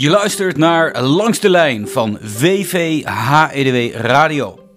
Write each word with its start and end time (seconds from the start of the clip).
Je 0.00 0.10
luistert 0.10 0.56
naar 0.56 1.02
Langs 1.02 1.40
de 1.40 1.50
Lijn 1.50 1.88
van 1.88 2.18
VVHEDW 2.22 3.96
Radio. 3.96 4.68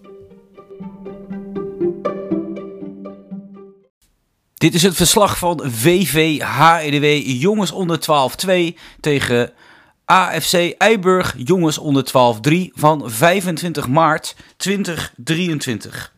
Dit 4.53 4.73
is 4.73 4.83
het 4.83 4.95
verslag 4.95 5.37
van 5.37 5.61
VVHEDW 5.65 7.27
Jongens 7.41 7.71
onder 7.71 7.99
12-2 8.75 8.79
tegen 8.99 9.53
AFC 10.05 10.73
Eiburg 10.77 11.35
Jongens 11.37 11.77
onder 11.77 12.07
12-3 12.49 12.53
van 12.73 13.11
25 13.11 13.87
maart 13.87 14.35
2023. 14.57 16.13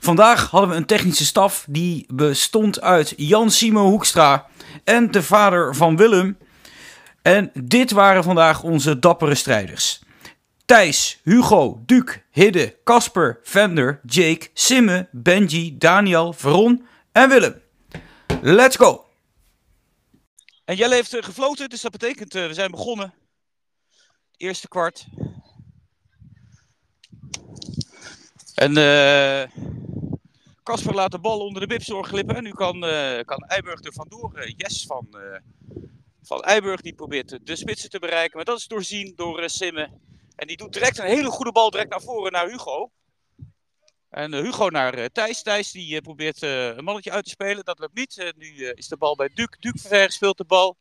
Vandaag 0.00 0.50
hadden 0.50 0.70
we 0.70 0.76
een 0.76 0.86
technische 0.86 1.24
staf 1.24 1.64
die 1.68 2.06
bestond 2.08 2.80
uit 2.80 3.14
Jan 3.16 3.50
Simo 3.50 3.88
Hoekstra 3.88 4.46
en 4.84 5.10
de 5.10 5.22
vader 5.22 5.74
van 5.74 5.96
Willem. 5.96 6.36
En 7.28 7.50
dit 7.54 7.90
waren 7.90 8.24
vandaag 8.24 8.62
onze 8.62 8.98
dappere 8.98 9.34
strijders. 9.34 10.02
Thijs, 10.64 11.20
Hugo, 11.22 11.82
Duke, 11.86 12.22
Hidde, 12.30 12.76
Casper, 12.84 13.40
Vender, 13.42 14.00
Jake, 14.06 14.48
Simme, 14.52 15.08
Benji, 15.12 15.78
Daniel, 15.78 16.32
Veron 16.32 16.86
en 17.12 17.28
Willem. 17.28 17.62
Let's 18.42 18.76
go! 18.76 19.04
En 20.64 20.76
Jelle 20.76 20.94
heeft 20.94 21.14
uh, 21.14 21.22
gefloten, 21.22 21.68
dus 21.68 21.80
dat 21.80 21.92
betekent 21.92 22.34
uh, 22.34 22.46
we 22.46 22.54
zijn 22.54 22.70
begonnen. 22.70 23.14
Eerste 24.36 24.68
kwart. 24.68 25.06
En 28.54 28.72
Casper 30.62 30.90
uh, 30.90 30.96
laat 30.96 31.10
de 31.10 31.18
bal 31.18 31.38
onder 31.38 31.60
de 31.60 31.66
bipzorg 31.66 32.08
glippen. 32.08 32.36
En 32.36 32.42
nu 32.42 32.50
kan, 32.50 32.80
kan 33.24 33.44
Eiburg 33.46 33.84
er 33.84 33.92
vandoor. 33.92 34.52
yes 34.56 34.86
van, 34.86 35.06
van 36.28 36.42
Eiburg 36.42 36.80
die 36.80 36.94
probeert 36.94 37.46
de 37.46 37.56
spitsen 37.56 37.90
te 37.90 37.98
bereiken. 37.98 38.36
Maar 38.36 38.44
dat 38.44 38.58
is 38.58 38.66
doorzien 38.66 39.12
door 39.16 39.50
Simme. 39.50 39.90
En 40.36 40.46
die 40.46 40.56
doet 40.56 40.72
direct 40.72 40.98
een 40.98 41.06
hele 41.06 41.30
goede 41.30 41.52
bal 41.52 41.70
direct 41.70 41.90
naar 41.90 42.00
voren 42.00 42.32
naar 42.32 42.48
Hugo. 42.48 42.90
En 44.08 44.34
uh, 44.34 44.40
Hugo 44.40 44.68
naar 44.68 45.08
Thijs. 45.08 45.42
Thijs 45.42 45.70
die 45.70 46.00
probeert 46.00 46.42
een 46.42 46.84
mannetje 46.84 47.10
uit 47.10 47.24
te 47.24 47.30
spelen. 47.30 47.64
Dat 47.64 47.78
lukt 47.78 47.94
niet. 47.94 48.32
nu 48.36 48.64
is 48.64 48.88
de 48.88 48.96
bal 48.96 49.16
bij. 49.16 49.30
Duke 49.34 49.58
verver 49.60 50.12
speelt 50.12 50.38
de 50.38 50.44
bal. 50.44 50.76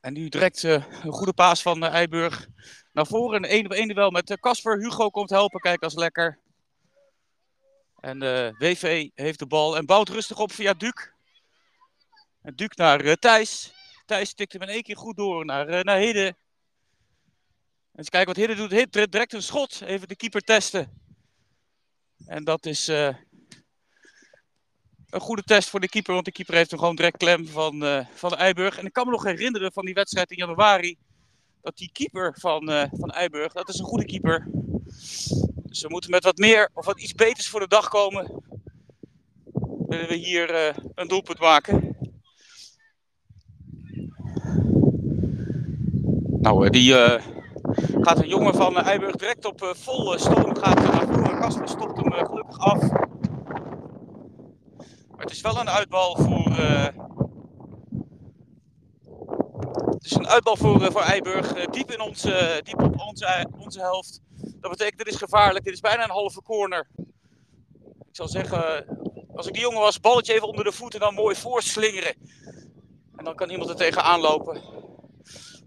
En 0.00 0.12
nu 0.12 0.28
direct 0.28 0.62
een 0.62 1.12
goede 1.12 1.32
paas 1.32 1.62
van 1.62 1.84
Eiburg 1.84 2.48
naar 2.92 3.06
voren. 3.06 3.44
Een 3.44 3.50
1 3.50 3.64
op 3.64 3.72
1 3.72 3.94
wel 3.94 4.10
met 4.10 4.36
Casper. 4.40 4.78
Hugo 4.78 5.10
komt 5.10 5.30
helpen. 5.30 5.60
Kijk, 5.60 5.80
dat 5.80 5.90
is 5.90 5.96
lekker. 5.96 6.38
En 8.00 8.18
WV 8.58 9.08
heeft 9.14 9.38
de 9.38 9.46
bal 9.46 9.76
en 9.76 9.86
bouwt 9.86 10.08
rustig 10.08 10.38
op 10.38 10.52
via 10.52 10.74
Duke. 10.74 11.18
En 12.42 12.56
Duke 12.56 12.74
naar 12.76 13.16
Thijs. 13.16 13.72
Thijs 14.06 14.34
tikt 14.34 14.52
hem 14.52 14.62
in 14.62 14.68
één 14.68 14.82
keer 14.82 14.96
goed 14.96 15.16
door 15.16 15.44
naar, 15.44 15.84
naar 15.84 15.98
Hidde. 15.98 16.36
Eens 17.94 18.08
kijken 18.08 18.34
wat 18.34 18.36
Hidde 18.36 18.54
doet. 18.54 18.70
Hidde 18.70 19.08
direct 19.08 19.32
een 19.32 19.42
schot. 19.42 19.80
Even 19.80 20.08
de 20.08 20.16
keeper 20.16 20.40
testen. 20.40 21.00
En 22.26 22.44
dat 22.44 22.66
is 22.66 22.88
uh, 22.88 23.14
een 25.10 25.20
goede 25.20 25.42
test 25.42 25.68
voor 25.68 25.80
de 25.80 25.88
keeper, 25.88 26.12
want 26.12 26.24
de 26.24 26.32
keeper 26.32 26.54
heeft 26.54 26.70
hem 26.70 26.78
gewoon 26.78 26.96
direct 26.96 27.16
klem 27.16 27.46
van, 27.46 28.06
van 28.14 28.36
Eiburg. 28.36 28.78
En 28.78 28.86
ik 28.86 28.92
kan 28.92 29.04
me 29.04 29.10
nog 29.10 29.24
herinneren 29.24 29.72
van 29.72 29.84
die 29.84 29.94
wedstrijd 29.94 30.30
in 30.30 30.36
januari, 30.36 30.96
dat 31.60 31.76
die 31.76 31.90
keeper 31.92 32.36
van, 32.38 32.70
uh, 32.70 32.84
van 32.90 33.10
Eiburg, 33.10 33.52
dat 33.52 33.68
is 33.68 33.78
een 33.78 33.84
goede 33.84 34.06
keeper. 34.06 34.46
Dus 35.54 35.82
we 35.82 35.88
moeten 35.88 36.10
met 36.10 36.24
wat 36.24 36.38
meer 36.38 36.70
of 36.74 36.84
wat 36.84 37.00
iets 37.00 37.14
beters 37.14 37.48
voor 37.48 37.60
de 37.60 37.68
dag 37.68 37.88
komen. 37.88 38.42
Willen 39.88 40.08
we 40.08 40.14
hier 40.14 40.74
een 40.94 41.08
doelpunt 41.08 41.38
maken. 41.38 41.99
Nou, 46.40 46.70
die 46.70 46.94
gaat 48.00 48.18
een 48.18 48.28
jongen 48.28 48.54
van 48.54 48.76
Eiburg 48.76 49.16
direct 49.16 49.44
op 49.44 49.72
vol 49.76 50.18
stoom 50.18 50.56
gaat 50.56 50.74
naar 50.74 51.06
voren. 51.06 51.40
Kasper 51.40 51.68
stopt 51.68 51.96
hem 51.96 52.26
gelukkig 52.26 52.58
af. 52.58 52.90
Maar 55.10 55.18
het 55.18 55.30
is 55.30 55.40
wel 55.40 55.60
een 55.60 55.68
uitbal 55.68 56.16
voor. 56.16 56.52
Het 59.90 60.04
is 60.04 60.12
een 60.12 60.28
uitbal 60.28 60.56
voor, 60.56 60.92
voor 60.92 61.00
Eiburg. 61.00 61.52
diep, 61.70 61.90
in 61.90 62.00
onze, 62.00 62.60
diep 62.64 62.82
op 62.82 63.00
onze, 63.00 63.46
onze 63.58 63.80
helft. 63.80 64.20
Dat 64.60 64.70
betekent, 64.70 64.98
dit 64.98 65.08
is 65.08 65.16
gevaarlijk. 65.16 65.64
Dit 65.64 65.74
is 65.74 65.80
bijna 65.80 66.04
een 66.04 66.10
halve 66.10 66.42
corner. 66.42 66.88
Ik 67.98 68.16
zal 68.16 68.28
zeggen, 68.28 68.84
als 69.34 69.46
ik 69.46 69.52
die 69.52 69.62
jongen 69.62 69.80
was, 69.80 70.00
balletje 70.00 70.34
even 70.34 70.48
onder 70.48 70.64
de 70.64 70.72
voeten 70.72 71.00
en 71.00 71.06
dan 71.06 71.14
mooi 71.14 71.36
voorslingeren. 71.36 72.14
En 73.16 73.24
dan 73.24 73.34
kan 73.34 73.50
iemand 73.50 73.70
er 73.70 73.76
tegenaan 73.76 74.20
lopen. 74.20 74.60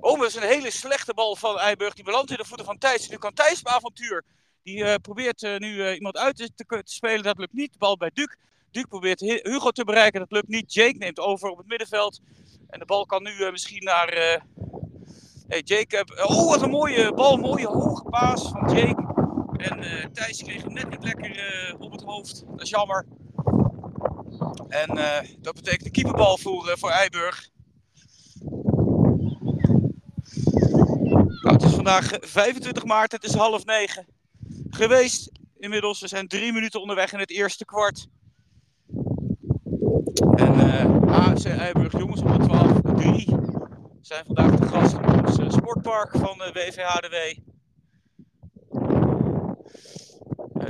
Oh, 0.04 0.20
dat 0.20 0.28
is 0.28 0.36
een 0.36 0.42
hele 0.42 0.72
slechte 0.72 1.14
bal 1.14 1.36
van 1.36 1.60
Eiburg. 1.60 1.94
Die 1.94 2.04
belandt 2.04 2.32
in 2.32 2.38
de 2.38 2.46
voeten 2.46 2.66
van 2.66 2.78
Thijs. 2.78 3.10
Nu 3.10 3.18
kan 3.18 3.34
Thijs 3.34 3.60
op 3.60 3.68
avontuur. 3.68 4.24
Die 4.64 4.78
uh, 4.78 4.94
probeert 5.02 5.42
uh, 5.42 5.58
nu 5.58 5.68
uh, 5.68 5.94
iemand 5.94 6.18
uit 6.18 6.36
te, 6.36 6.50
te, 6.56 6.82
spelen. 6.84 7.24
Dat 7.24 7.38
lukt 7.38 7.54
niet. 7.54 7.72
De 7.72 7.78
bal 7.78 7.98
bij 7.98 8.12
Duke. 8.14 8.36
Duke 8.72 8.88
probeert 8.88 9.20
Hugo 9.20 9.70
te 9.70 9.84
bereiken. 9.84 10.20
Dat 10.20 10.32
lukt 10.32 10.48
niet. 10.48 10.74
Jake 10.74 10.98
neemt 10.98 11.20
over 11.20 11.50
op 11.50 11.58
het 11.58 11.68
middenveld. 11.68 12.20
En 12.70 12.80
de 12.80 12.86
bal 12.86 13.06
kan 13.06 13.24
nu 13.24 13.52
misschien 13.52 13.84
naar. 13.84 14.42
Hey, 15.48 15.62
Jake. 15.62 16.06
oh, 16.24 16.50
wat 16.50 16.62
een 16.62 16.70
mooie 16.70 17.14
bal. 17.14 17.38
Mooie 17.38 17.68
hoge 17.68 18.04
paas 18.04 18.50
van 18.50 18.76
Jake. 18.76 19.02
En 19.58 20.12
Thijs 20.14 20.44
kreeg 20.44 20.64
hem 20.64 20.74
net 20.74 20.90
niet 20.90 21.04
lekker 21.04 21.76
op 21.80 21.92
het 21.92 22.04
hoofd. 22.04 22.44
Dat 22.48 22.62
is 22.62 22.70
jammer. 22.70 23.06
En 24.68 24.96
dat 25.42 25.54
betekent 25.54 25.86
een 25.86 25.92
keeperbal 25.92 26.38
voor, 26.38 26.78
voor 26.78 26.90
Eiburg. 26.90 27.52
Het 31.44 31.64
is 31.64 31.74
vandaag 31.74 32.12
25 32.20 32.86
maart, 32.86 33.12
het 33.12 33.24
is 33.24 33.34
half 33.34 33.66
negen 33.66 34.06
geweest. 34.70 35.32
Inmiddels, 35.58 36.00
we 36.00 36.08
zijn 36.08 36.28
drie 36.28 36.54
minuten 36.54 36.82
onderweg 36.82 37.14
in 37.14 37.20
het 37.20 37.30
eerste 37.30 37.66
kwart. 37.66 38.08
En 40.36 40.54
uh, 40.54 41.02
AFC 41.08 41.46
Eiburg, 41.46 41.92
jongens 41.92 42.22
onder 42.22 42.48
12, 42.48 42.82
3 42.96 43.36
zijn 44.02 44.26
vandaag 44.26 44.56
de 44.56 44.68
gast 44.68 44.94
in 44.94 45.26
ons 45.26 45.40
uh, 45.40 45.50
sportpark 45.50 46.12
van 46.12 46.42
uh, 46.42 46.52
WVHDW. 46.52 47.40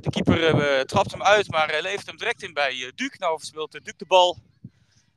de 0.02 0.10
keeper 0.10 0.86
trapt 0.86 1.12
hem 1.12 1.24
uit, 1.24 1.52
maar 1.52 1.82
levert 1.82 2.08
hem 2.08 2.18
direct 2.18 2.44
in 2.44 2.54
bij 2.54 2.92
Duke. 2.96 3.18
Nou 3.20 3.38
verspeelt 3.38 3.72
Duke 3.72 3.94
de 3.98 4.06
bal. 4.06 4.38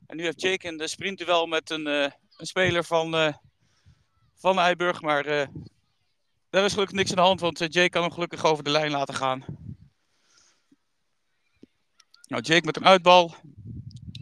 En 0.06 0.16
nu 0.16 0.22
heeft 0.22 0.40
Jake 0.40 0.68
een 0.68 0.88
sprintduel 0.88 1.46
met 1.46 1.70
een, 1.70 1.86
een 1.86 2.12
speler 2.36 2.84
van 2.84 3.34
van 4.36 4.58
Eiburg. 4.58 5.02
Maar 5.02 5.26
uh, 5.26 5.46
daar 6.50 6.64
is 6.64 6.72
gelukkig 6.72 6.96
niks 6.96 7.10
aan 7.10 7.16
de 7.16 7.22
hand, 7.22 7.40
want 7.40 7.60
uh, 7.60 7.68
Jake 7.68 7.88
kan 7.88 8.02
hem 8.02 8.12
gelukkig 8.12 8.44
over 8.44 8.64
de 8.64 8.70
lijn 8.70 8.90
laten 8.90 9.14
gaan. 9.14 9.44
Nou, 12.26 12.42
Jake 12.42 12.64
met 12.64 12.76
een 12.76 12.86
uitbal. 12.86 13.34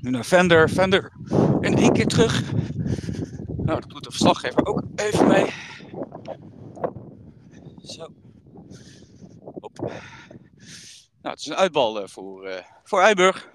Nu 0.00 0.10
naar 0.10 0.24
Vender. 0.24 0.70
Vender 0.70 1.12
in 1.60 1.76
één 1.76 1.92
keer 1.92 2.06
terug. 2.06 2.52
Nou, 3.46 3.80
dat 3.80 3.90
doet 3.90 4.04
de 4.04 4.10
verslaggever 4.10 4.66
ook 4.66 4.82
even 4.96 5.26
mee. 5.26 5.52
Zo. 7.82 8.14
Hop. 9.40 9.78
Nou, 11.22 11.34
het 11.34 11.38
is 11.38 11.46
een 11.46 11.56
uitbal 11.56 12.02
uh, 12.02 12.08
voor, 12.08 12.48
uh, 12.48 12.58
voor 12.84 13.00
Eiburg. 13.00 13.52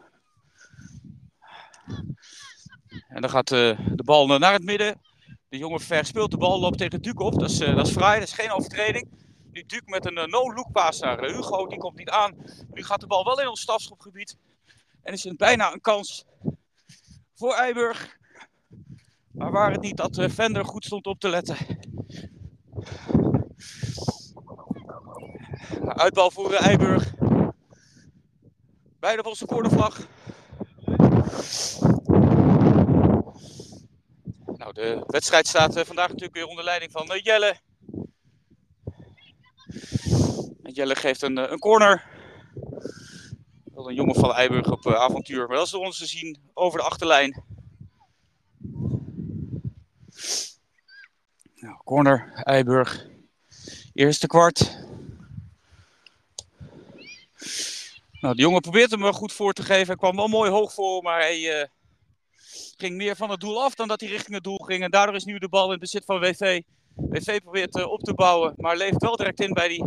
En 3.07 3.21
dan 3.21 3.29
gaat 3.29 3.51
uh, 3.51 3.79
de 3.95 4.03
bal 4.03 4.37
naar 4.37 4.53
het 4.53 4.63
midden. 4.63 5.01
De 5.49 5.57
jongen 5.57 5.79
verspeelt 5.79 6.31
de 6.31 6.37
bal, 6.37 6.59
loopt 6.59 6.77
tegen 6.77 7.01
Duke 7.01 7.23
op. 7.23 7.39
Dat 7.39 7.49
is, 7.49 7.61
uh, 7.61 7.75
dat 7.75 7.87
is 7.87 7.93
vrij, 7.93 8.19
dat 8.19 8.27
is 8.27 8.33
geen 8.33 8.51
overtreding. 8.51 9.09
Nu 9.51 9.63
Duke 9.65 9.89
met 9.89 10.05
een 10.05 10.17
uh, 10.17 10.25
no-look 10.25 10.71
paas 10.71 10.99
naar 10.99 11.23
uh, 11.23 11.35
Hugo, 11.35 11.67
die 11.67 11.77
komt 11.77 11.97
niet 11.97 12.09
aan. 12.09 12.35
Nu 12.71 12.83
gaat 12.83 12.99
de 12.99 13.07
bal 13.07 13.23
wel 13.23 13.41
in 13.41 13.47
ons 13.47 13.61
stafschopgebied. 13.61 14.37
En 15.01 15.13
is 15.13 15.25
er 15.25 15.35
bijna 15.35 15.73
een 15.73 15.81
kans 15.81 16.25
voor 17.33 17.53
Eiburg. 17.53 18.17
Maar 19.31 19.51
waar 19.51 19.71
het 19.71 19.81
niet 19.81 19.97
dat 19.97 20.25
Vender 20.27 20.65
goed 20.65 20.85
stond 20.85 21.07
op 21.07 21.19
te 21.19 21.29
letten. 21.29 21.57
Uitbal 25.85 26.31
voor 26.31 26.53
Eiburg. 26.53 27.13
Beide 28.99 29.21
volgens 29.21 29.39
de 29.39 29.45
cornervlag. 29.45 30.07
Nou, 34.73 34.87
de 34.87 35.03
wedstrijd 35.07 35.47
staat 35.47 35.77
uh, 35.77 35.83
vandaag 35.83 36.07
natuurlijk 36.07 36.33
weer 36.33 36.47
onder 36.47 36.63
leiding 36.63 36.91
van 36.91 37.11
uh, 37.11 37.21
Jelle. 37.23 37.55
Jelle 40.63 40.95
geeft 40.95 41.21
een, 41.21 41.37
uh, 41.37 41.51
een 41.51 41.59
corner. 41.59 42.07
Een 43.75 43.93
jongen 43.93 44.15
van 44.15 44.33
Eiburg 44.33 44.71
op 44.71 44.87
avontuur. 44.87 45.47
Maar 45.47 45.55
dat 45.55 45.65
is 45.65 45.71
door 45.71 45.85
ons 45.85 45.97
te 45.97 46.05
zien 46.05 46.37
over 46.53 46.79
de 46.79 46.85
achterlijn. 46.85 47.43
Nou, 51.55 51.77
corner, 51.83 52.31
Eiburg. 52.33 53.07
Eerste 53.93 54.27
kwart. 54.27 54.77
Nou, 58.21 58.35
de 58.35 58.41
jongen 58.41 58.61
probeert 58.61 58.91
hem 58.91 59.13
goed 59.13 59.33
voor 59.33 59.53
te 59.53 59.63
geven. 59.63 59.87
Hij 59.87 59.95
kwam 59.95 60.15
wel 60.15 60.27
mooi 60.27 60.51
hoog 60.51 60.73
voor, 60.73 61.03
maar 61.03 61.19
hij 61.19 61.69
ging 62.79 62.95
meer 62.95 63.15
van 63.15 63.29
het 63.29 63.39
doel 63.39 63.63
af 63.63 63.75
dan 63.75 63.87
dat 63.87 63.99
hij 63.99 64.09
richting 64.09 64.33
het 64.33 64.43
doel 64.43 64.57
ging. 64.57 64.83
En 64.83 64.91
daardoor 64.91 65.15
is 65.15 65.23
nu 65.23 65.37
de 65.37 65.49
bal 65.49 65.65
in 65.65 65.71
het 65.71 65.79
bezit 65.79 66.05
van 66.05 66.19
WV. 66.19 66.61
WV 66.95 67.39
probeert 67.41 67.77
uh, 67.77 67.91
op 67.91 68.01
te 68.01 68.13
bouwen, 68.13 68.53
maar 68.57 68.77
leeft 68.77 69.01
wel 69.01 69.15
direct 69.15 69.41
in 69.41 69.53
bij 69.53 69.67
die 69.67 69.85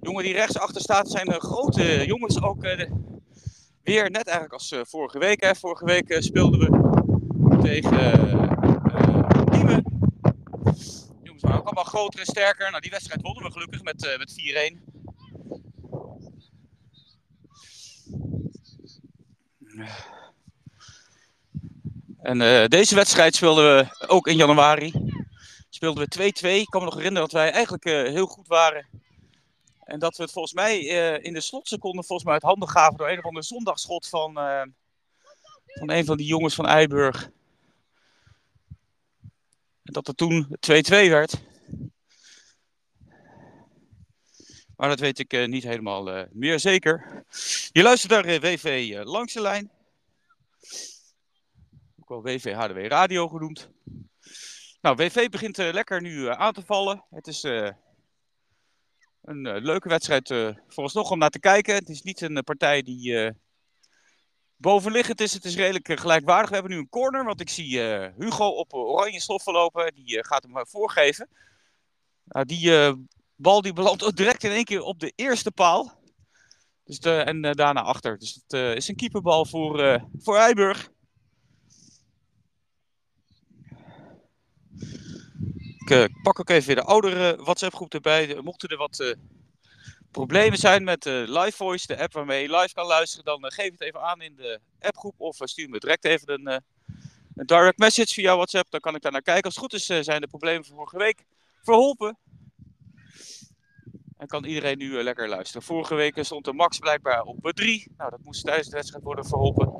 jongen 0.00 0.24
die 0.24 0.32
rechts 0.32 0.58
achter 0.58 0.80
staat. 0.80 1.10
Zijn 1.10 1.30
uh, 1.30 1.36
grote 1.36 2.06
jongens 2.06 2.42
ook 2.42 2.64
uh, 2.64 2.90
weer 3.82 4.10
net 4.10 4.26
eigenlijk 4.26 4.52
als 4.52 4.74
vorige 4.82 5.18
week. 5.18 5.42
Hè. 5.42 5.54
Vorige 5.54 5.84
week 5.84 6.16
speelden 6.18 6.60
we 6.60 7.58
tegen 7.62 7.90
Diemen. 9.50 9.84
Jongens 11.22 11.42
waren 11.42 11.58
ook 11.58 11.66
allemaal 11.66 11.84
groter 11.84 12.20
en 12.20 12.26
sterker. 12.26 12.70
Nou, 12.70 12.82
die 12.82 12.90
wedstrijd 12.90 13.22
wonnen 13.22 13.44
we 13.44 13.50
gelukkig 13.50 13.82
met, 13.82 14.18
met 14.18 14.32
4-1. 20.08 20.19
En 22.22 22.40
uh, 22.40 22.64
deze 22.66 22.94
wedstrijd 22.94 23.34
speelden 23.34 23.64
we 23.64 24.08
ook 24.08 24.26
in 24.26 24.36
januari. 24.36 24.92
Speelden 25.68 26.08
we 26.08 26.32
2-2. 26.32 26.46
Ik 26.46 26.66
kan 26.66 26.80
me 26.80 26.86
nog 26.86 26.94
herinneren 26.94 27.28
dat 27.28 27.40
wij 27.40 27.50
eigenlijk 27.50 27.84
uh, 27.84 28.02
heel 28.02 28.26
goed 28.26 28.46
waren. 28.46 28.86
En 29.84 29.98
dat 29.98 30.16
we 30.16 30.22
het 30.22 30.32
volgens 30.32 30.54
mij 30.54 30.82
uh, 30.82 31.24
in 31.24 31.32
de 31.32 31.40
slotseconde 31.40 32.02
volgens 32.02 32.24
mij 32.24 32.32
uit 32.32 32.42
handen 32.42 32.68
gaven 32.68 32.96
door 32.96 33.08
een 33.08 33.18
of 33.18 33.24
ander 33.24 33.44
zondagschot 33.44 34.08
van, 34.08 34.34
van 35.64 35.90
een 35.90 36.04
van 36.04 36.16
die 36.16 36.26
jongens 36.26 36.54
van 36.54 36.66
Eiburg. 36.66 37.30
En 39.82 39.92
dat 39.92 40.06
het 40.06 40.16
toen 40.16 40.46
2-2 40.46 40.50
werd. 40.88 41.34
Maar 44.76 44.88
dat 44.88 45.00
weet 45.00 45.18
ik 45.18 45.46
niet 45.46 45.62
helemaal 45.62 46.26
meer 46.32 46.60
zeker. 46.60 47.24
Je 47.72 47.82
luistert 47.82 48.12
naar 48.12 48.40
WV 48.40 49.00
Langs 49.04 49.32
de 49.32 49.40
Lijn 49.40 49.70
wel 52.10 52.22
WV 52.22 52.54
Radio 52.88 53.28
genoemd. 53.28 53.70
Nou, 54.80 54.96
WV 54.96 55.28
begint 55.28 55.58
uh, 55.58 55.72
lekker 55.72 56.00
nu 56.00 56.10
uh, 56.10 56.30
aan 56.30 56.52
te 56.52 56.62
vallen. 56.62 57.04
Het 57.10 57.26
is 57.26 57.44
uh, 57.44 57.70
een 59.22 59.42
leuke 59.42 59.88
wedstrijd 59.88 60.28
vooralsnog 60.68 61.10
om 61.10 61.18
naar 61.18 61.30
te 61.30 61.38
kijken. 61.38 61.74
Het 61.74 61.88
is 61.88 62.02
niet 62.02 62.20
een 62.20 62.44
partij 62.44 62.82
die 62.82 63.32
bovenliggend 64.56 65.20
is. 65.20 65.32
Het 65.32 65.44
is 65.44 65.56
redelijk 65.56 66.00
gelijkwaardig. 66.00 66.48
We 66.48 66.54
hebben 66.54 66.72
nu 66.72 66.78
een 66.78 66.88
corner, 66.88 67.24
want 67.24 67.40
ik 67.40 67.48
zie 67.48 67.80
Hugo 68.18 68.46
op 68.46 68.74
oranje 68.74 69.20
stoffen 69.20 69.52
lopen. 69.52 69.94
Die 69.94 70.24
gaat 70.24 70.42
hem 70.42 70.66
voorgeven. 70.66 71.28
Nou, 72.24 72.46
die 72.46 72.94
bal 73.36 73.62
die 73.62 73.72
belandt 73.72 74.16
direct 74.16 74.44
in 74.44 74.50
één 74.50 74.64
keer 74.64 74.82
op 74.82 74.98
de 74.98 75.12
eerste 75.16 75.52
paal. 75.52 76.02
Dus 76.84 76.98
en 76.98 77.42
daarna 77.42 77.82
achter. 77.82 78.18
Dus 78.18 78.42
het 78.46 78.76
is 78.76 78.88
een 78.88 78.96
keeperbal 78.96 79.44
voor, 79.44 80.04
voor 80.18 80.36
Eiburg. 80.36 80.90
Uh, 85.90 86.04
pak 86.22 86.40
ook 86.40 86.48
even 86.48 86.66
weer 86.66 86.76
de 86.76 86.82
oudere 86.82 87.36
WhatsApp-groep 87.36 87.94
erbij. 87.94 88.38
Mochten 88.42 88.68
er 88.68 88.76
wat 88.76 89.00
uh, 89.00 89.14
problemen 90.10 90.58
zijn 90.58 90.84
met 90.84 91.04
Live 91.04 91.52
Voice, 91.52 91.86
de 91.86 91.98
app 91.98 92.12
waarmee 92.12 92.42
je 92.42 92.56
live 92.56 92.74
kan 92.74 92.86
luisteren, 92.86 93.24
dan 93.24 93.52
geef 93.52 93.70
het 93.70 93.80
even 93.80 94.02
aan 94.02 94.20
in 94.20 94.36
de 94.36 94.60
appgroep 94.80 95.14
of 95.18 95.36
stuur 95.42 95.68
me 95.68 95.78
direct 95.78 96.04
even 96.04 96.32
een, 96.32 96.46
een, 97.34 97.46
direct 97.46 97.78
message 97.78 98.14
via 98.14 98.34
WhatsApp. 98.34 98.70
Dan 98.70 98.80
kan 98.80 98.94
ik 98.94 99.02
daar 99.02 99.12
naar 99.12 99.22
kijken. 99.22 99.44
Als 99.44 99.54
het 99.54 99.62
goed 99.62 99.74
is, 99.74 100.04
zijn 100.04 100.20
de 100.20 100.26
problemen 100.26 100.64
van 100.64 100.76
vorige 100.76 100.98
week 100.98 101.24
verholpen. 101.62 102.18
En 104.18 104.26
kan 104.26 104.44
iedereen 104.44 104.78
nu 104.78 105.02
lekker 105.02 105.28
luisteren. 105.28 105.62
Vorige 105.62 105.94
week 105.94 106.24
stond 106.24 106.44
de 106.44 106.52
max 106.52 106.78
blijkbaar 106.78 107.22
op 107.22 107.50
3. 107.52 107.92
Nou, 107.96 108.10
dat 108.10 108.20
moest 108.22 108.44
tijdens 108.44 108.68
de 108.68 108.76
wedstrijd 108.76 109.04
worden 109.04 109.26
verholpen. 109.26 109.72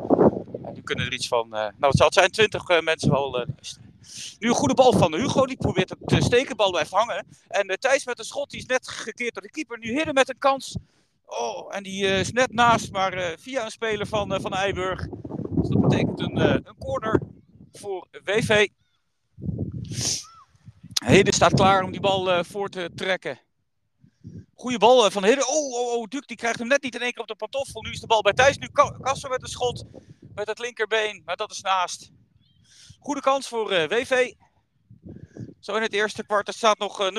En 0.64 0.72
nu 0.72 0.80
kunnen 0.82 1.06
er 1.06 1.12
iets 1.12 1.28
van, 1.28 1.48
nou 1.48 1.72
het 1.78 1.96
zal 1.96 2.12
zijn 2.12 2.30
20 2.30 2.80
mensen 2.80 3.10
wel 3.10 3.30
luisteren. 3.30 3.89
Nu 4.38 4.48
een 4.48 4.54
goede 4.54 4.74
bal 4.74 4.92
van 4.92 5.14
Hugo. 5.14 5.46
Die 5.46 5.56
probeert 5.56 5.94
het 6.04 6.24
stekenbal 6.24 6.70
blijft 6.70 6.90
hangen. 6.90 7.26
En 7.48 7.70
uh, 7.70 7.76
Thijs 7.76 8.04
met 8.04 8.18
een 8.18 8.24
schot. 8.24 8.50
Die 8.50 8.60
is 8.60 8.66
net 8.66 8.88
gekeerd 8.88 9.34
door 9.34 9.42
de 9.42 9.50
keeper. 9.50 9.78
Nu 9.78 9.92
Hidden 9.92 10.14
met 10.14 10.28
een 10.28 10.38
kans. 10.38 10.76
Oh, 11.26 11.76
en 11.76 11.82
die 11.82 12.04
uh, 12.04 12.20
is 12.20 12.32
net 12.32 12.52
naast. 12.52 12.92
Maar 12.92 13.36
via 13.38 13.64
een 13.64 13.70
speler 13.70 14.06
van, 14.06 14.40
van 14.40 14.52
Eiburg. 14.52 15.08
Dus 15.50 15.68
dat 15.68 15.80
betekent 15.80 16.20
een, 16.20 16.40
een 16.40 16.76
corner 16.78 17.20
voor 17.72 18.06
WV. 18.24 18.68
Heden 21.04 21.32
staat 21.32 21.54
klaar 21.54 21.82
om 21.82 21.90
die 21.90 22.00
bal 22.00 22.44
voor 22.44 22.68
te 22.68 22.90
trekken. 22.94 23.38
Goede 24.54 24.78
bal 24.78 25.10
van 25.10 25.24
Hidden. 25.24 25.48
Oh, 25.48 25.72
oh, 25.72 25.92
oh, 25.92 26.08
Duke 26.08 26.26
die 26.26 26.36
krijgt 26.36 26.58
hem 26.58 26.68
net 26.68 26.82
niet 26.82 26.94
in 26.94 27.00
één 27.00 27.12
keer 27.12 27.22
op 27.22 27.28
de 27.28 27.34
pantoffel. 27.34 27.82
Nu 27.82 27.90
is 27.90 28.00
de 28.00 28.06
bal 28.06 28.22
bij 28.22 28.32
Thijs. 28.32 28.58
Nu 28.58 28.68
Kasser 29.00 29.30
met 29.30 29.42
een 29.42 29.48
schot. 29.48 29.84
Met 30.34 30.48
het 30.48 30.58
linkerbeen. 30.58 31.22
Maar 31.24 31.36
dat 31.36 31.50
is 31.50 31.60
naast. 31.60 32.10
Goede 33.00 33.20
kans 33.20 33.48
voor 33.48 33.70
eh, 33.70 33.88
WV. 33.88 34.32
Zo 35.60 35.74
in 35.74 35.82
het 35.82 35.92
eerste 35.92 36.24
kwart. 36.24 36.54
Staat 36.54 36.78
nog 36.78 37.10
0-0. 37.12 37.14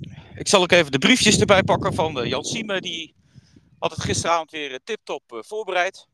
Uh, 0.00 0.18
ik 0.34 0.48
zal 0.48 0.62
ook 0.62 0.72
even 0.72 0.92
de 0.92 0.98
briefjes 0.98 1.38
erbij 1.38 1.62
pakken 1.62 1.94
van 1.94 2.18
uh, 2.18 2.28
Jan 2.28 2.44
Sieme. 2.44 2.80
Die 2.80 3.14
had 3.78 3.90
het 3.90 4.00
gisteravond 4.00 4.50
weer 4.50 4.80
tip-top 4.84 5.22
voorbereid. 5.26 6.06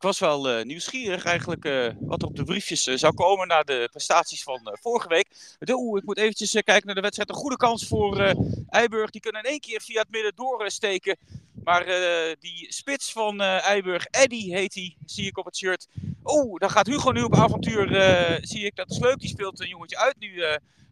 Ik 0.00 0.06
was 0.06 0.18
wel 0.18 0.64
nieuwsgierig 0.64 1.24
eigenlijk 1.24 1.94
wat 2.00 2.22
er 2.22 2.28
op 2.28 2.36
de 2.36 2.44
briefjes 2.44 2.82
zou 2.82 3.14
komen 3.14 3.48
na 3.48 3.62
de 3.62 3.88
prestaties 3.90 4.42
van 4.42 4.76
vorige 4.80 5.08
week. 5.08 5.56
Oeh, 5.68 5.98
ik 5.98 6.06
moet 6.06 6.18
eventjes 6.18 6.52
kijken 6.52 6.86
naar 6.86 6.94
de 6.94 7.00
wedstrijd. 7.00 7.28
Een 7.28 7.34
goede 7.34 7.56
kans 7.56 7.86
voor 7.86 8.34
Eiburg. 8.68 9.10
Die 9.10 9.20
kunnen 9.20 9.42
in 9.42 9.50
één 9.50 9.60
keer 9.60 9.80
via 9.80 10.00
het 10.00 10.10
midden 10.10 10.34
doorsteken. 10.34 11.16
Maar 11.64 11.88
uh, 11.88 12.34
die 12.38 12.72
spits 12.72 13.12
van 13.12 13.40
uh, 13.40 13.66
Eiburg, 13.66 14.04
Eddy 14.04 14.50
heet 14.50 14.74
hij, 14.74 14.96
zie 15.04 15.26
ik 15.26 15.38
op 15.38 15.44
het 15.44 15.56
shirt. 15.56 15.88
Oh, 16.22 16.56
dan 16.56 16.70
gaat 16.70 16.86
Hugo 16.86 17.10
nu 17.10 17.22
op 17.22 17.34
avontuur, 17.34 17.90
uh, 17.92 18.38
zie 18.40 18.64
ik. 18.64 18.76
Dat 18.76 18.90
is 18.90 18.98
leuk, 18.98 19.18
die 19.18 19.28
speelt 19.28 19.60
een 19.60 19.68
jongetje 19.68 19.98
uit 19.98 20.18
nu. 20.18 20.44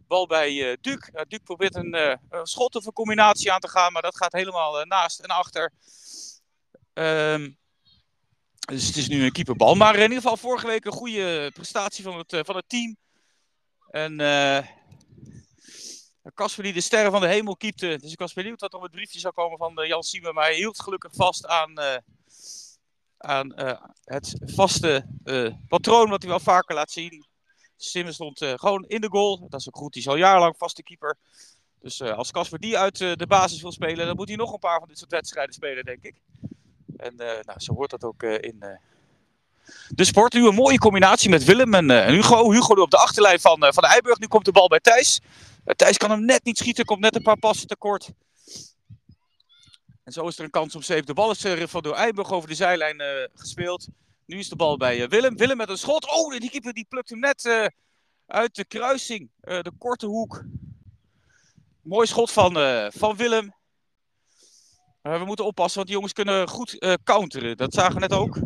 bal 0.07 0.27
bij 0.27 0.77
Duc. 0.81 1.09
Duc 1.27 1.39
probeert 1.43 1.75
een, 1.75 2.19
schot 2.43 2.75
of 2.75 2.85
een 2.85 2.93
combinatie 2.93 3.51
aan 3.51 3.59
te 3.59 3.69
gaan, 3.69 3.91
maar 3.91 4.01
dat 4.01 4.17
gaat 4.17 4.33
helemaal 4.33 4.85
naast 4.85 5.19
en 5.19 5.29
achter. 5.29 5.71
Um, 6.93 7.57
dus 8.69 8.87
het 8.87 8.95
is 8.95 9.07
nu 9.07 9.23
een 9.23 9.31
keeperbal. 9.31 9.75
Maar 9.75 9.95
in 9.95 10.01
ieder 10.01 10.15
geval 10.15 10.37
vorige 10.37 10.67
week 10.67 10.85
een 10.85 10.91
goede 10.91 11.51
prestatie 11.53 12.03
van 12.03 12.17
het, 12.17 12.37
van 12.45 12.55
het 12.55 12.69
team. 12.69 12.97
En 13.91 14.17
Casper 16.33 16.63
die 16.63 16.73
de 16.73 16.81
sterren 16.81 17.11
van 17.11 17.21
de 17.21 17.27
hemel 17.27 17.57
kiepte. 17.57 17.97
Dus 18.01 18.11
ik 18.11 18.19
was 18.19 18.33
benieuwd 18.33 18.61
wat 18.61 18.71
er 18.71 18.77
op 18.77 18.83
het 18.83 18.91
briefje 18.91 19.19
zou 19.19 19.33
komen 19.33 19.57
van 19.57 19.81
uh, 19.81 19.87
Jan 19.87 20.03
Siemen. 20.03 20.33
Maar 20.33 20.45
hij 20.45 20.55
hield 20.55 20.81
gelukkig 20.81 21.11
vast 21.15 21.45
aan, 21.45 21.79
aan 23.17 23.53
het 24.03 24.35
vaste 24.45 25.05
patroon 25.67 26.09
wat 26.09 26.21
hij 26.21 26.31
wel 26.31 26.39
vaker 26.39 26.75
laat 26.75 26.91
zien. 26.91 27.25
Simmen 27.77 28.13
stond 28.13 28.45
gewoon 28.55 28.85
in 28.87 29.01
de 29.01 29.09
goal. 29.09 29.49
Dat 29.49 29.59
is 29.59 29.67
ook 29.67 29.77
goed. 29.77 29.93
Hij 29.93 30.03
is 30.03 30.09
al 30.09 30.15
jarenlang 30.15 30.57
vaste 30.57 30.83
keeper. 30.83 31.17
Dus 31.79 32.01
als 32.01 32.31
Casper 32.31 32.59
die 32.59 32.77
uit 32.77 32.97
de 32.97 33.27
basis 33.27 33.61
wil 33.61 33.71
spelen, 33.71 34.05
dan 34.05 34.15
moet 34.15 34.27
hij 34.27 34.37
nog 34.37 34.53
een 34.53 34.59
paar 34.59 34.79
van 34.79 34.87
dit 34.87 34.97
soort 34.97 35.11
wedstrijden 35.11 35.53
spelen, 35.53 35.85
denk 35.85 36.03
ik. 36.03 36.21
En 36.99 37.15
nou, 37.15 37.59
zo 37.59 37.73
hoort 37.73 37.89
dat 37.89 38.03
ook 38.03 38.23
in 38.23 38.63
de 39.89 40.03
sport. 40.03 40.33
Nu 40.33 40.47
een 40.47 40.55
mooie 40.55 40.77
combinatie 40.77 41.29
met 41.29 41.43
Willem 41.43 41.73
en, 41.73 42.09
Hugo. 42.09 42.51
Hugo 42.51 42.81
op 42.81 42.91
de 42.91 42.97
achterlijn 42.97 43.39
van, 43.39 43.57
van 43.59 43.83
de 43.83 43.87
Eiburg. 43.87 44.19
Nu 44.19 44.27
komt 44.27 44.45
de 44.45 44.51
bal 44.51 44.67
bij 44.67 44.79
Thijs. 44.79 45.21
Thijs 45.65 45.97
kan 45.97 46.09
hem 46.09 46.25
net 46.25 46.43
niet 46.43 46.57
schieten, 46.57 46.85
komt 46.85 46.99
net 46.99 47.15
een 47.15 47.21
paar 47.21 47.39
passen 47.39 47.67
tekort. 47.67 48.09
En 50.03 50.11
zo 50.11 50.27
is 50.27 50.37
er 50.37 50.43
een 50.43 50.49
kans 50.49 50.75
om 50.75 50.81
safe. 50.81 51.01
De 51.01 51.13
bal 51.13 51.31
is 51.31 51.45
van 51.69 51.81
door 51.81 51.95
Eiburg 51.95 52.31
over 52.31 52.49
de 52.49 52.55
zijlijn 52.55 53.01
gespeeld. 53.35 53.87
Nu 54.25 54.37
is 54.37 54.49
de 54.49 54.55
bal 54.55 54.77
bij 54.77 55.09
Willem. 55.09 55.37
Willem 55.37 55.57
met 55.57 55.69
een 55.69 55.77
schot. 55.77 56.11
Oh, 56.11 56.37
die 56.37 56.49
keeper 56.49 56.73
die 56.73 56.85
plukt 56.89 57.09
hem 57.09 57.19
net 57.19 57.71
uit 58.27 58.55
de 58.55 58.65
kruising. 58.65 59.29
de 59.41 59.71
korte 59.77 60.05
hoek. 60.05 60.43
Mooi 61.81 62.07
schot 62.07 62.31
van, 62.31 62.53
van 62.91 63.15
Willem. 63.15 63.53
We 65.01 65.25
moeten 65.25 65.45
oppassen, 65.45 65.75
want 65.75 65.87
die 65.87 65.95
jongens 65.95 66.13
kunnen 66.13 66.47
goed 66.47 66.97
counteren. 67.03 67.57
Dat 67.57 67.73
zagen 67.73 67.93
we 67.93 67.99
net 67.99 68.13
ook. 68.13 68.39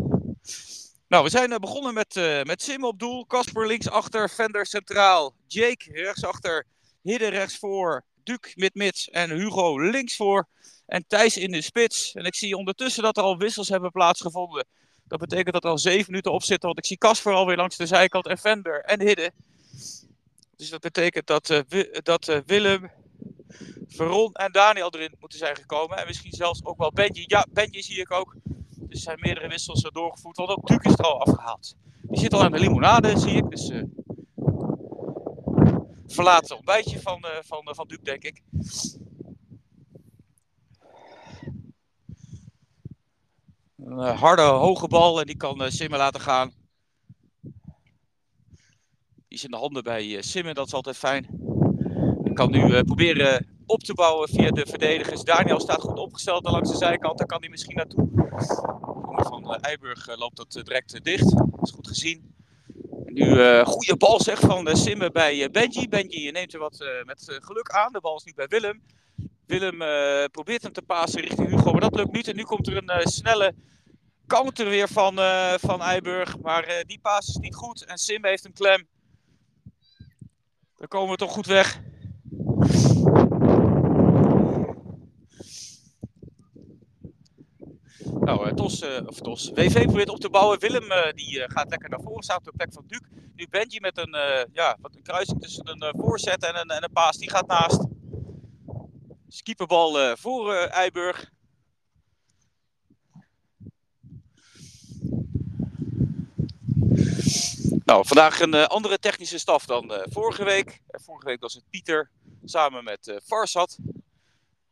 Nou, 1.07 1.23
we 1.23 1.29
zijn 1.29 1.59
begonnen 1.59 1.93
met, 1.93 2.15
met 2.43 2.61
Sim 2.61 2.83
op 2.83 2.99
doel. 2.99 3.25
Kasper 3.25 3.67
linksachter. 3.67 4.29
Vender 4.29 4.65
centraal. 4.65 5.33
Jake 5.47 5.91
rechtsachter. 5.91 6.65
Hidden 7.01 7.29
rechtsvoor, 7.29 8.03
Duc 8.23 8.55
met 8.55 8.75
mits 8.75 9.09
en 9.09 9.29
Hugo 9.29 9.79
linksvoor. 9.79 10.47
En 10.85 11.05
Thijs 11.07 11.37
in 11.37 11.51
de 11.51 11.61
spits. 11.61 12.13
En 12.13 12.25
ik 12.25 12.35
zie 12.35 12.57
ondertussen 12.57 13.03
dat 13.03 13.17
er 13.17 13.23
al 13.23 13.37
wissels 13.37 13.69
hebben 13.69 13.91
plaatsgevonden. 13.91 14.65
Dat 15.07 15.19
betekent 15.19 15.53
dat 15.53 15.63
er 15.63 15.69
al 15.69 15.77
zeven 15.77 16.05
minuten 16.07 16.31
op 16.31 16.43
zitten. 16.43 16.67
Want 16.67 16.79
ik 16.79 16.85
zie 16.85 16.97
Casper 16.97 17.33
alweer 17.33 17.57
langs 17.57 17.77
de 17.77 17.85
zijkant 17.85 18.27
en 18.27 18.37
Vender 18.37 18.81
en 18.81 19.01
Hidden. 19.01 19.31
Dus 20.55 20.69
dat 20.69 20.81
betekent 20.81 21.27
dat, 21.27 21.63
dat 22.03 22.41
Willem, 22.45 22.91
Veron 23.87 24.33
en 24.33 24.51
Daniel 24.51 24.89
erin 24.89 25.15
moeten 25.19 25.39
zijn 25.39 25.55
gekomen. 25.55 25.97
En 25.97 26.07
misschien 26.07 26.33
zelfs 26.33 26.65
ook 26.65 26.77
wel 26.77 26.91
Benji. 26.91 27.23
Ja, 27.27 27.45
Benji 27.51 27.81
zie 27.81 27.99
ik 27.99 28.11
ook. 28.11 28.35
Dus 28.75 28.89
er 28.89 28.97
zijn 28.97 29.19
meerdere 29.19 29.47
wissels 29.47 29.81
doorgevoerd. 29.81 30.37
Want 30.37 30.49
ook 30.49 30.67
Duc 30.67 30.77
is 30.81 30.93
er 30.93 31.05
al 31.05 31.21
afgehaald. 31.21 31.75
Die 32.01 32.19
zit 32.19 32.33
al 32.33 32.45
in 32.45 32.51
de 32.51 32.59
limonade, 32.59 33.19
zie 33.19 33.31
ik. 33.35 33.49
Dus 33.49 33.69
uh, 33.69 33.83
verlaten 36.07 36.55
ontbijtje 36.55 37.01
van, 37.01 37.25
uh, 37.25 37.31
van, 37.41 37.67
uh, 37.69 37.73
van 37.73 37.87
Duke, 37.87 38.03
denk 38.03 38.23
ik. 38.23 38.43
Een 43.77 44.15
harde, 44.15 44.41
hoge 44.41 44.87
bal 44.87 45.19
en 45.19 45.25
die 45.25 45.37
kan 45.37 45.71
Simmen 45.71 45.99
laten 45.99 46.21
gaan. 46.21 46.51
Die 49.27 49.41
is 49.41 49.43
in 49.43 49.51
de 49.51 49.57
handen 49.57 49.83
bij 49.83 50.21
Simmen, 50.21 50.55
dat 50.55 50.67
is 50.67 50.73
altijd 50.73 50.97
fijn. 50.97 51.27
Kan 52.33 52.51
nu 52.51 52.83
proberen 52.83 53.47
op 53.65 53.83
te 53.83 53.93
bouwen 53.93 54.29
via 54.29 54.51
de 54.51 54.65
verdedigers. 54.69 55.23
Daniel 55.23 55.59
staat 55.59 55.81
goed 55.81 55.99
opgesteld 55.99 56.43
langs 56.43 56.71
de 56.71 56.77
zijkant, 56.77 57.17
daar 57.17 57.27
kan 57.27 57.39
hij 57.39 57.49
misschien 57.49 57.75
naartoe. 57.75 58.09
Van 59.15 59.55
Eiburg 59.55 60.17
loopt 60.17 60.37
dat 60.37 60.51
direct 60.51 61.03
dicht, 61.03 61.37
dat 61.37 61.59
is 61.61 61.71
goed 61.71 61.87
gezien. 61.87 62.35
Nu 63.05 63.25
uh, 63.25 63.65
goede 63.65 63.97
bal 63.97 64.19
zeg 64.19 64.39
van 64.39 64.67
uh, 64.67 64.73
Simme 64.73 65.11
bij 65.11 65.49
Benji. 65.51 65.87
Benji 65.87 66.31
neemt 66.31 66.53
er 66.53 66.59
wat 66.59 66.85
met 67.05 67.39
geluk 67.41 67.69
aan. 67.69 67.91
De 67.91 67.99
bal 67.99 68.15
is 68.15 68.23
nu 68.23 68.33
bij 68.35 68.47
Willem. 68.47 68.81
Willem 69.45 69.77
probeert 70.31 70.63
hem 70.63 70.73
te 70.73 70.81
pasen 70.81 71.21
richting 71.21 71.49
Hugo, 71.49 71.71
maar 71.71 71.81
dat 71.81 71.95
lukt 71.95 72.11
niet. 72.11 72.27
En 72.27 72.35
nu 72.35 72.43
komt 72.43 72.67
er 72.67 72.77
een 72.77 73.07
snelle 73.07 73.53
counter 74.27 74.69
weer 74.69 74.87
van, 74.87 75.15
van 75.59 75.81
Eiburg. 75.81 76.39
Maar 76.39 76.83
die 76.87 76.99
paas 76.99 77.27
is 77.27 77.37
niet 77.37 77.55
goed 77.55 77.85
en 77.85 77.97
Simme 77.97 78.27
heeft 78.27 78.45
een 78.45 78.53
klem. 78.53 78.87
Dan 80.77 80.87
komen 80.87 81.09
we 81.09 81.15
toch 81.15 81.31
goed 81.31 81.45
weg. 81.45 81.81
Nou, 88.19 88.47
uh, 88.47 88.53
Tos, 88.53 88.81
uh, 88.81 89.07
of 89.07 89.19
Tos, 89.19 89.51
WV 89.53 89.83
probeert 89.83 90.09
op 90.09 90.19
te 90.19 90.29
bouwen. 90.29 90.59
Willem 90.59 90.91
uh, 90.91 91.11
die 91.11 91.43
gaat 91.47 91.69
lekker 91.69 91.89
naar 91.89 92.01
voren, 92.01 92.23
staat 92.23 92.37
op 92.37 92.43
de 92.43 92.51
plek 92.51 92.73
van 92.73 92.83
Duke. 92.87 93.07
Nu 93.35 93.47
Benji 93.49 93.79
met 93.79 93.97
een, 93.97 94.15
ja, 94.53 94.77
wat 94.81 94.95
een 94.95 95.01
kruising 95.01 95.41
tussen 95.41 95.69
een 95.69 95.93
voorzet 95.97 96.43
en 96.43 96.55
een, 96.59 96.69
en 96.69 96.83
een 96.83 96.91
paas, 96.91 97.17
die 97.17 97.29
gaat 97.29 97.47
naast. 97.47 97.85
Skipperbal 99.27 100.17
voor 100.17 100.53
Eiburg. 100.53 101.31
Nou, 107.85 108.07
vandaag 108.07 108.39
een 108.39 108.53
andere 108.53 108.99
technische 108.99 109.37
staf 109.37 109.65
dan 109.65 109.91
vorige 110.09 110.43
week. 110.43 110.81
vorige 110.87 111.25
week 111.25 111.41
was 111.41 111.53
het 111.53 111.63
Pieter 111.69 112.09
samen 112.43 112.83
met 112.83 113.21
Farsad. 113.25 113.77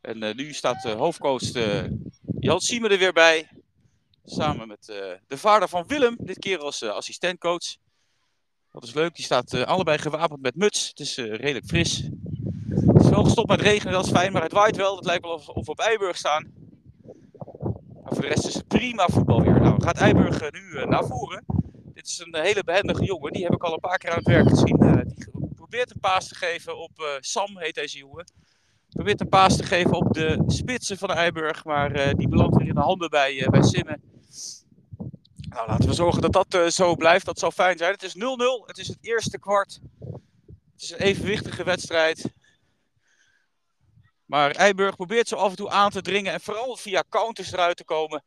En 0.01 0.35
nu 0.35 0.53
staat 0.53 0.81
de 0.81 0.91
hoofdcoach 0.91 1.51
Jan 2.41 2.59
Siemen 2.59 2.91
er 2.91 2.97
weer 2.97 3.13
bij. 3.13 3.49
Samen 4.25 4.67
met 4.67 4.87
uh, 4.89 4.97
de 5.27 5.37
vader 5.37 5.69
van 5.69 5.87
Willem, 5.87 6.15
dit 6.19 6.39
keer 6.39 6.59
als 6.59 6.81
uh, 6.81 6.89
assistentcoach. 6.89 7.75
Dat 8.71 8.83
is 8.83 8.93
leuk, 8.93 9.15
die 9.15 9.25
staat 9.25 9.53
uh, 9.53 9.63
allebei 9.63 9.97
gewapend 9.97 10.41
met 10.41 10.55
muts. 10.55 10.87
Het 10.87 10.99
is 10.99 11.15
redelijk 11.15 11.65
fris. 11.65 12.09
Het 12.69 13.03
is 13.03 13.09
wel 13.09 13.23
gestopt 13.23 13.47
met 13.47 13.61
regenen, 13.61 13.93
dat 13.93 14.05
is 14.05 14.11
fijn, 14.11 14.31
maar 14.31 14.41
het 14.41 14.51
waait 14.51 14.75
wel. 14.75 14.95
Het 14.95 15.05
lijkt 15.05 15.23
wel 15.23 15.33
of, 15.33 15.47
of 15.47 15.65
we 15.65 15.71
op 15.71 15.79
Eiburg 15.79 16.17
staan. 16.17 16.53
Maar 18.03 18.13
voor 18.13 18.21
de 18.21 18.27
rest 18.27 18.47
is 18.47 18.53
het 18.53 18.67
prima 18.67 19.07
voetbal 19.07 19.41
weer. 19.41 19.61
Nou, 19.61 19.83
gaat 19.83 19.97
Eiburg 19.97 20.51
nu 20.51 20.85
naar 20.85 21.05
voren. 21.05 21.43
Dit 21.93 22.07
is 22.07 22.19
een 22.19 22.41
hele 22.41 22.63
behendige 22.63 23.03
jongen, 23.03 23.31
die 23.31 23.43
heb 23.43 23.53
ik 23.53 23.63
al 23.63 23.73
een 23.73 23.79
paar 23.79 23.97
keer 23.97 24.09
aan 24.09 24.17
het 24.17 24.27
werk 24.27 24.49
gezien. 24.49 25.05
die 25.07 25.27
probeert 25.55 25.91
een 25.91 25.99
paas 25.99 26.27
te 26.27 26.35
geven 26.35 26.77
op 26.77 27.17
Sam, 27.19 27.57
heet 27.57 27.75
deze 27.75 27.97
jongen. 27.97 28.25
Probeert 28.91 29.21
een 29.21 29.29
paas 29.29 29.57
te 29.57 29.63
geven 29.63 29.93
op 29.93 30.13
de 30.13 30.43
spitsen 30.47 30.97
van 30.97 31.11
Eiburg. 31.11 31.65
Maar 31.65 31.95
uh, 31.95 32.13
die 32.13 32.27
belandt 32.27 32.57
weer 32.57 32.67
in 32.67 32.75
de 32.75 32.81
handen 32.81 33.09
bij, 33.09 33.33
uh, 33.33 33.47
bij 33.47 33.63
Simmen. 33.63 34.01
Nou, 35.49 35.67
laten 35.67 35.87
we 35.87 35.93
zorgen 35.93 36.21
dat 36.21 36.33
dat 36.33 36.53
uh, 36.53 36.67
zo 36.67 36.95
blijft. 36.95 37.25
Dat 37.25 37.39
zou 37.39 37.51
fijn 37.51 37.77
zijn. 37.77 37.91
Het 37.91 38.03
is 38.03 38.15
0-0. 38.15 38.19
Het 38.65 38.77
is 38.77 38.87
het 38.87 38.97
eerste 39.01 39.39
kwart. 39.39 39.79
Het 40.73 40.81
is 40.81 40.91
een 40.91 40.97
evenwichtige 40.97 41.63
wedstrijd. 41.63 42.33
Maar 44.25 44.51
Eiburg 44.51 44.95
probeert 44.95 45.27
zo 45.27 45.35
af 45.35 45.49
en 45.49 45.55
toe 45.55 45.69
aan 45.69 45.91
te 45.91 46.01
dringen. 46.01 46.33
En 46.33 46.41
vooral 46.41 46.77
via 46.77 47.03
counters 47.09 47.51
eruit 47.51 47.77
te 47.77 47.83
komen. 47.83 48.23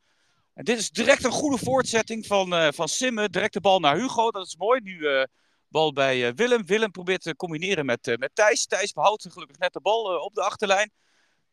En 0.54 0.64
dit 0.64 0.78
is 0.78 0.90
direct 0.90 1.24
een 1.24 1.30
goede 1.30 1.64
voortzetting 1.64 2.26
van, 2.26 2.72
van 2.74 2.88
Simmen. 2.88 3.32
Direct 3.32 3.52
de 3.52 3.60
bal 3.60 3.80
naar 3.80 3.96
Hugo. 3.96 4.30
Dat 4.30 4.46
is 4.46 4.56
mooi. 4.56 4.80
Nu 4.80 5.26
Bal 5.74 5.92
bij 5.92 6.26
eh, 6.26 6.32
Willem. 6.34 6.66
Willem 6.66 6.90
probeert 6.90 7.22
te 7.22 7.36
combineren 7.36 7.86
met, 7.86 8.08
eh, 8.08 8.16
met 8.16 8.30
Thijs. 8.34 8.66
Thijs 8.66 8.92
behoudt 8.92 9.26
gelukkig 9.32 9.58
net 9.58 9.72
de 9.72 9.80
bal 9.80 10.12
eh, 10.12 10.22
op 10.22 10.34
de 10.34 10.42
achterlijn. 10.42 10.90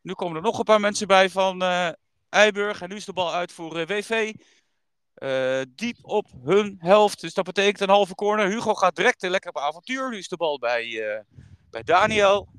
Nu 0.01 0.13
komen 0.13 0.35
er 0.35 0.41
nog 0.41 0.57
een 0.57 0.63
paar 0.63 0.79
mensen 0.79 1.07
bij 1.07 1.29
van 1.29 1.63
Eiburg. 2.29 2.81
En 2.81 2.89
nu 2.89 2.95
is 2.95 3.05
de 3.05 3.13
bal 3.13 3.33
uit 3.33 3.51
voor 3.51 3.85
WV. 3.85 4.33
diep 5.75 5.97
op 6.01 6.27
hun 6.43 6.75
helft. 6.79 7.21
Dus 7.21 7.33
dat 7.33 7.45
betekent 7.45 7.79
een 7.79 7.89
halve 7.89 8.15
corner. 8.15 8.49
Hugo 8.49 8.73
gaat 8.73 8.95
direct 8.95 9.21
lekker 9.21 9.49
op 9.49 9.57
avontuur. 9.57 10.09
Nu 10.09 10.17
is 10.17 10.27
de 10.27 10.37
bal 10.37 10.59
bij, 10.59 11.23
bij 11.69 11.83
Daniel. 11.83 12.49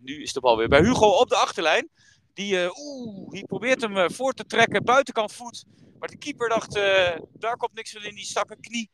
nu 0.00 0.22
is 0.22 0.32
de 0.32 0.40
bal 0.40 0.56
weer 0.56 0.68
bij 0.68 0.82
Hugo 0.82 1.06
op 1.06 1.28
de 1.28 1.36
achterlijn. 1.36 1.90
Die, 2.32 2.78
oeh, 2.78 3.30
die 3.30 3.46
probeert 3.46 3.80
hem 3.80 4.10
voor 4.10 4.32
te 4.32 4.44
trekken. 4.44 4.84
Buitenkant 4.84 5.32
voet. 5.32 5.64
Maar 5.98 6.08
de 6.08 6.18
keeper 6.18 6.48
dacht, 6.48 6.74
daar 7.32 7.56
komt 7.56 7.74
niks 7.74 7.92
van 7.92 8.02
in. 8.02 8.14
Die 8.14 8.24
stak 8.24 8.50
een 8.50 8.60
knie 8.60 8.90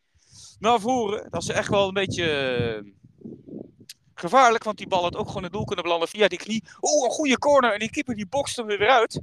naar 0.60 0.80
voren. 0.80 1.30
Dat 1.30 1.42
is 1.42 1.48
echt 1.48 1.68
wel 1.68 1.88
een 1.88 1.94
beetje 1.94 2.30
eh, 2.30 2.92
gevaarlijk, 4.14 4.64
want 4.64 4.78
die 4.78 4.88
bal 4.88 5.02
had 5.02 5.16
ook 5.16 5.26
gewoon 5.26 5.42
het 5.42 5.52
doel 5.52 5.64
kunnen 5.64 5.84
belanden 5.84 6.08
via 6.08 6.28
die 6.28 6.38
knie. 6.38 6.64
Oeh, 6.80 7.04
een 7.04 7.10
goede 7.10 7.38
corner 7.38 7.72
en 7.72 7.78
die 7.78 7.90
keeper 7.90 8.14
die 8.14 8.26
bokst 8.26 8.56
hem 8.56 8.66
weer 8.66 8.88
uit. 8.88 9.20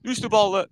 Nu 0.00 0.10
is 0.10 0.18
de 0.18 0.28
bal 0.28 0.58
uh, 0.58 0.64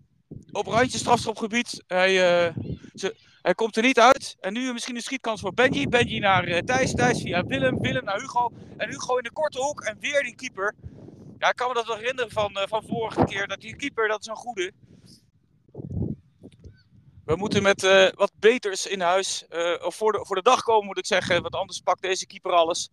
op 0.52 0.66
randje 0.66 0.98
strafschopgebied. 0.98 1.84
Hij, 1.86 2.10
uh, 2.48 2.56
ze, 2.94 3.16
hij 3.42 3.54
komt 3.54 3.76
er 3.76 3.82
niet 3.82 4.00
uit. 4.00 4.36
En 4.40 4.52
nu 4.52 4.72
misschien 4.72 4.96
een 4.96 5.02
schietkans 5.02 5.40
voor 5.40 5.54
Benji. 5.54 5.88
Benji 5.88 6.18
naar 6.18 6.62
Thijs. 6.62 6.94
Thijs 6.94 7.22
via 7.22 7.44
Willem. 7.44 7.80
Willem 7.80 8.04
naar 8.04 8.20
Hugo. 8.20 8.50
En 8.76 8.88
Hugo 8.88 9.16
in 9.16 9.22
de 9.22 9.32
korte 9.32 9.58
hoek. 9.60 9.80
En 9.80 9.96
weer 10.00 10.22
die 10.22 10.34
keeper. 10.34 10.74
Ja, 11.38 11.48
ik 11.48 11.56
kan 11.56 11.68
me 11.68 11.74
dat 11.74 11.86
nog 11.86 11.96
herinneren 11.96 12.30
van, 12.30 12.58
van 12.68 12.82
vorige 12.88 13.24
keer. 13.24 13.46
Dat 13.46 13.60
die 13.60 13.76
keeper, 13.76 14.08
dat 14.08 14.20
is 14.20 14.26
een 14.26 14.36
goede. 14.36 14.72
We 17.28 17.36
moeten 17.36 17.62
met 17.62 17.82
uh, 17.82 18.08
wat 18.14 18.32
beters 18.34 18.86
in 18.86 19.00
huis, 19.00 19.44
uh, 19.50 19.84
of 19.84 19.94
voor 19.94 20.12
de, 20.12 20.24
voor 20.26 20.36
de 20.36 20.42
dag 20.42 20.62
komen 20.62 20.86
moet 20.86 20.98
ik 20.98 21.06
zeggen, 21.06 21.42
want 21.42 21.54
anders 21.54 21.80
pakt 21.80 22.02
deze 22.02 22.26
keeper 22.26 22.52
alles. 22.52 22.90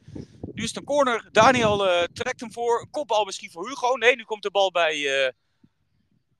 Nu 0.53 0.63
is 0.63 0.67
het 0.67 0.77
een 0.77 0.83
corner, 0.83 1.29
Daniel 1.31 1.87
uh, 1.87 2.03
trekt 2.13 2.39
hem 2.39 2.51
voor, 2.51 2.87
kopbal 2.91 3.25
misschien 3.25 3.51
voor 3.51 3.67
Hugo. 3.67 3.95
Nee, 3.95 4.15
nu 4.15 4.23
komt 4.23 4.43
de 4.43 4.51
bal 4.51 4.71
bij, 4.71 5.33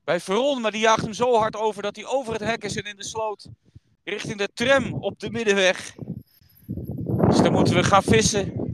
bij 0.03 0.19
Veron, 0.19 0.61
maar 0.61 0.71
die 0.71 0.81
jaagt 0.81 1.01
hem 1.01 1.13
zo 1.13 1.35
hard 1.35 1.55
over 1.55 1.81
dat 1.81 1.95
hij 1.95 2.05
over 2.05 2.33
het 2.33 2.41
hek 2.41 2.63
is 2.63 2.75
en 2.75 2.83
in 2.83 2.95
de 2.95 3.03
sloot. 3.03 3.47
Richting 4.03 4.37
de 4.37 4.49
tram 4.53 4.93
op 4.93 5.19
de 5.19 5.31
middenweg. 5.31 5.95
Dus 7.27 7.37
dan 7.37 7.51
moeten 7.51 7.75
we 7.75 7.83
gaan 7.83 8.03
vissen. 8.03 8.73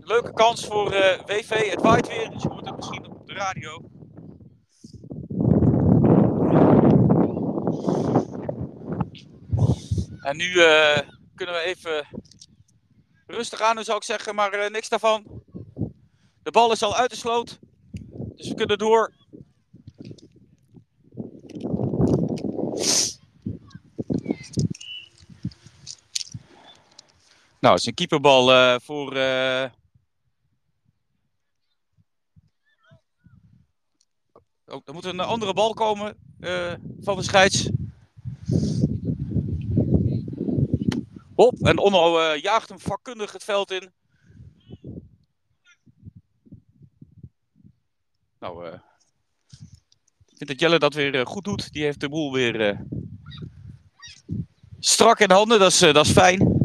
Leuke 0.00 0.32
kans 0.32 0.66
voor 0.66 0.90
WV, 1.26 1.70
het 1.70 1.80
waait 1.80 2.08
weer, 2.08 2.30
dus 2.30 2.42
je 2.42 2.48
hoort 2.48 2.66
het 2.66 2.76
misschien 2.76 3.10
op 3.10 3.26
de 3.26 3.34
radio. 3.34 3.91
En 10.22 10.36
nu 10.36 10.44
uh, 10.44 10.98
kunnen 11.34 11.54
we 11.54 11.60
even 11.60 12.06
rustig 13.26 13.60
aan 13.60 13.84
zou 13.84 13.96
ik 13.96 14.02
zeggen, 14.04 14.34
maar 14.34 14.54
uh, 14.54 14.70
niks 14.70 14.88
daarvan. 14.88 15.42
De 16.42 16.50
bal 16.50 16.72
is 16.72 16.82
al 16.82 16.96
uit 16.96 17.10
de 17.10 17.16
sloot, 17.16 17.58
dus 18.36 18.48
we 18.48 18.54
kunnen 18.54 18.78
door. 18.78 19.14
Nou, 27.60 27.74
het 27.74 27.80
is 27.80 27.86
een 27.86 27.94
keeperbal 27.94 28.52
uh, 28.52 28.76
voor. 28.82 29.08
Oh, 34.66 34.80
er 34.84 34.92
moet 34.92 35.04
een 35.04 35.20
andere 35.20 35.52
bal 35.52 35.74
komen 35.74 36.16
van 37.00 37.16
de 37.16 37.22
scheids. 37.22 37.70
Hop, 41.34 41.66
en 41.66 41.78
Onno 41.78 42.18
uh, 42.18 42.40
jaagt 42.40 42.68
hem 42.68 42.78
vakkundig 42.78 43.32
het 43.32 43.44
veld 43.44 43.70
in. 43.70 43.92
Nou, 48.38 48.66
uh, 48.66 48.72
ik 50.26 50.36
vind 50.36 50.50
dat 50.50 50.60
Jelle 50.60 50.78
dat 50.78 50.94
weer 50.94 51.14
uh, 51.14 51.26
goed 51.26 51.44
doet. 51.44 51.72
Die 51.72 51.82
heeft 51.82 52.00
de 52.00 52.08
boel 52.08 52.32
weer 52.32 52.84
strak 54.78 55.20
in 55.20 55.30
handen. 55.30 55.58
Dat 55.58 55.72
is, 55.72 55.78
dat 55.78 56.06
is 56.06 56.12
fijn. 56.12 56.60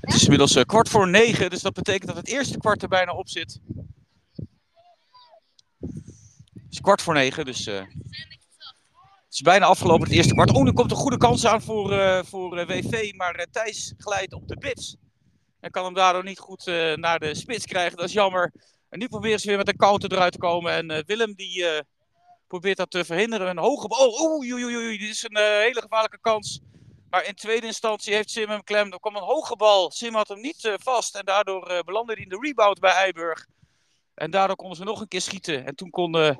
Het 0.00 0.14
is 0.14 0.22
inmiddels 0.22 0.64
kwart 0.64 0.88
voor 0.88 1.08
negen, 1.08 1.50
dus 1.50 1.62
dat 1.62 1.74
betekent 1.74 2.06
dat 2.06 2.16
het 2.16 2.28
eerste 2.28 2.58
kwart 2.58 2.82
er 2.82 2.88
bijna 2.88 3.12
op 3.12 3.28
zit. 3.28 3.60
Het 6.52 6.70
is 6.70 6.80
kwart 6.80 7.02
voor 7.02 7.14
negen, 7.14 7.44
dus 7.44 7.70
het 9.30 9.38
is 9.38 9.44
bijna 9.44 9.66
afgelopen 9.66 10.06
het 10.06 10.16
eerste 10.16 10.34
kwart. 10.34 10.50
Oh, 10.50 10.62
nu 10.62 10.72
komt 10.72 10.90
een 10.90 10.96
goede 10.96 11.16
kans 11.16 11.46
aan 11.46 11.62
voor, 11.62 11.92
uh, 11.92 12.22
voor 12.22 12.58
eh, 12.58 12.66
WV. 12.66 13.12
Maar 13.16 13.38
uh, 13.38 13.44
Thijs 13.50 13.94
glijdt 13.96 14.32
op 14.32 14.48
de 14.48 14.56
bits. 14.56 14.96
En 15.60 15.70
kan 15.70 15.84
hem 15.84 15.94
daardoor 15.94 16.24
niet 16.24 16.38
goed 16.38 16.66
naar 16.94 17.18
de 17.18 17.34
spits 17.34 17.66
krijgen. 17.66 17.96
Dat 17.96 18.06
is 18.06 18.12
jammer. 18.12 18.52
En 18.88 18.98
nu 18.98 19.08
proberen 19.08 19.40
ze 19.40 19.46
weer 19.46 19.56
met 19.56 19.68
een 19.68 19.76
counter 19.76 20.12
eruit 20.12 20.32
te 20.32 20.38
komen. 20.38 20.72
En 20.72 21.04
Willem 21.06 21.34
die 21.34 21.64
probeert 22.46 22.76
dat 22.76 22.90
te 22.90 23.04
verhinderen. 23.04 23.48
Een 23.48 23.58
hoge 23.58 23.88
bal. 23.88 24.08
Oh, 24.08 24.38
oei, 24.38 24.52
oei, 24.52 24.76
oei. 24.76 24.98
Dit 24.98 25.08
is 25.08 25.24
een 25.28 25.36
hele 25.36 25.80
gevaarlijke 25.80 26.18
kans. 26.20 26.60
Maar 27.10 27.24
in 27.24 27.34
tweede 27.34 27.66
instantie 27.66 28.14
heeft 28.14 28.30
Sim 28.30 28.48
hem 28.48 28.64
klem. 28.64 28.92
Er 28.92 29.00
kwam 29.00 29.16
een 29.16 29.22
hoge 29.22 29.56
bal. 29.56 29.90
Sim 29.90 30.14
had 30.14 30.28
hem 30.28 30.40
niet 30.40 30.76
vast. 30.80 31.14
En 31.14 31.24
daardoor 31.24 31.82
belandde 31.84 32.12
hij 32.12 32.22
in 32.22 32.28
de 32.28 32.38
rebound 32.40 32.80
bij 32.80 32.92
Eiburg. 32.92 33.46
En 34.14 34.30
daardoor 34.30 34.56
konden 34.56 34.76
ze 34.76 34.84
nog 34.84 35.00
een 35.00 35.08
keer 35.08 35.20
schieten. 35.20 35.66
En 35.66 35.74
toen 35.74 35.90
kon 35.90 36.36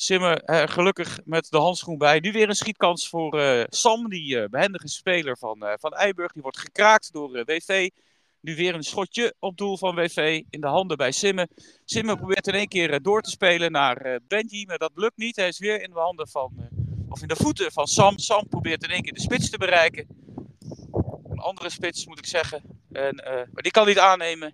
Simmer 0.00 0.42
er 0.42 0.68
gelukkig 0.68 1.18
met 1.24 1.50
de 1.50 1.58
handschoen 1.58 1.98
bij. 1.98 2.20
Nu 2.20 2.32
weer 2.32 2.48
een 2.48 2.54
schietkans 2.54 3.08
voor 3.08 3.66
Sam, 3.68 4.08
die 4.08 4.48
behendige 4.48 4.88
speler 4.88 5.38
van, 5.38 5.76
van 5.78 5.92
Eiburg. 5.92 6.32
Die 6.32 6.42
wordt 6.42 6.58
gekraakt 6.58 7.12
door 7.12 7.44
WV. 7.44 7.90
Nu 8.40 8.56
weer 8.56 8.74
een 8.74 8.82
schotje 8.82 9.34
op 9.38 9.56
doel 9.56 9.76
van 9.76 9.94
WV 9.94 10.42
in 10.50 10.60
de 10.60 10.66
handen 10.66 10.96
bij 10.96 11.12
Simmen. 11.12 11.48
Simmen 11.84 12.16
probeert 12.16 12.46
in 12.46 12.54
één 12.54 12.68
keer 12.68 13.02
door 13.02 13.22
te 13.22 13.30
spelen 13.30 13.72
naar 13.72 14.20
Benji, 14.28 14.66
maar 14.66 14.78
dat 14.78 14.92
lukt 14.94 15.16
niet. 15.16 15.36
Hij 15.36 15.48
is 15.48 15.58
weer 15.58 15.82
in 15.82 15.90
de 15.90 15.98
handen 15.98 16.28
van, 16.28 16.68
of 17.08 17.22
in 17.22 17.28
de 17.28 17.36
voeten 17.36 17.72
van 17.72 17.86
Sam. 17.86 18.18
Sam 18.18 18.48
probeert 18.48 18.82
in 18.82 18.90
één 18.90 19.02
keer 19.02 19.14
de 19.14 19.20
spits 19.20 19.50
te 19.50 19.58
bereiken. 19.58 20.06
Een 21.30 21.38
andere 21.38 21.70
spits 21.70 22.06
moet 22.06 22.18
ik 22.18 22.26
zeggen. 22.26 22.62
En, 22.92 23.14
maar 23.24 23.62
die 23.62 23.72
kan 23.72 23.86
niet 23.86 23.98
aannemen. 23.98 24.52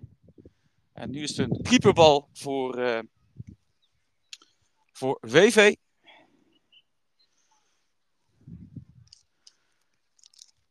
En 0.93 1.09
nu 1.09 1.23
is 1.23 1.37
het 1.37 1.51
een 1.51 1.61
keeperbal 1.61 2.27
voor, 2.33 3.03
voor 4.97 5.17
VV. 5.21 5.75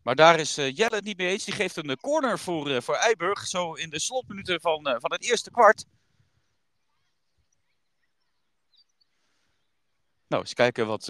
Maar 0.03 0.15
daar 0.15 0.41
is 0.41 0.59
uh, 0.59 0.77
Jelle 0.77 0.95
het 0.95 1.05
niet 1.05 1.17
mee 1.17 1.29
eens. 1.29 1.45
Die 1.45 1.55
geeft 1.55 1.77
een 1.77 1.97
corner 1.97 2.39
voor, 2.39 2.71
uh, 2.71 2.81
voor 2.81 2.95
Eiburg. 2.95 3.47
Zo 3.47 3.73
in 3.73 3.91
de 3.91 4.01
slotminuten 4.01 4.61
van, 4.61 4.83
van 4.83 5.13
het 5.13 5.25
eerste 5.25 5.51
kwart. 5.51 5.85
Nou, 10.29 10.43
eens 10.43 10.55
kijken 10.55 10.87
wat 10.87 11.09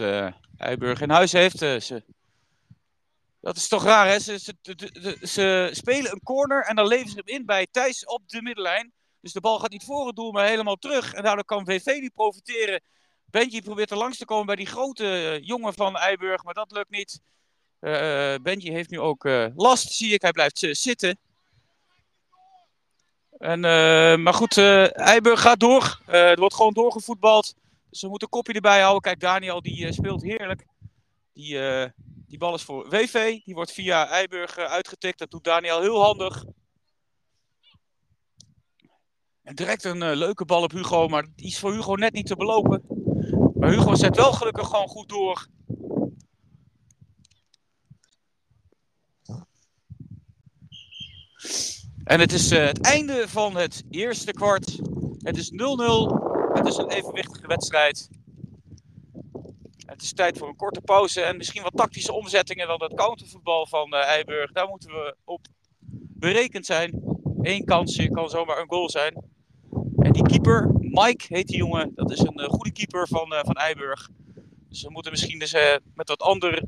Eiburg 0.57 1.01
in 1.01 1.09
huis 1.09 1.31
heeft. 1.31 1.57
ze 1.57 2.03
dat 3.39 3.55
is 3.55 3.67
toch 3.67 3.83
raar, 3.83 4.07
hè? 4.07 4.19
Ze, 4.19 4.39
ze, 4.39 5.17
ze, 5.21 5.69
spelen 5.71 6.11
een 6.11 6.23
corner 6.23 6.63
en 6.63 6.75
dan 6.75 6.87
leveren 6.87 7.11
ze 7.11 7.21
hem 7.25 7.35
in 7.35 7.45
bij 7.45 7.67
Thijs 7.71 8.05
op 8.05 8.29
de 8.29 8.41
middenlijn. 8.41 8.93
Dus 9.21 9.33
de 9.33 9.41
bal 9.41 9.59
gaat 9.59 9.71
niet 9.71 9.83
voor 9.83 10.07
het 10.07 10.15
doel, 10.15 10.31
maar 10.31 10.47
helemaal 10.47 10.75
terug. 10.75 11.13
En 11.13 11.23
daardoor 11.23 11.45
kan 11.45 11.65
VV 11.65 11.97
niet 11.99 12.13
profiteren. 12.13 12.81
Benji 13.29 13.61
probeert 13.61 13.91
er 13.91 13.97
langs 13.97 14.17
te 14.17 14.25
komen 14.25 14.45
bij 14.45 14.55
die 14.55 14.65
grote 14.65 15.03
uh, 15.03 15.47
jongen 15.47 15.73
van 15.73 15.97
Eiburg, 15.97 16.43
maar 16.43 16.53
dat 16.53 16.71
lukt 16.71 16.89
niet. 16.89 17.21
Uh, 17.81 18.35
Benji 18.41 18.71
heeft 18.71 18.89
nu 18.89 18.99
ook 18.99 19.23
last, 19.55 19.91
zie 19.91 20.13
ik. 20.13 20.21
Hij 20.21 20.31
blijft 20.31 20.67
zitten. 20.71 21.19
En, 23.37 23.59
maar 24.21 24.33
goed, 24.33 24.57
Eiburg 24.57 25.41
gaat 25.41 25.59
door. 25.59 26.01
er 26.05 26.39
wordt 26.39 26.55
gewoon 26.55 26.73
doorgevoetbald. 26.73 27.55
Dus 27.89 28.03
moeten 28.03 28.21
een 28.21 28.37
kopje 28.37 28.53
erbij 28.53 28.81
houden. 28.81 29.01
Kijk, 29.01 29.19
Daniel 29.19 29.61
die 29.61 29.93
speelt 29.93 30.21
heerlijk. 30.21 30.65
Die, 31.33 31.59
die 32.27 32.37
bal 32.37 32.53
is 32.53 32.63
voor 32.63 32.89
WV. 32.89 33.43
Die 33.43 33.53
wordt 33.53 33.71
via 33.71 34.07
Eiburg 34.07 34.57
uitgetikt. 34.57 35.19
Dat 35.19 35.31
doet 35.31 35.43
Daniel 35.43 35.81
heel 35.81 36.01
handig. 36.01 36.45
En 39.43 39.55
direct 39.55 39.83
een 39.83 40.15
leuke 40.15 40.45
bal 40.45 40.63
op 40.63 40.71
Hugo, 40.71 41.07
maar 41.07 41.25
die 41.35 41.47
is 41.47 41.59
voor 41.59 41.73
Hugo 41.73 41.93
net 41.93 42.13
niet 42.13 42.25
te 42.25 42.35
belopen. 42.35 42.96
Maar 43.59 43.69
Hugo 43.69 43.95
zet 43.95 44.15
wel 44.15 44.31
gelukkig 44.31 44.67
gewoon 44.67 44.87
goed 44.87 45.09
door. 45.09 45.47
En 52.03 52.19
het 52.19 52.31
is 52.31 52.51
uh, 52.51 52.65
het 52.65 52.81
einde 52.81 53.27
van 53.27 53.55
het 53.55 53.83
eerste 53.89 54.31
kwart. 54.31 54.79
Het 55.17 55.37
is 55.37 55.51
0-0. 55.51 55.55
Het 56.53 56.67
is 56.67 56.77
een 56.77 56.89
evenwichtige 56.89 57.47
wedstrijd. 57.47 58.09
Het 59.85 60.01
is 60.01 60.13
tijd 60.13 60.37
voor 60.37 60.47
een 60.47 60.55
korte 60.55 60.81
pauze 60.81 61.21
en 61.21 61.37
misschien 61.37 61.63
wat 61.63 61.75
tactische 61.75 62.13
omzettingen. 62.13 62.67
Want 62.67 62.81
het 62.81 62.93
countervoetbal 62.93 63.67
van 63.67 63.93
uh, 63.93 64.47
daar 64.53 64.67
moeten 64.67 64.89
we 64.89 65.15
op 65.23 65.45
berekend 66.19 66.65
zijn. 66.65 67.01
Eén 67.41 67.65
kansje 67.65 68.09
kan 68.09 68.29
zomaar 68.29 68.59
een 68.59 68.69
goal 68.69 68.89
zijn. 68.89 69.36
En 70.07 70.13
die 70.13 70.23
keeper, 70.23 70.69
Mike 70.79 71.25
heet 71.27 71.47
die 71.47 71.57
jongen, 71.57 71.91
dat 71.95 72.11
is 72.11 72.19
een 72.19 72.41
uh, 72.41 72.47
goede 72.47 72.71
keeper 72.71 73.07
van, 73.07 73.33
uh, 73.33 73.39
van 73.43 73.55
Eiburg. 73.55 74.09
Dus 74.69 74.81
we 74.83 74.91
moeten 74.91 75.11
misschien 75.11 75.39
dus, 75.39 75.53
met 75.93 76.07
wat 76.07 76.21
andere, 76.21 76.63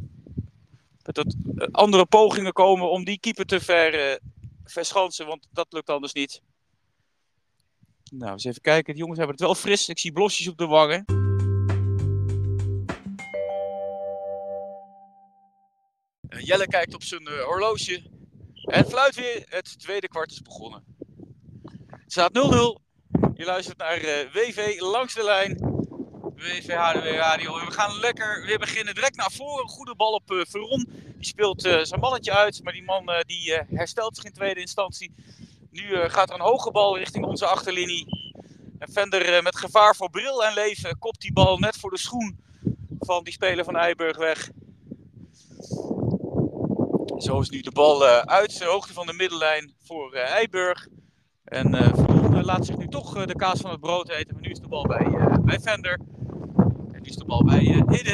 met 1.03 1.17
wat, 1.17 1.35
andere 1.71 2.05
pogingen 2.05 2.53
komen 2.53 2.89
om 2.89 3.03
die 3.03 3.19
keeper 3.19 3.45
te 3.45 3.59
ver, 3.59 4.19
verschansen, 4.63 5.25
want 5.25 5.47
dat 5.51 5.67
lukt 5.69 5.89
anders 5.89 6.13
niet. 6.13 6.41
Nou, 8.11 8.31
eens 8.31 8.43
even 8.43 8.61
kijken. 8.61 8.93
De 8.93 8.99
jongens 8.99 9.17
hebben 9.17 9.35
het 9.35 9.45
wel 9.45 9.55
fris. 9.55 9.89
Ik 9.89 9.99
zie 9.99 10.11
blosjes 10.11 10.47
op 10.47 10.57
de 10.57 10.65
wangen. 10.65 11.05
Jelle 16.29 16.67
kijkt 16.67 16.93
op 16.93 17.03
zijn 17.03 17.27
horloge. 17.27 18.03
En 18.53 18.85
fluit 18.85 19.15
weer. 19.15 19.45
Het 19.49 19.79
tweede 19.79 20.07
kwart 20.07 20.31
is 20.31 20.41
begonnen. 20.41 20.83
Het 21.89 22.11
staat 22.11 22.79
0-0. 22.79 22.88
Je 23.39 23.45
luistert 23.45 23.77
naar 23.77 23.97
eh, 23.97 24.33
WV 24.33 24.79
langs 24.79 25.13
de 25.13 25.23
lijn. 25.23 25.57
WV 26.35 26.73
HDW 26.73 27.05
Radio. 27.05 27.65
We 27.65 27.71
gaan 27.71 27.99
lekker 27.99 28.45
weer 28.45 28.59
beginnen. 28.59 28.95
Direct 28.95 29.15
naar 29.15 29.31
voren. 29.31 29.67
Goede 29.67 29.95
bal 29.95 30.13
op 30.13 30.31
uh, 30.31 30.45
Veron. 30.49 30.89
Die 31.15 31.25
speelt 31.25 31.65
uh, 31.65 31.79
zijn 31.83 31.99
balletje 31.99 32.31
uit. 32.31 32.63
Maar 32.63 32.73
die 32.73 32.83
man 32.83 33.05
die 33.25 33.53
herstelt 33.69 34.15
zich 34.15 34.25
in 34.25 34.33
tweede 34.33 34.59
instantie. 34.59 35.13
Nu 35.71 36.09
gaat 36.09 36.29
er 36.29 36.35
een 36.35 36.41
hoge 36.41 36.71
bal 36.71 36.97
richting 36.97 37.25
onze 37.25 37.45
achterlinie. 37.45 38.05
En 38.79 38.91
Vender 38.91 39.43
met 39.43 39.57
gevaar 39.57 39.95
voor 39.95 40.09
bril 40.09 40.45
en 40.45 40.53
leven 40.53 40.97
kopt 40.97 41.21
die 41.21 41.33
bal 41.33 41.57
net 41.57 41.77
voor 41.77 41.89
de 41.89 41.99
schoen 41.99 42.39
van 42.99 43.23
die 43.23 43.33
speler 43.33 43.65
van 43.65 43.75
Eiburg 43.75 44.17
weg. 44.17 44.49
Zo 47.17 47.39
is 47.39 47.49
nu 47.49 47.61
de 47.61 47.71
bal 47.71 48.05
uit 48.25 48.57
de 48.57 48.65
hoogte 48.65 48.93
van 48.93 49.05
de 49.05 49.13
middenlijn 49.13 49.73
voor 49.83 50.13
Eiburg. 50.13 50.87
En 51.43 51.75
uh, 51.75 52.28
laat 52.43 52.65
zich 52.65 52.77
nu 52.77 52.87
toch 52.87 53.17
uh, 53.17 53.25
de 53.25 53.35
kaas 53.35 53.59
van 53.59 53.71
het 53.71 53.79
brood 53.79 54.09
eten. 54.09 54.37
Nu 54.39 54.49
is 54.49 54.59
de 54.59 54.67
bal 54.67 54.83
bij, 54.83 55.05
uh, 55.05 55.37
bij 55.41 55.59
Vender. 55.59 55.99
En 56.91 57.01
nu 57.01 57.09
is 57.09 57.15
de 57.15 57.25
bal 57.25 57.43
bij 57.43 57.61
uh, 57.61 57.87
Hidde. 57.87 58.11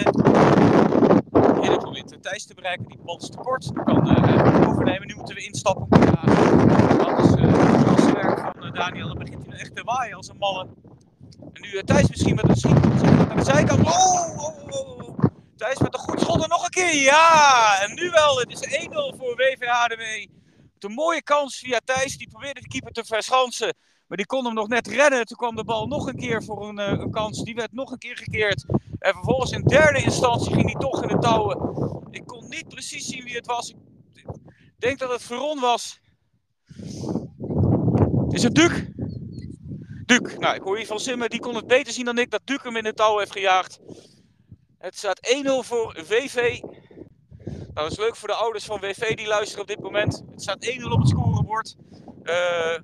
Hidde 1.62 1.78
probeert 1.78 2.24
Thijs 2.24 2.46
te 2.46 2.54
bereiken. 2.54 2.86
Die 2.86 2.98
bal 3.04 3.18
is 3.18 3.30
te 3.30 3.38
kort. 3.38 3.74
Dan 3.74 3.84
kan 3.84 4.08
uh, 4.08 4.70
overnemen. 4.70 5.08
Nu 5.08 5.16
moeten 5.16 5.36
we 5.36 5.44
instappen. 5.44 5.90
Dat 5.90 7.20
is 7.20 7.30
het 7.30 8.12
werk 8.14 8.40
van 8.40 8.72
Daniel. 8.74 9.08
Dan 9.08 9.18
begint 9.18 9.46
hij 9.46 9.54
nu 9.54 9.58
echt 9.58 9.76
te 9.76 9.84
waaien 9.84 10.16
als 10.16 10.30
een 10.30 10.38
malle. 10.38 10.68
En 11.54 11.62
nu 11.62 11.84
Thijs 11.84 12.10
misschien 12.10 12.36
met 12.36 12.50
een 12.50 12.56
schiet 12.56 12.86
aan 13.30 13.38
de 13.38 13.44
zijkant. 13.44 13.86
Oh, 13.86 14.38
oh, 14.38 14.70
oh, 14.70 14.98
oh. 14.98 15.20
Thijs 15.56 15.80
met 15.80 15.94
een 15.94 16.00
goed 16.00 16.20
schot 16.20 16.44
en 16.44 16.50
nog 16.50 16.64
een 16.64 16.70
keer. 16.70 16.96
Ja, 16.96 17.80
en 17.82 17.94
nu 17.94 18.10
wel. 18.10 18.40
Het 18.40 18.52
is 18.52 18.88
1-0 18.88 18.90
voor 19.18 19.36
WVHDW 19.36 20.02
een 20.86 20.92
mooie 20.92 21.24
kans 21.24 21.58
via 21.58 21.80
Thijs. 21.86 22.18
Die 22.18 22.30
probeerde 22.30 22.62
de 22.62 22.68
keeper 22.68 22.92
te 22.92 23.04
verschansen. 23.06 23.76
Maar 24.08 24.18
die 24.18 24.26
kon 24.26 24.46
hem 24.46 24.54
nog 24.54 24.68
net 24.68 24.88
redden. 24.88 25.26
Toen 25.26 25.38
kwam 25.38 25.56
de 25.56 25.64
bal 25.64 25.88
nog 25.88 26.08
een 26.08 26.16
keer 26.16 26.44
voor 26.44 26.68
een, 26.68 26.80
uh, 26.80 26.88
een 26.88 27.12
kans. 27.12 27.44
Die 27.44 27.56
werd 27.56 27.74
nog 27.74 27.92
een 27.92 27.98
keer 27.98 28.18
gekeerd. 28.18 28.66
En 29.00 29.14
vervolgens 29.14 29.52
in 29.52 29.62
derde 29.62 30.04
instantie 30.04 30.54
ging 30.54 30.72
hij 30.72 30.82
toch 30.82 31.02
in 31.02 31.08
de 31.08 31.18
touwen. 31.18 31.58
Ik 32.12 32.26
kon 32.26 32.50
niet 32.50 32.68
precies 32.68 33.06
zien 33.06 33.24
wie 33.24 33.36
het 33.36 33.46
was. 33.46 33.74
Ik 34.14 34.26
denk 34.78 35.00
dat 35.00 35.12
het 35.12 35.24
Veron 35.24 35.60
was. 35.60 36.00
Is 38.30 38.44
het 38.44 38.56
Duc? 38.56 38.86
Duc. 40.06 40.38
Nou, 40.38 40.56
ik 40.56 40.62
hoor 40.62 40.78
hier 40.78 40.86
van 40.86 41.00
Simmer. 41.00 41.30
Die 41.30 41.40
kon 41.40 41.56
het 41.56 41.68
beter 41.68 41.94
zien 41.94 42.06
dan 42.06 42.18
ik. 42.18 42.32
Dat 42.32 42.42
Duc 42.44 42.64
hem 42.64 42.76
in 42.76 42.84
de 42.84 42.94
touw 42.94 43.18
heeft 43.18 43.32
gejaagd. 43.32 43.80
Het 44.78 44.98
staat 44.98 45.20
1-0 45.44 45.50
voor 45.60 45.98
VV. 46.04 46.60
Nou, 47.46 47.74
dat 47.74 47.92
is 47.92 47.98
leuk 47.98 48.16
voor 48.16 48.28
de 48.28 48.34
ouders 48.34 48.66
van 48.66 48.80
WV 48.80 49.16
die 49.16 49.28
luisteren 49.28 49.62
op 49.62 49.68
dit 49.68 49.80
moment. 49.80 50.24
Het 50.32 50.42
staat 50.42 50.66
1-0 50.80 50.84
op 50.84 51.00
het 51.00 51.10
scorebord. 51.10 51.76
Uh, 52.24 52.78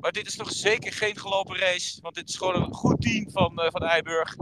maar 0.00 0.12
dit 0.12 0.26
is 0.26 0.36
nog 0.36 0.52
zeker 0.52 0.92
geen 0.92 1.16
gelopen 1.16 1.56
race. 1.56 2.00
Want 2.00 2.14
dit 2.14 2.28
is 2.28 2.36
gewoon 2.36 2.62
een 2.62 2.74
goed 2.74 3.00
team 3.00 3.30
van, 3.30 3.60
uh, 3.60 3.66
van 3.70 3.82
Eiburg. 3.82 4.36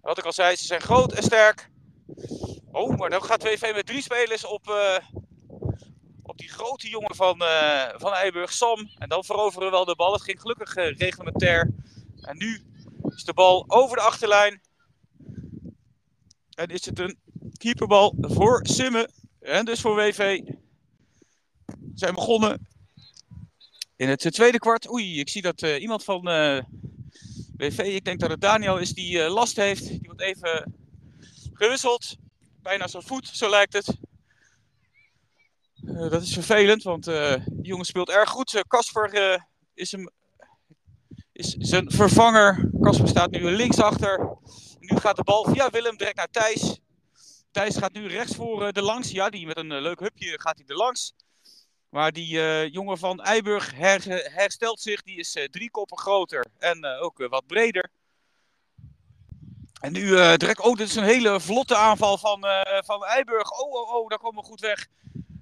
Wat 0.00 0.18
ik 0.18 0.24
al 0.24 0.32
zei, 0.32 0.56
ze 0.56 0.64
zijn 0.64 0.80
groot 0.80 1.12
en 1.12 1.22
sterk. 1.22 1.70
Oh, 2.72 2.96
maar 2.96 3.10
dan 3.10 3.24
gaat 3.24 3.42
WV 3.42 3.72
met 3.74 3.86
drie 3.86 4.02
spelers 4.02 4.46
op, 4.46 4.68
uh, 4.68 4.96
op 6.22 6.38
die 6.38 6.48
grote 6.48 6.88
jongen 6.88 7.14
van, 7.14 7.38
van 7.96 8.12
Eiburg, 8.12 8.52
Sam. 8.52 8.90
En 8.98 9.08
dan 9.08 9.24
veroveren 9.24 9.64
we 9.64 9.70
wel 9.70 9.84
de 9.84 9.96
bal. 9.96 10.12
Het 10.12 10.22
ging 10.22 10.40
gelukkig 10.40 10.74
reglementair. 10.74 11.70
En 12.20 12.36
nu 12.36 12.62
is 13.14 13.24
de 13.24 13.32
bal 13.32 13.64
over 13.68 13.96
de 13.96 14.02
achterlijn. 14.02 14.60
En 16.54 16.68
is 16.68 16.84
het 16.84 16.98
een 16.98 17.18
keeperbal 17.56 18.14
voor 18.20 18.60
Simmen. 18.66 19.12
En 19.40 19.64
dus 19.64 19.80
voor 19.80 19.94
WV. 19.94 20.40
We 21.66 21.92
zijn 21.94 22.14
begonnen 22.14 22.73
in 23.96 24.08
het 24.08 24.32
tweede 24.32 24.58
kwart. 24.58 24.90
Oei, 24.90 25.20
ik 25.20 25.28
zie 25.28 25.42
dat 25.42 25.62
uh, 25.62 25.80
iemand 25.80 26.04
van 26.04 26.28
uh, 26.28 26.56
eh, 26.56 26.64
WV, 27.56 27.78
ik 27.78 28.04
denk 28.04 28.20
dat 28.20 28.30
het 28.30 28.40
Daniel 28.40 28.78
is, 28.78 28.92
die 28.92 29.28
last 29.28 29.56
heeft. 29.56 29.86
Die 29.88 30.00
wordt 30.02 30.20
even 30.20 30.74
gewisseld. 31.52 32.16
Bijna 32.62 32.86
zijn 32.86 33.02
voet, 33.02 33.28
zo 33.28 33.50
lijkt 33.50 33.72
het. 33.72 33.96
dat 36.10 36.22
is 36.22 36.32
vervelend, 36.32 36.82
want 36.82 37.04
die 37.04 37.62
jongen 37.62 37.84
speelt 37.84 38.10
erg 38.10 38.30
goed. 38.30 38.62
Casper 38.68 39.40
is, 39.74 39.96
is 41.32 41.54
zijn 41.58 41.90
vervanger. 41.90 42.70
Casper 42.80 43.08
staat 43.08 43.30
nu 43.30 43.50
linksachter. 43.50 44.36
Nu 44.78 44.96
gaat 44.96 45.16
de 45.16 45.22
bal 45.22 45.44
via 45.44 45.70
Willem 45.70 45.96
direct 45.96 46.16
naar 46.16 46.30
Thijs. 46.30 46.78
Thijs 47.50 47.76
gaat 47.76 47.92
nu 47.92 48.06
rechts 48.06 48.34
voor 48.34 48.72
de 48.72 48.82
langs. 48.82 49.10
Ja, 49.10 49.30
die 49.30 49.46
met 49.46 49.56
een 49.56 49.80
leuk 49.80 50.00
hupje 50.00 50.40
gaat 50.40 50.56
hij 50.56 50.66
er 50.66 50.76
langs. 50.76 51.14
Maar 51.94 52.12
die 52.12 52.36
uh, 52.36 52.68
jongen 52.68 52.98
van 52.98 53.20
Eiburg 53.20 53.74
her, 53.74 54.02
herstelt 54.34 54.80
zich. 54.80 55.02
Die 55.02 55.18
is 55.18 55.36
uh, 55.36 55.44
drie 55.44 55.70
koppen 55.70 55.98
groter 55.98 56.46
en 56.58 56.84
uh, 56.84 57.02
ook 57.02 57.26
wat 57.28 57.46
breder. 57.46 57.90
En 59.80 59.92
nu 59.92 60.08
direct. 60.36 60.60
Oh, 60.60 60.76
dit 60.76 60.88
is 60.88 60.94
een 60.94 61.04
hele 61.04 61.40
vlotte 61.40 61.76
aanval 61.76 62.18
van, 62.18 62.44
van 62.84 63.04
Eiburg. 63.04 63.50
Oh, 63.50 63.72
oh, 63.72 63.94
oh, 63.94 64.08
daar 64.08 64.18
komen 64.18 64.42
we 64.42 64.48
goed 64.48 64.60
weg. 64.60 64.86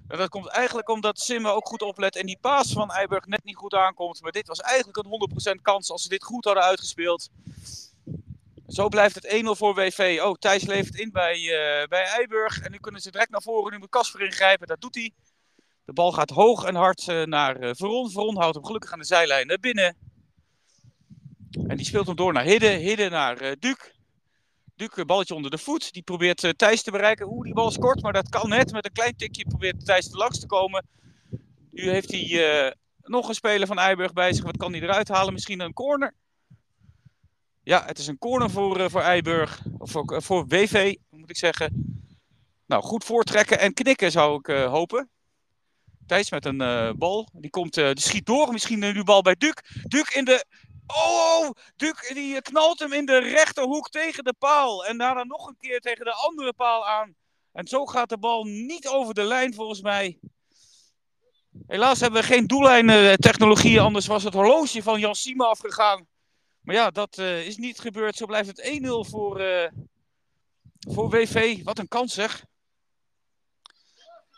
Dat 0.07 0.29
komt 0.29 0.47
eigenlijk 0.47 0.89
omdat 0.89 1.19
Simme 1.19 1.51
ook 1.51 1.67
goed 1.67 1.81
oplet 1.81 2.15
en 2.15 2.25
die 2.25 2.37
paas 2.41 2.71
van 2.71 2.91
Eiburg 2.91 3.25
net 3.25 3.43
niet 3.43 3.55
goed 3.55 3.73
aankomt. 3.73 4.21
Maar 4.21 4.31
dit 4.31 4.47
was 4.47 4.59
eigenlijk 4.59 4.97
een 4.97 5.55
100% 5.57 5.61
kans 5.61 5.91
als 5.91 6.01
ze 6.03 6.09
dit 6.09 6.23
goed 6.23 6.45
hadden 6.45 6.63
uitgespeeld. 6.63 7.29
Zo 8.67 8.87
blijft 8.87 9.15
het 9.15 9.43
1-0 9.43 9.45
voor 9.45 9.75
WV. 9.75 10.19
Oh, 10.23 10.33
Thijs 10.33 10.65
levert 10.65 10.95
in 10.95 11.11
bij, 11.11 11.39
bij 11.89 12.03
Eiburg. 12.03 12.59
En 12.59 12.71
nu 12.71 12.77
kunnen 12.77 13.01
ze 13.01 13.11
direct 13.11 13.31
naar 13.31 13.41
voren. 13.41 13.71
Nu 13.71 13.77
moet 13.77 13.89
Kasper 13.89 14.21
ingrijpen. 14.21 14.67
Dat 14.67 14.81
doet 14.81 14.95
hij. 14.95 15.11
De 15.85 15.93
bal 15.93 16.11
gaat 16.11 16.29
hoog 16.29 16.63
en 16.63 16.75
hard 16.75 17.07
uh, 17.07 17.23
naar 17.23 17.63
uh, 17.63 17.69
Veron. 17.73 18.11
Veron 18.11 18.37
houdt 18.37 18.55
hem 18.55 18.65
gelukkig 18.65 18.91
aan 18.91 18.99
de 18.99 19.05
zijlijn 19.05 19.47
naar 19.47 19.59
binnen. 19.59 19.97
En 21.67 21.77
die 21.77 21.85
speelt 21.85 22.07
hem 22.07 22.15
door 22.15 22.33
naar 22.33 22.43
Hidde. 22.43 22.67
Hidde 22.67 23.09
naar 23.09 23.37
Duke. 23.59 23.91
Duke, 24.75 25.05
balletje 25.05 25.35
onder 25.35 25.51
de 25.51 25.57
voet. 25.57 25.93
Die 25.93 26.01
probeert 26.01 26.53
Thijs 26.57 26.83
te 26.83 26.91
bereiken. 26.91 27.27
Oeh, 27.27 27.43
die 27.43 27.53
bal 27.53 27.69
is 27.69 27.77
kort, 27.77 28.01
maar 28.01 28.13
dat 28.13 28.29
kan 28.29 28.49
net. 28.49 28.71
Met 28.71 28.85
een 28.85 28.91
klein 28.91 29.15
tikje 29.15 29.45
probeert 29.45 29.85
Thijs 29.85 30.11
er 30.11 30.17
langs 30.17 30.39
te 30.39 30.45
komen. 30.45 30.87
Nu 31.71 31.89
heeft 31.89 32.11
hij 32.11 32.75
nog 33.01 33.27
een 33.27 33.35
speler 33.35 33.67
van 33.67 33.77
Eiburg 33.77 34.13
bij 34.13 34.33
zich. 34.33 34.43
Wat 34.43 34.57
kan 34.57 34.71
hij 34.71 34.81
eruit 34.81 35.07
halen? 35.07 35.33
Misschien 35.33 35.59
een 35.59 35.73
corner. 35.73 36.13
Ja, 37.63 37.85
het 37.85 37.99
is 37.99 38.07
een 38.07 38.17
corner 38.17 38.49
voor, 38.49 38.79
uh, 38.79 38.89
voor 38.89 39.01
Eiburg. 39.01 39.61
Of 39.77 39.91
voor, 39.91 40.21
voor 40.21 40.47
WV, 40.47 40.95
moet 41.09 41.29
ik 41.29 41.37
zeggen. 41.37 42.01
Nou, 42.65 42.83
goed 42.83 43.03
voortrekken 43.03 43.59
en 43.59 43.73
knikken 43.73 44.11
zou 44.11 44.39
ik 44.39 44.45
hopen. 44.45 45.09
Thijs 46.07 46.31
met 46.31 46.45
een 46.45 46.61
uh, 46.61 46.91
bal. 46.95 47.29
Die, 47.33 47.49
komt, 47.49 47.73
die 47.73 47.99
schiet 47.99 48.25
door. 48.25 48.51
Misschien 48.51 48.79
nu 48.79 49.03
bal 49.03 49.21
bij 49.21 49.35
Duk. 49.35 49.83
Duk 49.83 50.09
in 50.09 50.25
de... 50.25 50.45
Oh, 50.87 51.49
Duk 51.75 52.11
die 52.13 52.41
knalt 52.41 52.79
hem 52.79 52.93
in 52.93 53.05
de 53.05 53.17
rechterhoek 53.17 53.89
tegen 53.89 54.23
de 54.23 54.33
paal. 54.39 54.85
En 54.85 54.97
daarna 54.97 55.23
nog 55.23 55.47
een 55.47 55.57
keer 55.59 55.79
tegen 55.79 56.05
de 56.05 56.13
andere 56.13 56.53
paal 56.53 56.87
aan. 56.87 57.15
En 57.51 57.67
zo 57.67 57.85
gaat 57.85 58.09
de 58.09 58.17
bal 58.17 58.43
niet 58.43 58.87
over 58.87 59.13
de 59.13 59.23
lijn 59.23 59.53
volgens 59.53 59.81
mij. 59.81 60.19
Helaas 61.67 61.99
hebben 61.99 62.21
we 62.21 62.27
geen 62.27 62.47
doellijntechnologie. 62.47 63.81
Anders 63.81 64.07
was 64.07 64.23
het 64.23 64.33
horloge 64.33 64.83
van 64.83 64.99
Jan 64.99 65.15
Sima 65.15 65.45
afgegaan. 65.45 66.07
Maar 66.61 66.75
ja, 66.75 66.89
dat 66.89 67.17
is 67.17 67.57
niet 67.57 67.79
gebeurd. 67.79 68.15
Zo 68.15 68.25
blijft 68.25 68.47
het 68.47 68.79
1-0 68.81 69.09
voor, 69.09 69.41
voor 70.79 71.09
WV. 71.09 71.63
Wat 71.63 71.79
een 71.79 71.87
kans 71.87 72.13
zeg. 72.13 72.45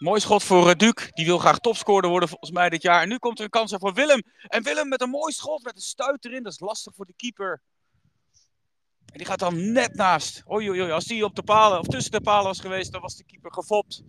Mooi 0.05 0.19
schot 0.19 0.43
voor 0.43 0.67
uh, 0.67 0.73
Duke. 0.73 1.09
Die 1.13 1.25
wil 1.25 1.37
graag 1.37 1.59
topscorer 1.59 2.09
worden 2.09 2.29
volgens 2.29 2.51
mij 2.51 2.69
dit 2.69 2.81
jaar. 2.81 3.01
En 3.01 3.09
nu 3.09 3.17
komt 3.17 3.37
er 3.37 3.43
een 3.43 3.49
kans 3.49 3.75
voor 3.77 3.93
Willem. 3.93 4.23
En 4.47 4.63
Willem 4.63 4.87
met 4.87 5.01
een 5.01 5.09
mooi 5.09 5.33
schot 5.33 5.63
met 5.63 5.75
een 5.75 5.81
stuit 5.81 6.25
erin. 6.25 6.43
Dat 6.43 6.51
is 6.51 6.59
lastig 6.59 6.93
voor 6.95 7.05
de 7.05 7.13
keeper. 7.15 7.61
En 9.05 9.17
die 9.17 9.25
gaat 9.25 9.39
dan 9.39 9.71
net 9.71 9.95
naast. 9.95 10.43
Oei, 10.51 10.69
oei, 10.69 10.81
oei. 10.81 10.91
Als 10.91 11.05
die 11.05 11.25
op 11.25 11.35
de 11.35 11.43
palen 11.43 11.79
of 11.79 11.87
tussen 11.87 12.11
de 12.11 12.21
palen 12.21 12.45
was 12.45 12.59
geweest, 12.59 12.91
dan 12.91 13.01
was 13.01 13.15
de 13.15 13.23
keeper 13.23 13.53
gefopt. 13.53 14.03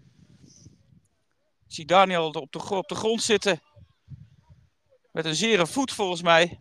Ik 1.66 1.74
zie 1.74 1.84
Daniel 1.84 2.30
op 2.30 2.52
de, 2.52 2.74
op 2.74 2.88
de 2.88 2.94
grond 2.94 3.22
zitten. 3.22 3.60
Met 5.12 5.24
een 5.24 5.34
zere 5.34 5.66
voet 5.66 5.92
volgens 5.92 6.22
mij. 6.22 6.60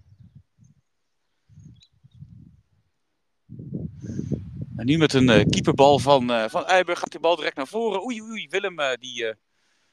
En 4.75 4.85
nu 4.85 4.97
met 4.97 5.13
een 5.13 5.29
uh, 5.29 5.43
keeperbal 5.49 5.99
van, 5.99 6.31
uh, 6.31 6.45
van 6.49 6.65
Eiburg 6.65 6.99
gaat 6.99 7.11
die 7.11 7.19
bal 7.19 7.35
direct 7.35 7.55
naar 7.55 7.67
voren. 7.67 8.03
Oei, 8.03 8.21
oei, 8.21 8.47
Willem 8.49 8.79
uh, 8.79 8.93
die 8.99 9.33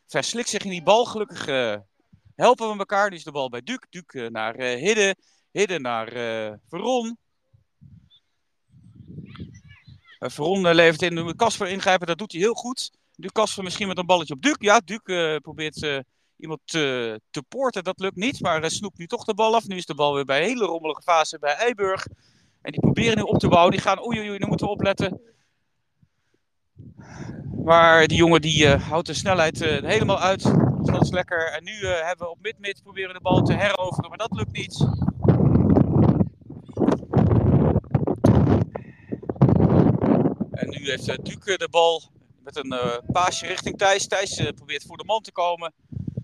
verslikt 0.06 0.48
zich 0.48 0.64
in 0.64 0.70
die 0.70 0.82
bal. 0.82 1.04
Gelukkig 1.04 1.46
helpen 2.34 2.72
we 2.72 2.78
elkaar. 2.78 3.10
Nu 3.10 3.16
is 3.16 3.24
de 3.24 3.30
bal 3.30 3.48
bij 3.48 3.62
Duke. 3.62 3.86
Duke 3.90 4.28
naar 4.30 4.54
Hidde. 4.54 5.16
Hidde 5.50 5.78
naar 5.78 6.08
Veron. 6.68 7.18
Veron 10.18 10.74
levert 10.74 11.02
in. 11.02 11.36
Kasper 11.36 11.68
ingrijpen, 11.68 12.06
dat 12.06 12.18
doet 12.18 12.32
hij 12.32 12.40
heel 12.40 12.54
goed. 12.54 12.90
Nu 13.16 13.28
Kasper 13.32 13.64
misschien 13.64 13.88
met 13.88 13.98
een 13.98 14.06
balletje 14.06 14.34
op 14.34 14.42
Duke. 14.42 14.64
Ja, 14.64 14.80
Duke 14.84 15.38
probeert 15.42 16.04
iemand 16.36 16.60
te, 16.64 17.20
te 17.30 17.42
poorten. 17.42 17.84
Dat 17.84 18.00
lukt 18.00 18.16
niet, 18.16 18.40
maar 18.40 18.70
snoept 18.70 18.98
nu 18.98 19.06
toch 19.06 19.24
de 19.24 19.34
bal 19.34 19.54
af. 19.54 19.66
Nu 19.66 19.76
is 19.76 19.86
de 19.86 19.94
bal 19.94 20.14
weer 20.14 20.24
bij 20.24 20.40
een 20.40 20.48
hele 20.48 20.64
rommelige 20.64 21.02
fase 21.02 21.38
bij 21.38 21.54
Eiburg. 21.54 22.06
En 22.62 22.72
die 22.72 22.80
proberen 22.80 23.16
nu 23.16 23.22
op 23.22 23.38
te 23.38 23.48
bouwen. 23.48 23.70
Die 23.70 23.80
gaan, 23.80 24.06
oei 24.06 24.18
oei 24.18 24.38
nu 24.38 24.46
moeten 24.46 24.66
we 24.66 24.72
opletten. 24.72 25.20
Maar 27.64 28.06
die 28.06 28.16
jongen 28.16 28.40
die 28.40 28.64
uh, 28.64 28.88
houdt 28.88 29.06
de 29.06 29.14
snelheid 29.14 29.62
uh, 29.62 29.82
helemaal 29.82 30.20
uit. 30.20 30.42
Dus 30.42 30.86
dat 30.86 31.02
is 31.02 31.10
lekker. 31.10 31.52
En 31.52 31.64
nu 31.64 31.72
uh, 31.72 32.00
hebben 32.00 32.26
we 32.26 32.32
op 32.32 32.38
mid-mid 32.42 32.82
proberen 32.82 33.14
de 33.14 33.20
bal 33.20 33.42
te 33.42 33.54
heroveren, 33.54 34.08
maar 34.08 34.18
dat 34.18 34.32
lukt 34.32 34.52
niet. 34.52 34.80
En 40.50 40.68
nu 40.68 40.90
heeft 40.90 41.24
Duke 41.24 41.58
de 41.58 41.68
bal 41.70 42.02
met 42.42 42.56
een 42.56 42.74
paasje 43.12 43.46
richting 43.46 43.78
Thijs. 43.78 44.06
Thijs 44.06 44.50
probeert 44.54 44.84
voor 44.86 44.96
de 44.96 45.04
man 45.04 45.20
te 45.20 45.32
komen. 45.32 45.72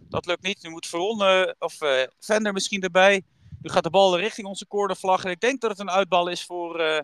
Dat 0.09 0.27
lukt 0.27 0.43
niet. 0.43 0.63
Nu 0.63 0.71
moet 0.71 0.87
Veron 0.87 1.23
of 1.59 1.79
Vender 2.19 2.53
misschien 2.53 2.83
erbij. 2.83 3.23
Nu 3.61 3.71
gaat 3.71 3.83
de 3.83 3.91
bal 3.91 4.19
richting 4.19 4.47
onze 4.47 4.67
cornervlag. 4.67 5.25
En 5.25 5.31
ik 5.31 5.41
denk 5.41 5.61
dat 5.61 5.71
het 5.71 5.79
een 5.79 5.91
uitbal 5.91 6.29
is 6.29 6.45
voor, 6.45 6.81
uh, 6.81 7.01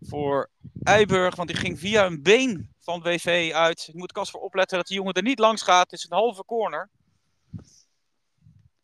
voor 0.00 0.50
Eiburg. 0.82 1.36
Want 1.36 1.48
die 1.48 1.58
ging 1.58 1.78
via 1.78 2.06
een 2.06 2.22
been 2.22 2.74
van 2.78 3.02
WV 3.02 3.50
uit. 3.54 3.88
Ik 3.88 3.94
moet 3.94 4.12
Casper 4.12 4.40
opletten 4.40 4.76
dat 4.76 4.86
die 4.86 4.96
jongen 4.96 5.12
er 5.12 5.22
niet 5.22 5.38
langs 5.38 5.62
gaat. 5.62 5.90
Het 5.90 6.00
is 6.00 6.04
een 6.04 6.16
halve 6.16 6.44
corner. 6.44 6.90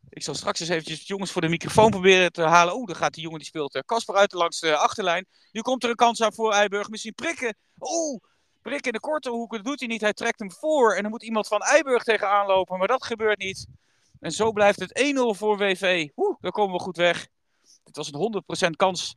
Ik 0.08 0.22
zal 0.22 0.34
straks 0.34 0.60
eens 0.60 0.68
eventjes 0.68 1.06
jongens 1.06 1.30
voor 1.30 1.40
de 1.40 1.48
microfoon 1.48 1.90
proberen 1.90 2.32
te 2.32 2.42
halen. 2.42 2.74
Oeh, 2.74 2.86
daar 2.86 2.96
gaat 2.96 3.14
die 3.14 3.22
jongen 3.22 3.38
die 3.38 3.48
speelt 3.48 3.82
Casper 3.86 4.14
uit 4.14 4.32
langs 4.32 4.60
de 4.60 4.76
achterlijn. 4.76 5.26
Nu 5.52 5.60
komt 5.60 5.84
er 5.84 5.90
een 5.90 5.96
kans 5.96 6.22
aan 6.22 6.34
voor 6.34 6.52
Eiburg. 6.52 6.88
Misschien 6.88 7.14
prikken. 7.14 7.56
Oeh, 7.80 8.22
prikken 8.62 8.86
in 8.86 8.92
de 8.92 9.00
korte 9.00 9.30
hoek. 9.30 9.52
Dat 9.52 9.64
doet 9.64 9.78
hij 9.78 9.88
niet. 9.88 10.00
Hij 10.00 10.12
trekt 10.12 10.38
hem 10.38 10.52
voor. 10.52 10.94
En 10.94 11.02
dan 11.02 11.10
moet 11.10 11.22
iemand 11.22 11.48
van 11.48 11.60
Eiburg 11.60 12.02
tegenaan 12.02 12.46
lopen. 12.46 12.78
Maar 12.78 12.88
dat 12.88 13.04
gebeurt 13.04 13.38
niet. 13.38 13.66
En 14.20 14.32
zo 14.32 14.52
blijft 14.52 14.80
het 14.80 15.14
1-0 15.16 15.38
voor 15.38 15.58
WV. 15.58 16.08
Oeh, 16.16 16.36
daar 16.40 16.50
komen 16.50 16.76
we 16.76 16.82
goed 16.82 16.96
weg. 16.96 17.28
Dit 17.84 17.96
was 17.96 18.12
een 18.12 18.42
100% 18.68 18.70
kans. 18.76 19.16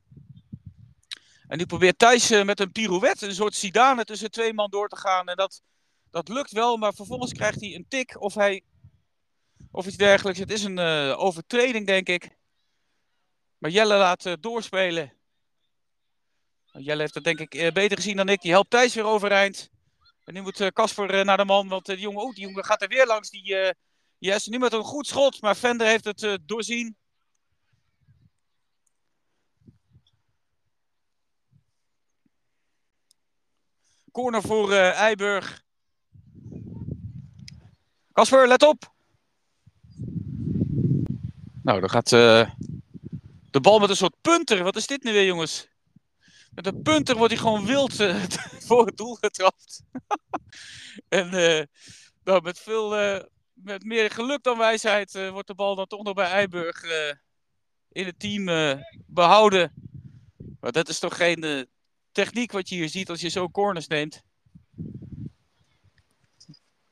En 1.48 1.58
nu 1.58 1.66
probeert 1.66 2.00
Thijs 2.00 2.32
uh, 2.32 2.44
met 2.44 2.60
een 2.60 2.72
pirouette, 2.72 3.26
een 3.26 3.34
soort 3.34 3.56
Zidane, 3.56 4.04
tussen 4.04 4.32
twee 4.32 4.54
man 4.54 4.70
door 4.70 4.88
te 4.88 4.96
gaan. 4.98 5.28
En 5.28 5.36
dat, 5.36 5.62
dat 6.12 6.28
lukt 6.28 6.52
wel, 6.52 6.78
maar 6.78 6.94
vervolgens 6.94 7.34
krijgt 7.34 7.62
hij 7.62 7.76
een 7.76 7.86
tik 7.88 8.22
of, 8.22 8.34
hij, 8.34 8.64
of 9.72 9.86
iets 9.86 9.98
dergelijks. 9.98 10.40
Het 10.40 10.52
is 10.52 10.64
een 10.64 10.78
uh, 10.78 11.20
overtreding, 11.20 11.88
denk 11.88 12.08
ik. 12.08 12.38
Maar 13.58 13.72
Jelle 13.72 13.98
laat 13.98 14.26
uh, 14.26 14.34
doorspelen. 14.40 15.14
Jelle 16.72 17.02
heeft 17.02 17.14
dat 17.14 17.24
denk 17.24 17.40
ik 17.40 17.74
beter 17.74 17.98
gezien 17.98 18.16
dan 18.16 18.30
ik. 18.30 18.42
Die 18.42 18.52
helpt 18.52 18.70
Thijs 18.70 18.94
weer 18.94 19.06
overeind. 19.06 19.70
En 20.24 20.34
nu 20.34 20.42
moet 20.42 20.72
Casper 20.74 21.26
naar 21.26 21.38
de 21.38 21.46
man, 21.46 21.68
want 21.68 21.86
die, 21.86 21.98
jongen, 21.98 22.34
die 22.34 22.48
jongen 22.48 22.66
gaat 22.66 22.82
er 22.82 22.88
weer 22.88 23.06
langs. 23.06 23.30
Die, 23.30 23.74
Yes, 24.22 24.48
nu 24.48 24.58
met 24.58 24.74
een 24.74 24.84
goed 24.84 25.08
schot, 25.08 25.42
maar 25.42 25.56
Vender 25.56 25.88
heeft 25.88 26.06
het 26.06 26.22
uh, 26.22 26.36
doorzien. 26.46 26.98
Corner 34.12 34.42
voor 34.42 34.72
uh, 34.72 34.92
Eiburg. 34.92 35.64
Kasper, 38.12 38.48
let 38.48 38.64
op. 38.64 38.94
Nou, 41.64 41.80
dan 41.80 41.90
gaat 41.90 42.12
uh, 42.12 42.50
de 43.52 43.62
bal 43.62 43.80
met 43.80 43.90
een 43.90 43.96
soort 43.96 44.22
punter. 44.22 44.64
Wat 44.64 44.76
is 44.76 44.88
dit 44.88 45.04
nu 45.04 45.12
weer, 45.12 45.26
jongens? 45.26 45.68
Met 46.52 46.66
een 46.66 46.82
punter 46.82 47.16
wordt 47.16 47.34
hij 47.34 47.42
gewoon 47.42 47.66
wild 47.66 47.96
voor 48.68 48.86
het 48.86 48.98
doel 48.98 49.16
getrapt. 49.16 49.84
en 51.10 51.30
nou, 52.24 52.42
met 52.42 52.60
veel 52.60 52.96
met 53.64 53.84
meer 53.84 54.12
geluk 54.12 54.44
dan 54.44 54.58
wijsheid 54.58 55.16
uh, 55.16 55.30
wordt 55.30 55.48
de 55.48 55.56
bal 55.56 55.76
dan 55.76 55.88
toch 55.88 56.04
nog 56.04 56.14
bij 56.14 56.30
Eiburg 56.30 56.84
uh, 56.84 56.92
in 57.92 58.06
het 58.06 58.20
team 58.20 58.50
uh, 58.50 58.74
behouden. 59.08 59.74
Maar 60.60 60.72
dat 60.72 60.90
is 60.90 61.00
toch 61.00 61.18
geen 61.18 61.68
techniek 62.12 62.52
wat 62.52 62.70
je 62.70 62.76
hier 62.76 62.90
ziet 62.90 63.10
als 63.10 63.22
je 63.22 63.30
zo 63.30 63.50
corners 63.50 63.88
neemt. 63.88 64.24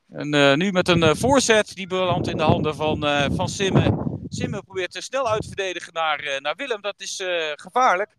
En 0.08 0.58
nu 0.58 0.72
met 0.72 0.88
een 0.88 1.16
voorzet, 1.16 1.74
die 1.74 1.86
belandt 1.86 2.28
in 2.28 2.36
de 2.36 2.42
handen 2.42 2.74
van, 2.74 3.00
van 3.34 3.48
Simme. 3.48 4.18
Simme 4.28 4.62
probeert 4.62 4.90
te 4.90 5.00
snel 5.00 5.28
uit 5.28 5.42
te 5.42 5.46
verdedigen 5.46 5.92
naar, 5.92 6.38
naar 6.40 6.56
Willem. 6.56 6.80
Dat 6.80 7.00
is 7.00 7.22
gevaarlijk 7.54 8.16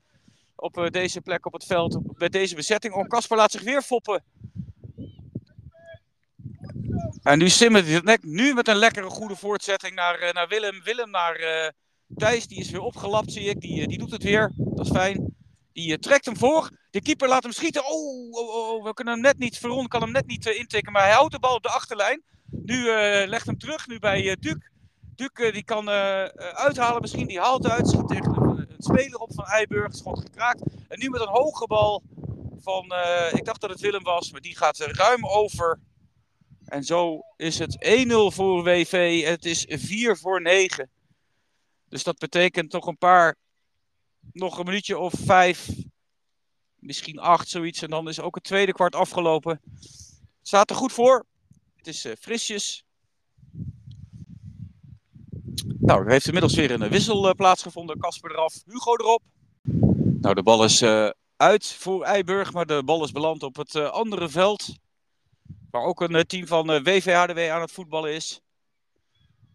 op 0.55 0.87
deze 0.91 1.21
plek 1.21 1.45
op 1.45 1.53
het 1.53 1.65
veld, 1.65 2.17
bij 2.17 2.29
deze 2.29 2.55
bezetting. 2.55 2.93
Oh, 2.93 3.07
Kasper 3.07 3.37
laat 3.37 3.51
zich 3.51 3.63
weer 3.63 3.81
foppen. 3.81 4.23
En 7.23 7.37
nu 7.37 7.49
simmert 7.49 8.23
nu 8.23 8.53
met 8.53 8.67
een 8.67 8.75
lekkere 8.75 9.09
goede 9.09 9.35
voortzetting 9.35 9.95
naar, 9.95 10.19
eh, 10.19 10.33
naar 10.33 10.47
Willem. 10.47 10.81
Willem 10.83 11.09
naar 11.09 11.39
uh, 11.39 11.67
Thijs, 12.15 12.47
die 12.47 12.59
is 12.59 12.69
weer 12.69 12.81
opgelapt 12.81 13.31
zie 13.31 13.49
ik. 13.49 13.61
Die, 13.61 13.81
eh, 13.81 13.87
die 13.87 13.97
doet 13.97 14.11
het 14.11 14.23
weer, 14.23 14.51
dat 14.55 14.85
is 14.85 14.91
fijn. 14.91 15.35
Die 15.73 15.99
trekt 15.99 16.25
hem 16.25 16.37
voor. 16.37 16.69
De 16.89 17.01
keeper 17.01 17.27
laat 17.27 17.43
hem 17.43 17.51
schieten. 17.51 17.85
Oh, 17.85 18.31
oh, 18.31 18.55
oh, 18.55 18.69
oh, 18.69 18.83
we 18.83 18.93
kunnen 18.93 19.13
hem 19.13 19.23
net 19.23 19.37
niet, 19.37 19.57
Veron 19.57 19.87
kan 19.87 20.01
hem 20.01 20.11
net 20.11 20.27
niet 20.27 20.45
intikken. 20.45 20.91
Maar 20.91 21.03
hij 21.03 21.11
houdt 21.11 21.31
de 21.31 21.39
bal 21.39 21.55
op 21.55 21.63
de 21.63 21.69
achterlijn. 21.69 22.23
Nu 22.51 22.83
legt 23.27 23.45
hem 23.45 23.57
terug, 23.57 23.87
nu 23.87 23.99
bij 23.99 24.37
Duc. 24.39 24.55
Duc 25.15 25.51
die 25.51 25.63
kan 25.63 25.89
uithalen 25.89 27.01
misschien, 27.01 27.27
die 27.27 27.39
haalt 27.39 27.69
uit. 27.69 27.87
Schiet 27.87 28.07
tegen 28.07 28.35
een, 28.35 28.57
een 28.57 28.75
speler 28.77 29.19
op 29.19 29.33
van 29.33 29.45
Eiburg, 29.45 29.95
schot 29.95 30.19
gekraakt. 30.19 30.61
En 30.87 30.99
nu 30.99 31.09
met 31.09 31.21
een 31.21 31.27
hoge 31.27 31.67
bal 31.67 32.03
van, 32.61 32.83
ik 33.31 33.45
dacht 33.45 33.61
dat 33.61 33.69
het 33.69 33.79
Willem 33.79 34.03
was, 34.03 34.31
maar 34.31 34.41
die 34.41 34.57
gaat 34.57 34.77
ruim 34.77 35.27
over. 35.27 35.79
En 36.71 36.83
zo 36.83 37.21
is 37.35 37.59
het 37.59 38.05
1-0 38.07 38.11
voor 38.35 38.63
WV. 38.63 39.23
Het 39.25 39.45
is 39.45 39.65
4 39.69 40.17
voor 40.17 40.41
9. 40.41 40.89
Dus 41.89 42.03
dat 42.03 42.17
betekent 42.17 42.69
toch 42.69 42.85
een 42.85 42.97
paar, 42.97 43.35
nog 44.31 44.57
een 44.57 44.65
minuutje 44.65 44.97
of 44.97 45.13
vijf, 45.17 45.69
misschien 46.75 47.19
acht, 47.19 47.49
zoiets. 47.49 47.81
En 47.81 47.89
dan 47.89 48.07
is 48.07 48.19
ook 48.19 48.35
het 48.35 48.43
tweede 48.43 48.73
kwart 48.73 48.95
afgelopen. 48.95 49.61
Het 49.79 50.47
staat 50.47 50.69
er 50.69 50.75
goed 50.75 50.91
voor. 50.91 51.25
Het 51.75 51.87
is 51.87 52.05
uh, 52.05 52.13
frisjes. 52.19 52.83
Nou, 55.79 56.05
er 56.05 56.11
heeft 56.11 56.25
inmiddels 56.25 56.55
weer 56.55 56.71
een 56.71 56.89
wissel 56.89 57.27
uh, 57.27 57.33
plaatsgevonden. 57.33 57.99
Kasper 57.99 58.31
eraf, 58.31 58.53
Hugo 58.65 58.95
erop. 58.95 59.21
Nou, 60.21 60.35
de 60.35 60.43
bal 60.43 60.63
is 60.63 60.81
uh, 60.81 61.09
uit 61.35 61.65
voor 61.65 62.03
Eiburg, 62.03 62.53
maar 62.53 62.65
de 62.65 62.83
bal 62.85 63.03
is 63.03 63.11
beland 63.11 63.43
op 63.43 63.55
het 63.55 63.75
andere 63.75 64.29
veld. 64.29 64.79
Waar 65.71 65.83
ook 65.83 66.01
een 66.01 66.25
team 66.25 66.47
van 66.47 66.83
WVHDW 66.83 67.39
aan 67.39 67.61
het 67.61 67.71
voetballen 67.71 68.13
is. 68.13 68.41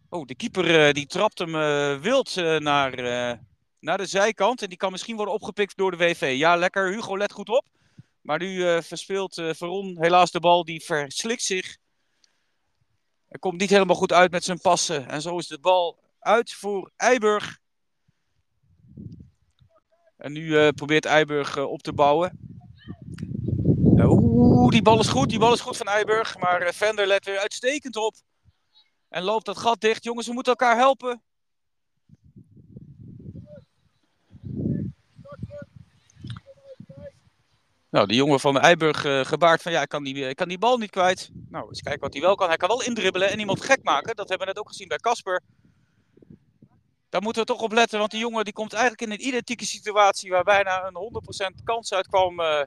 Oh, 0.09 0.25
de 0.25 0.35
keeper 0.35 0.93
die 0.93 1.05
trapt 1.05 1.39
hem 1.39 1.51
wild 2.01 2.35
naar, 2.59 2.95
naar 3.79 3.97
de 3.97 4.05
zijkant. 4.05 4.61
En 4.61 4.69
die 4.69 4.77
kan 4.77 4.91
misschien 4.91 5.15
worden 5.15 5.33
opgepikt 5.33 5.77
door 5.77 5.91
de 5.91 5.97
WV. 5.97 6.35
Ja, 6.37 6.55
lekker. 6.55 6.91
Hugo, 6.91 7.17
let 7.17 7.31
goed 7.31 7.49
op. 7.49 7.65
Maar 8.21 8.39
nu 8.39 8.83
verspeelt 8.83 9.33
Veron 9.33 9.97
helaas 9.99 10.31
de 10.31 10.39
bal. 10.39 10.63
Die 10.63 10.83
verslikt 10.83 11.43
zich. 11.43 11.77
Hij 13.27 13.39
komt 13.39 13.59
niet 13.59 13.69
helemaal 13.69 13.95
goed 13.95 14.13
uit 14.13 14.31
met 14.31 14.43
zijn 14.43 14.61
passen. 14.61 15.07
En 15.07 15.21
zo 15.21 15.37
is 15.37 15.47
de 15.47 15.59
bal 15.59 15.99
uit 16.19 16.53
voor 16.53 16.91
Eiburg. 16.95 17.59
En 20.17 20.31
nu 20.31 20.71
probeert 20.71 21.05
Eiburg 21.05 21.57
op 21.57 21.81
te 21.81 21.93
bouwen. 21.93 22.39
Oeh, 24.05 24.71
die 24.71 24.81
bal 24.81 24.99
is 24.99 25.07
goed. 25.07 25.29
Die 25.29 25.39
bal 25.39 25.53
is 25.53 25.61
goed 25.61 25.77
van 25.77 25.87
Eiburg. 25.87 26.37
Maar 26.37 26.73
Vender 26.73 27.07
let 27.07 27.25
weer 27.25 27.37
uitstekend 27.37 27.95
op. 27.95 28.15
En 29.09 29.23
loopt 29.23 29.45
dat 29.45 29.57
gat 29.57 29.81
dicht. 29.81 30.03
Jongens, 30.03 30.27
we 30.27 30.33
moeten 30.33 30.51
elkaar 30.51 30.77
helpen. 30.77 31.21
Nou, 37.89 38.07
de 38.07 38.15
jongen 38.15 38.39
van 38.39 38.59
Eiburg 38.59 39.05
uh, 39.05 39.25
gebaard 39.25 39.61
van 39.61 39.71
ja, 39.71 39.81
ik 39.81 39.89
kan, 39.89 40.03
die, 40.03 40.35
kan 40.35 40.47
die 40.47 40.57
bal 40.57 40.77
niet 40.77 40.89
kwijt. 40.89 41.29
Nou, 41.49 41.67
eens 41.67 41.81
kijken 41.81 42.01
wat 42.01 42.13
hij 42.13 42.21
wel 42.21 42.35
kan. 42.35 42.47
Hij 42.47 42.57
kan 42.57 42.67
wel 42.67 42.83
indribbelen 42.83 43.29
en 43.29 43.39
iemand 43.39 43.61
gek 43.61 43.83
maken. 43.83 44.15
Dat 44.15 44.29
hebben 44.29 44.47
we 44.47 44.53
net 44.53 44.61
ook 44.61 44.69
gezien 44.69 44.87
bij 44.87 44.97
Casper. 44.97 45.41
Daar 47.09 47.21
moeten 47.21 47.41
we 47.41 47.47
toch 47.47 47.61
op 47.61 47.71
letten, 47.71 47.99
want 47.99 48.11
die 48.11 48.19
jongen 48.19 48.43
die 48.43 48.53
komt 48.53 48.73
eigenlijk 48.73 49.01
in 49.01 49.11
een 49.11 49.27
identieke 49.27 49.65
situatie 49.65 50.31
waar 50.31 50.43
bijna 50.43 50.85
een 50.85 51.51
100% 51.59 51.63
kans 51.63 51.93
uitkwam 51.93 52.39
uh, 52.39 52.61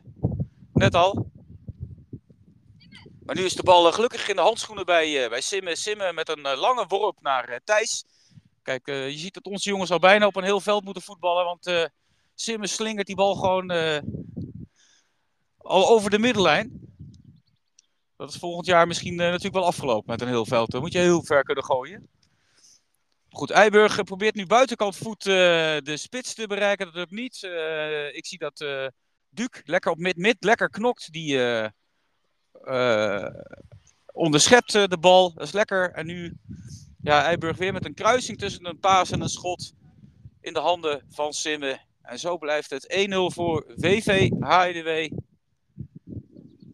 net 0.80 0.94
al. 0.94 1.30
Maar 3.24 3.34
nu 3.34 3.44
is 3.44 3.54
de 3.54 3.62
bal 3.62 3.86
uh, 3.86 3.92
gelukkig 3.92 4.28
in 4.28 4.36
de 4.36 4.42
handschoenen 4.42 4.86
bij, 4.86 5.28
bij 5.28 5.40
Simme. 5.40 5.76
Simme 5.76 6.12
met 6.12 6.28
een 6.28 6.40
lange 6.40 6.86
worp 6.86 7.20
naar 7.20 7.60
Thijs. 7.64 8.04
Kijk, 8.62 8.86
je 8.86 9.18
ziet 9.18 9.34
dat 9.34 9.44
onze 9.44 9.68
jongens 9.68 9.90
al 9.90 9.98
bijna 9.98 10.26
op 10.26 10.36
een 10.36 10.44
heel 10.44 10.60
veld 10.60 10.84
moeten 10.84 11.02
voetballen, 11.02 11.44
want 11.44 11.90
Simme 12.34 12.66
slingert 12.66 13.06
die 13.06 13.16
bal 13.16 13.34
gewoon 13.34 13.70
al 15.56 15.88
over 15.88 16.10
de 16.10 16.18
middellijn. 16.18 16.80
Dat 18.16 18.28
is 18.28 18.36
volgend 18.36 18.66
jaar 18.66 18.86
misschien 18.86 19.14
natuurlijk 19.14 19.54
wel 19.54 19.64
afgelopen 19.64 20.10
met 20.10 20.20
een 20.20 20.28
heel 20.28 20.46
veld. 20.46 20.70
Dan 20.70 20.80
moet 20.80 20.92
je 20.92 20.98
heel 20.98 21.24
ver 21.24 21.42
kunnen 21.42 21.64
gooien. 21.64 22.08
Goed, 23.30 23.50
Eiburg 23.50 23.98
eh, 23.98 24.04
probeert 24.04 24.34
nu 24.34 24.46
buitenkant 24.46 24.96
voet 24.96 25.22
de 25.22 25.96
spits 25.96 26.34
te 26.34 26.46
bereiken. 26.46 26.86
Dat 26.86 26.94
lukt 26.94 27.10
niet. 27.10 27.42
Ik 28.12 28.26
zie 28.26 28.38
dat 28.38 28.60
Duc 29.30 29.62
lekker 29.64 29.90
op 29.90 29.98
mid-mid, 29.98 30.36
lekker 30.40 30.70
knokt. 30.70 31.12
Die 31.12 31.38
onderschept 34.12 34.72
de 34.72 34.98
bal. 35.00 35.32
Dat 35.34 35.46
is 35.46 35.52
lekker. 35.52 35.92
En 35.92 36.06
nu 36.06 36.36
ja, 37.02 37.24
Eiburg 37.24 37.56
weer 37.56 37.72
met 37.72 37.84
een 37.84 37.94
kruising 37.94 38.38
tussen 38.38 38.66
een 38.66 38.78
paas 38.78 39.10
en 39.10 39.20
een 39.20 39.28
schot 39.28 39.72
in 40.40 40.52
de 40.52 40.60
handen 40.60 41.04
van 41.08 41.32
Simme. 41.32 41.80
En 42.02 42.18
zo 42.18 42.38
blijft 42.38 42.70
het 42.70 43.08
1-0 43.10 43.14
voor 43.34 43.64
VV 43.76 44.30
HDW. 44.40 45.16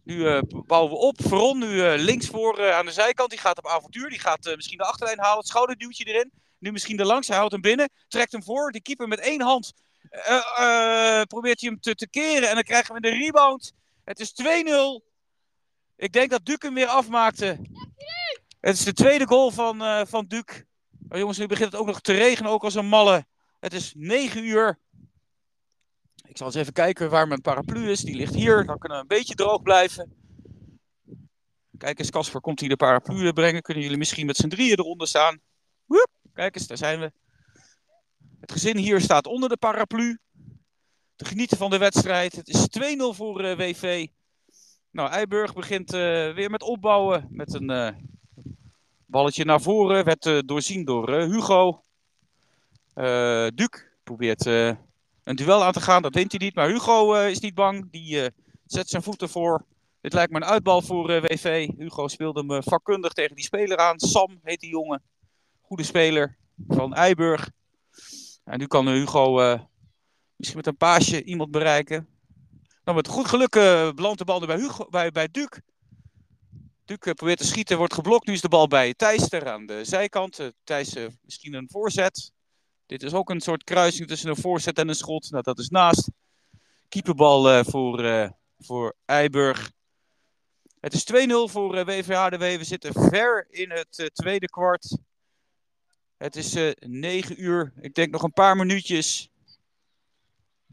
Nu 0.04 0.14
uh, 0.14 0.40
bouwen 0.66 0.90
we 0.90 0.98
op. 0.98 1.22
Veron 1.22 1.58
nu 1.58 1.66
uh, 1.66 1.94
links 1.96 2.26
voor 2.26 2.60
uh, 2.60 2.70
aan 2.70 2.86
de 2.86 2.92
zijkant. 2.92 3.30
Die 3.30 3.38
gaat 3.38 3.58
op 3.58 3.66
avontuur. 3.66 4.08
Die 4.08 4.18
gaat 4.18 4.52
misschien 4.56 4.78
de 4.78 4.84
achterlijn 4.84 5.18
halen. 5.18 5.38
Het 5.38 5.46
schouderduwtje 5.46 6.04
erin. 6.04 6.32
Nu 6.58 6.72
misschien 6.72 6.96
de 6.96 7.04
langs. 7.04 7.28
Hij 7.28 7.36
houdt 7.36 7.52
hem 7.52 7.60
binnen. 7.60 7.90
Trekt 8.08 8.32
hem 8.32 8.42
voor. 8.42 8.70
De 8.70 8.82
keeper 8.82 9.08
met 9.08 9.20
één 9.20 9.40
hand 9.40 9.72
probeert 11.26 11.60
hij 11.60 11.70
hem 11.70 11.80
te, 11.80 11.94
te 11.94 12.08
keren. 12.08 12.48
En 12.48 12.54
dan 12.54 12.64
krijgen 12.64 12.94
we 12.94 13.00
de 13.00 13.08
rebound. 13.08 13.72
Het 14.04 14.20
is 14.20 14.32
2-0. 14.42 14.44
Ik 15.96 16.12
denk 16.12 16.30
dat 16.30 16.44
Duc 16.44 16.56
hem 16.58 16.74
weer 16.74 16.86
afmaakte. 16.86 17.58
Het 18.60 18.74
is 18.74 18.84
de 18.84 18.92
tweede 18.92 19.26
goal 19.26 19.50
van, 19.50 20.06
van 20.06 20.26
Duc. 20.26 20.62
Maar 21.08 21.18
jongens, 21.18 21.38
nu 21.38 21.46
begint 21.46 21.72
het 21.72 21.80
ook 21.80 21.86
nog 21.86 22.00
te 22.00 22.12
regenen. 22.12 22.50
Ook 22.50 22.64
als 22.64 22.74
een 22.74 22.88
malle. 22.88 23.26
Het 23.60 23.72
is 23.72 23.92
9 23.96 24.44
uur. 24.44 24.78
Ik 26.28 26.36
zal 26.36 26.46
eens 26.46 26.56
even 26.56 26.72
kijken 26.72 27.10
waar 27.10 27.28
mijn 27.28 27.40
paraplu 27.40 27.90
is. 27.90 28.00
Die 28.00 28.16
ligt 28.16 28.34
hier. 28.34 28.66
Dan 28.66 28.78
kunnen 28.78 28.96
we 28.98 29.02
een 29.02 29.18
beetje 29.18 29.34
droog 29.34 29.62
blijven. 29.62 30.14
Kijk 31.78 31.98
eens, 31.98 32.10
Casper 32.10 32.40
komt 32.40 32.60
hier 32.60 32.68
de 32.68 32.76
paraplu 32.76 33.32
brengen. 33.32 33.62
Kunnen 33.62 33.82
jullie 33.82 33.98
misschien 33.98 34.26
met 34.26 34.36
z'n 34.36 34.48
drieën 34.48 34.78
eronder 34.78 35.08
staan? 35.08 35.40
Kijk 36.34 36.54
eens, 36.54 36.66
daar 36.66 36.76
zijn 36.76 37.00
we. 37.00 37.12
Het 38.40 38.52
gezin 38.52 38.76
hier 38.76 39.00
staat 39.00 39.26
onder 39.26 39.48
de 39.48 39.56
paraplu. 39.56 40.18
Te 41.16 41.24
genieten 41.24 41.56
van 41.56 41.70
de 41.70 41.78
wedstrijd. 41.78 42.36
Het 42.36 42.48
is 42.48 42.68
2-0 42.78 43.16
voor 43.16 43.40
eh, 43.40 43.56
WV. 43.56 44.06
Nou, 44.90 45.10
Eiburg 45.10 45.54
begint 45.54 45.94
uh, 45.94 46.00
weer 46.34 46.50
met 46.50 46.62
opbouwen. 46.62 47.26
Met 47.30 47.54
een 47.54 47.70
uh, 47.70 47.88
balletje 49.06 49.44
naar 49.44 49.60
voren. 49.60 50.04
Werd 50.04 50.48
doorzien 50.48 50.84
door 50.84 51.12
Hugo. 51.12 51.82
Duc 53.54 53.68
probeert 54.02 54.44
een 54.44 55.36
duel 55.36 55.64
aan 55.64 55.72
te 55.72 55.80
gaan. 55.80 56.02
Dat 56.02 56.14
wint 56.14 56.32
hij 56.32 56.40
niet. 56.40 56.54
Maar 56.54 56.68
Hugo 56.68 57.12
is 57.12 57.40
niet 57.40 57.54
bang. 57.54 57.90
Die 57.90 58.30
zet 58.66 58.88
zijn 58.88 59.02
voeten 59.02 59.28
voor. 59.28 59.64
Dit 60.06 60.14
lijkt 60.14 60.32
me 60.32 60.36
een 60.36 60.44
uitbal 60.44 60.82
voor 60.82 61.10
eh, 61.10 61.22
WV. 61.22 61.68
Hugo 61.78 62.08
speelde 62.08 62.44
hem 62.46 62.62
vakkundig 62.62 63.12
tegen 63.12 63.36
die 63.36 63.44
speler 63.44 63.76
aan. 63.76 64.00
Sam 64.00 64.40
heet 64.42 64.60
die 64.60 64.70
jongen. 64.70 65.02
Goede 65.60 65.82
speler 65.82 66.36
van 66.68 66.94
Eiburg. 66.94 67.50
En 68.46 68.58
nu 68.58 68.66
kan 68.66 68.88
Hugo 68.88 69.58
misschien 70.36 70.58
met 70.58 70.66
een 70.66 70.76
paasje 70.76 71.24
iemand 71.24 71.50
bereiken. 71.50 72.08
Nou, 72.84 72.96
met 72.96 73.08
goed 73.08 73.26
geluk 73.26 73.50
belandt 73.94 74.18
de 74.18 74.24
bal 74.24 74.46
bij, 74.46 74.56
Hugo, 74.56 74.86
bij, 74.90 75.10
bij 75.10 75.28
Duc. 75.30 75.48
Duc 76.84 76.98
probeert 76.98 77.38
te 77.38 77.46
schieten, 77.46 77.78
wordt 77.78 77.94
geblokt. 77.94 78.26
Nu 78.26 78.32
is 78.32 78.40
de 78.40 78.48
bal 78.48 78.68
bij 78.68 78.94
Thijs 78.94 79.32
er 79.32 79.48
aan 79.48 79.66
de 79.66 79.84
zijkant. 79.84 80.50
Thijs 80.64 80.96
misschien 81.22 81.54
een 81.54 81.68
voorzet. 81.70 82.32
Dit 82.86 83.02
is 83.02 83.14
ook 83.14 83.30
een 83.30 83.40
soort 83.40 83.64
kruising 83.64 84.08
tussen 84.08 84.28
een 84.28 84.36
voorzet 84.36 84.78
en 84.78 84.88
een 84.88 84.94
schot. 84.94 85.30
Nou, 85.30 85.42
dat 85.42 85.58
is 85.58 85.68
naast. 85.68 86.10
Keeperbal 86.88 87.58
uh, 87.58 87.64
voor, 87.64 88.04
uh, 88.04 88.28
voor 88.58 88.94
Eiburg. 89.04 89.72
Het 90.80 90.92
is 90.92 91.04
2-0 91.12 91.52
voor 91.52 91.74
uh, 91.74 91.80
eh, 91.80 91.86
WVHDW. 91.86 92.40
We 92.58 92.64
zitten 92.64 92.92
ver 92.92 93.46
in 93.50 93.70
het 93.70 94.10
tweede 94.12 94.46
kwart. 94.46 94.98
Het 96.16 96.36
is 96.36 96.74
9 96.78 97.42
uur. 97.42 97.72
Ik 97.80 97.94
denk 97.94 98.10
nog 98.10 98.22
een 98.22 98.32
paar 98.32 98.56
minuutjes. 98.56 99.30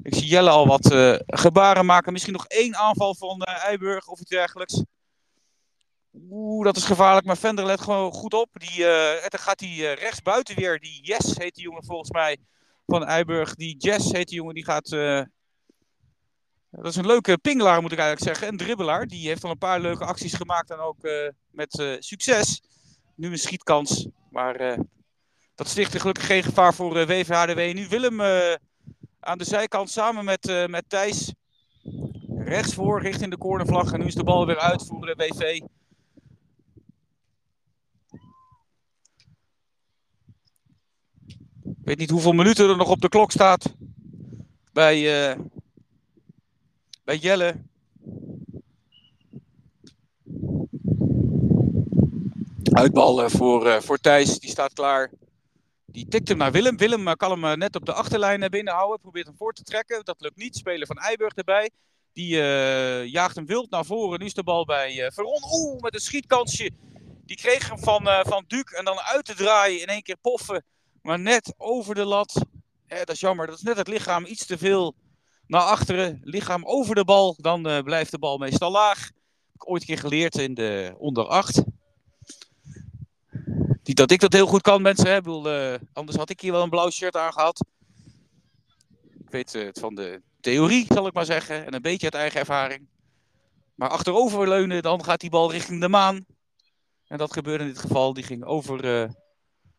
Ik 0.04 0.16
zie 0.16 0.28
Jelle 0.28 0.50
al 0.50 0.68
wat 0.68 0.94
gebaren 1.26 1.86
maken. 1.86 2.12
Misschien 2.12 2.34
nog 2.34 2.48
één 2.48 2.76
aanval 2.76 3.16
van 3.16 3.42
Eiburg 3.42 4.08
of 4.08 4.20
iets 4.20 4.30
dergelijks. 4.30 4.84
Oeh, 6.30 6.66
dat 6.66 6.78
is 6.78 6.84
gevaarlijk. 6.84 7.26
Maar 7.26 7.38
Vender 7.38 7.66
let 7.66 7.82
gewoon 7.82 8.12
goed 8.12 8.34
op. 8.34 8.50
Die, 8.54 8.80
uh, 8.80 9.22
dan 9.28 9.40
gaat 9.40 9.60
hij 9.60 9.70
uh, 9.70 9.94
rechts 9.94 10.22
buiten 10.22 10.56
weer. 10.56 10.80
Die 10.80 11.00
Yes 11.04 11.38
heet 11.38 11.56
die 11.56 11.64
jongen 11.64 11.86
volgens 11.86 12.12
mij 12.12 12.38
van 12.86 13.06
Eiburg. 13.06 13.56
Die 13.56 13.78
Jess 13.78 14.12
heet 14.12 14.28
die 14.28 14.38
jongen. 14.38 14.54
Die 14.54 14.64
gaat... 14.64 14.92
Uh, 14.92 15.22
dat 16.70 16.86
is 16.86 16.96
een 16.96 17.06
leuke 17.06 17.38
pingelaar 17.38 17.82
moet 17.82 17.92
ik 17.92 17.98
eigenlijk 17.98 18.28
zeggen. 18.28 18.48
Een 18.48 18.66
dribbelaar. 18.66 19.08
Die 19.08 19.28
heeft 19.28 19.44
al 19.44 19.52
een 19.52 19.58
paar 19.58 19.80
leuke 19.80 20.06
acties 20.06 20.34
gemaakt. 20.34 20.70
En 20.70 20.78
ook 20.78 21.08
met 21.50 21.98
succes. 22.00 22.62
Nu 23.16 23.32
een 23.32 23.38
schietkans. 23.38 24.08
Maar 24.30 24.78
dat 25.56 25.68
sticht 25.68 26.00
gelukkig 26.00 26.26
geen 26.26 26.44
gevaar 26.44 26.74
voor 26.74 26.98
uh, 26.98 27.08
WVHDW. 27.08 27.74
Nu 27.74 27.88
Willem 27.88 28.22
aan 29.20 29.38
de 29.38 29.44
zijkant 29.44 29.90
samen 29.90 30.26
met, 30.26 30.68
met 30.68 30.84
Thijs. 30.88 31.34
Rechts 32.38 32.74
voor 32.74 33.02
richting 33.02 33.32
de 33.32 33.38
cornervlag. 33.38 33.92
En 33.92 34.00
nu 34.00 34.06
is 34.06 34.16
de 34.16 34.24
bal 34.24 34.46
weer 34.46 34.60
uit 34.60 34.86
voor 34.86 35.14
WV. 35.18 35.62
Ik 41.64 41.90
weet 41.90 41.98
niet 41.98 42.10
hoeveel 42.10 42.32
minuten 42.34 42.70
er 42.70 42.78
nog 42.78 42.90
op 42.90 43.02
de 43.02 43.10
klok 43.10 43.32
staat. 43.32 43.74
Bij, 44.74 45.38
bij 47.04 47.18
Jelle. 47.18 47.56
Uitbal 52.64 53.30
voor, 53.30 53.84
voor 53.84 53.98
Thijs, 53.98 54.40
die 54.40 54.50
staat 54.50 54.74
klaar. 54.74 55.12
Die 55.94 56.08
tikt 56.08 56.28
hem 56.28 56.38
naar 56.38 56.52
Willem. 56.52 56.78
Willem 56.78 57.16
kan 57.16 57.44
hem 57.44 57.58
net 57.58 57.76
op 57.76 57.86
de 57.86 57.94
achterlijn 57.94 58.50
binnenhouden. 58.50 59.00
Probeert 59.00 59.28
hem 59.28 59.36
voor 59.38 59.54
te 59.54 59.64
trekken. 59.64 60.06
Dat 60.06 60.22
lukt 60.22 60.38
niet. 60.38 60.56
Speler 60.56 60.88
van 60.88 60.98
Eiburg 60.98 61.34
erbij. 61.34 61.70
Die 62.14 62.36
jaagt 63.06 63.36
hem 63.36 63.46
wild 63.46 63.70
naar 63.70 63.86
voren. 63.86 64.20
Nu 64.20 64.26
is 64.26 64.34
de 64.34 64.44
bal 64.44 64.66
bij 64.66 65.12
Veron. 65.12 65.42
Oeh, 65.52 65.82
met 65.82 65.94
een 65.94 66.00
schietkansje. 66.00 66.72
Die 67.26 67.36
kreeg 67.36 67.70
hem 67.70 67.80
van, 67.80 68.08
uh, 68.08 68.20
van 68.24 68.44
Duc. 68.48 68.64
En 68.64 68.86
dan 68.86 69.00
uit 69.00 69.26
te 69.26 69.36
draaien. 69.36 69.82
In 69.82 69.88
één 69.88 70.02
keer 70.02 70.18
poffen. 70.22 70.66
Maar 71.02 71.20
net 71.20 71.54
over 71.58 71.96
de 71.96 72.06
lat. 72.06 72.46
Eh, 72.88 72.98
dat 72.98 73.10
is 73.10 73.20
jammer. 73.20 73.48
Dat 73.48 73.56
is 73.56 73.62
net 73.62 73.78
het 73.78 73.88
lichaam 73.88 74.26
iets 74.26 74.46
te 74.46 74.58
veel 74.58 74.96
naar 75.48 75.62
achteren. 75.62 76.20
Lichaam 76.24 76.66
over 76.66 76.96
de 76.96 77.06
bal. 77.06 77.36
Dan 77.38 77.84
blijft 77.84 78.12
de 78.12 78.20
bal 78.20 78.38
meestal 78.38 78.72
laag. 78.72 79.00
Heb 79.00 79.54
ik 79.54 79.70
ooit 79.70 79.82
een 79.82 79.88
keer 79.88 79.98
geleerd 79.98 80.38
in 80.38 80.54
de 80.54 80.96
onder 80.98 81.26
8. 81.26 81.64
Niet 83.84 83.98
dat 83.98 84.12
ik 84.12 84.20
dat 84.20 84.34
heel 84.34 84.48
goed 84.48 84.62
kan, 84.62 84.82
mensen. 84.82 85.08
Hè? 85.08 85.22
Bedoel, 85.22 85.78
anders 85.94 86.18
had 86.18 86.30
ik 86.30 86.42
hier 86.42 86.52
wel 86.52 86.64
een 86.64 86.70
blauw 86.70 86.90
shirt 86.90 87.16
aangehad. 87.16 87.66
Ik 89.20 89.30
weet 89.30 89.54
het 89.54 89.80
van 89.80 89.96
de 89.96 90.22
theorie, 90.40 90.86
zal 90.88 91.08
ik 91.08 91.14
maar 91.14 91.26
zeggen. 91.26 91.66
En 91.66 91.74
een 91.74 91.82
beetje 91.82 92.06
uit 92.06 92.22
eigen 92.22 92.40
ervaring. 92.40 92.88
Maar 93.76 93.90
achteroverleunen, 93.90 94.82
dan 94.82 95.04
gaat 95.04 95.20
die 95.20 95.30
bal 95.30 95.52
richting 95.52 95.82
de 95.82 95.90
maan. 95.90 96.26
En 97.08 97.18
dat 97.18 97.34
gebeurde 97.34 97.64
in 97.64 97.70
dit 97.70 97.80
geval. 97.80 98.14
Die 98.14 98.24
ging 98.24 98.44
over, 98.44 99.04
uh, 99.04 99.10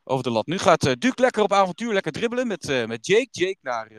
over 0.04 0.24
de 0.24 0.30
lat. 0.30 0.46
Nu 0.46 0.58
gaat 0.58 0.86
uh, 0.86 0.92
Duke 0.98 1.22
lekker 1.22 1.42
op 1.42 1.52
avontuur, 1.52 1.92
lekker 1.92 2.12
dribbelen 2.12 2.46
met, 2.46 2.86
met 2.86 3.06
Jake. 3.06 3.28
Jake 3.30 3.58
naar... 3.60 3.90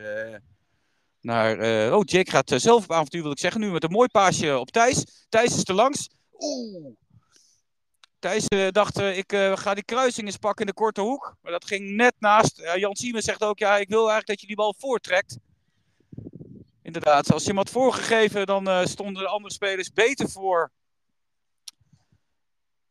naar 1.20 1.56
oh, 1.92 2.02
Jake 2.04 2.30
gaat 2.30 2.52
zelf 2.56 2.84
op 2.84 2.92
avontuur, 2.92 3.22
wil 3.22 3.30
ik 3.30 3.38
zeggen. 3.38 3.60
Nu 3.60 3.70
met 3.70 3.84
een 3.84 3.90
mooi 3.90 4.08
paasje 4.08 4.58
op 4.58 4.70
Thijs. 4.70 5.26
Thijs 5.28 5.56
is 5.56 5.68
er 5.68 5.74
langs. 5.74 6.08
Oeh. 6.38 6.94
Thijs 8.18 8.70
dacht, 8.70 8.98
ik 8.98 9.32
ga 9.54 9.74
die 9.74 9.84
kruising 9.84 10.26
eens 10.26 10.36
pakken 10.36 10.60
in 10.60 10.72
de 10.72 10.80
korte 10.80 11.00
hoek. 11.00 11.36
Maar 11.42 11.52
dat 11.52 11.64
ging 11.64 11.90
net 11.90 12.14
naast. 12.18 12.62
Jan 12.76 12.96
Siemens 12.96 13.24
zegt 13.24 13.44
ook, 13.44 13.58
ja, 13.58 13.78
ik 13.78 13.88
wil 13.88 13.98
eigenlijk 13.98 14.26
dat 14.26 14.40
je 14.40 14.46
die 14.46 14.56
bal 14.56 14.74
voortrekt 14.78 15.36
inderdaad, 16.86 17.32
als 17.32 17.42
je 17.42 17.48
hem 17.48 17.56
had 17.56 17.70
voorgegeven, 17.70 18.46
dan 18.46 18.68
uh, 18.68 18.84
stonden 18.84 19.22
de 19.22 19.28
andere 19.28 19.54
spelers 19.54 19.92
beter 19.92 20.30
voor. 20.30 20.70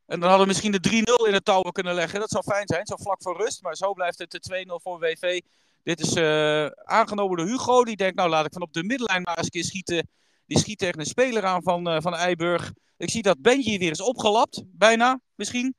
En 0.06 0.20
dan 0.20 0.30
hadden 0.30 0.48
we 0.48 0.54
misschien 0.54 0.72
de 0.72 0.90
3-0 1.24 1.28
in 1.28 1.34
het 1.34 1.46
touw 1.46 1.62
kunnen 1.62 1.94
leggen. 1.94 2.20
Dat 2.20 2.30
zou 2.30 2.44
fijn 2.44 2.68
zijn, 2.68 2.86
zo 2.86 2.96
vlak 2.96 3.22
voor 3.22 3.38
rust. 3.38 3.62
Maar 3.62 3.76
zo 3.76 3.94
blijft 3.94 4.20
het 4.20 4.32
de 4.32 4.66
2-0 4.68 4.74
voor 4.84 5.00
WV. 5.00 5.42
Dit 5.84 6.00
is 6.00 6.16
uh, 6.16 6.66
aangenomen 6.66 7.38
door 7.38 7.48
Hugo. 7.48 7.84
Die 7.84 7.96
denkt, 7.96 8.16
nou 8.16 8.30
laat 8.30 8.46
ik 8.46 8.54
van 8.54 8.62
op 8.62 8.74
de 8.74 8.84
middenlijn 8.84 9.22
maar 9.22 9.38
eens 9.38 9.46
een 9.46 9.52
keer 9.52 9.64
schieten. 9.64 10.10
Die 10.46 10.60
schiet 10.60 10.78
tegen 10.78 11.00
een 11.00 11.06
speler 11.06 11.46
aan 11.46 11.64
van, 11.64 11.88
uh, 11.88 12.02
van 12.02 12.16
Eiburg. 12.16 12.74
Ik 12.98 13.10
zie 13.10 13.22
dat 13.22 13.42
Benji 13.42 13.78
weer 13.78 13.92
is 13.92 14.02
opgelapt, 14.02 14.64
bijna, 14.66 15.20
misschien. 15.36 15.76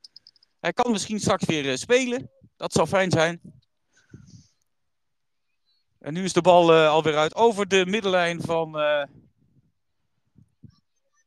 Hij 0.59 0.73
kan 0.73 0.91
misschien 0.91 1.19
straks 1.19 1.45
weer 1.45 1.77
spelen. 1.77 2.31
Dat 2.55 2.73
zou 2.73 2.87
fijn 2.87 3.11
zijn. 3.11 3.41
En 5.99 6.13
nu 6.13 6.23
is 6.23 6.33
de 6.33 6.41
bal 6.41 6.73
uh, 6.73 6.89
alweer 6.89 7.17
uit 7.17 7.35
over 7.35 7.67
de 7.67 7.85
middenlijn 7.85 8.41
van. 8.41 8.71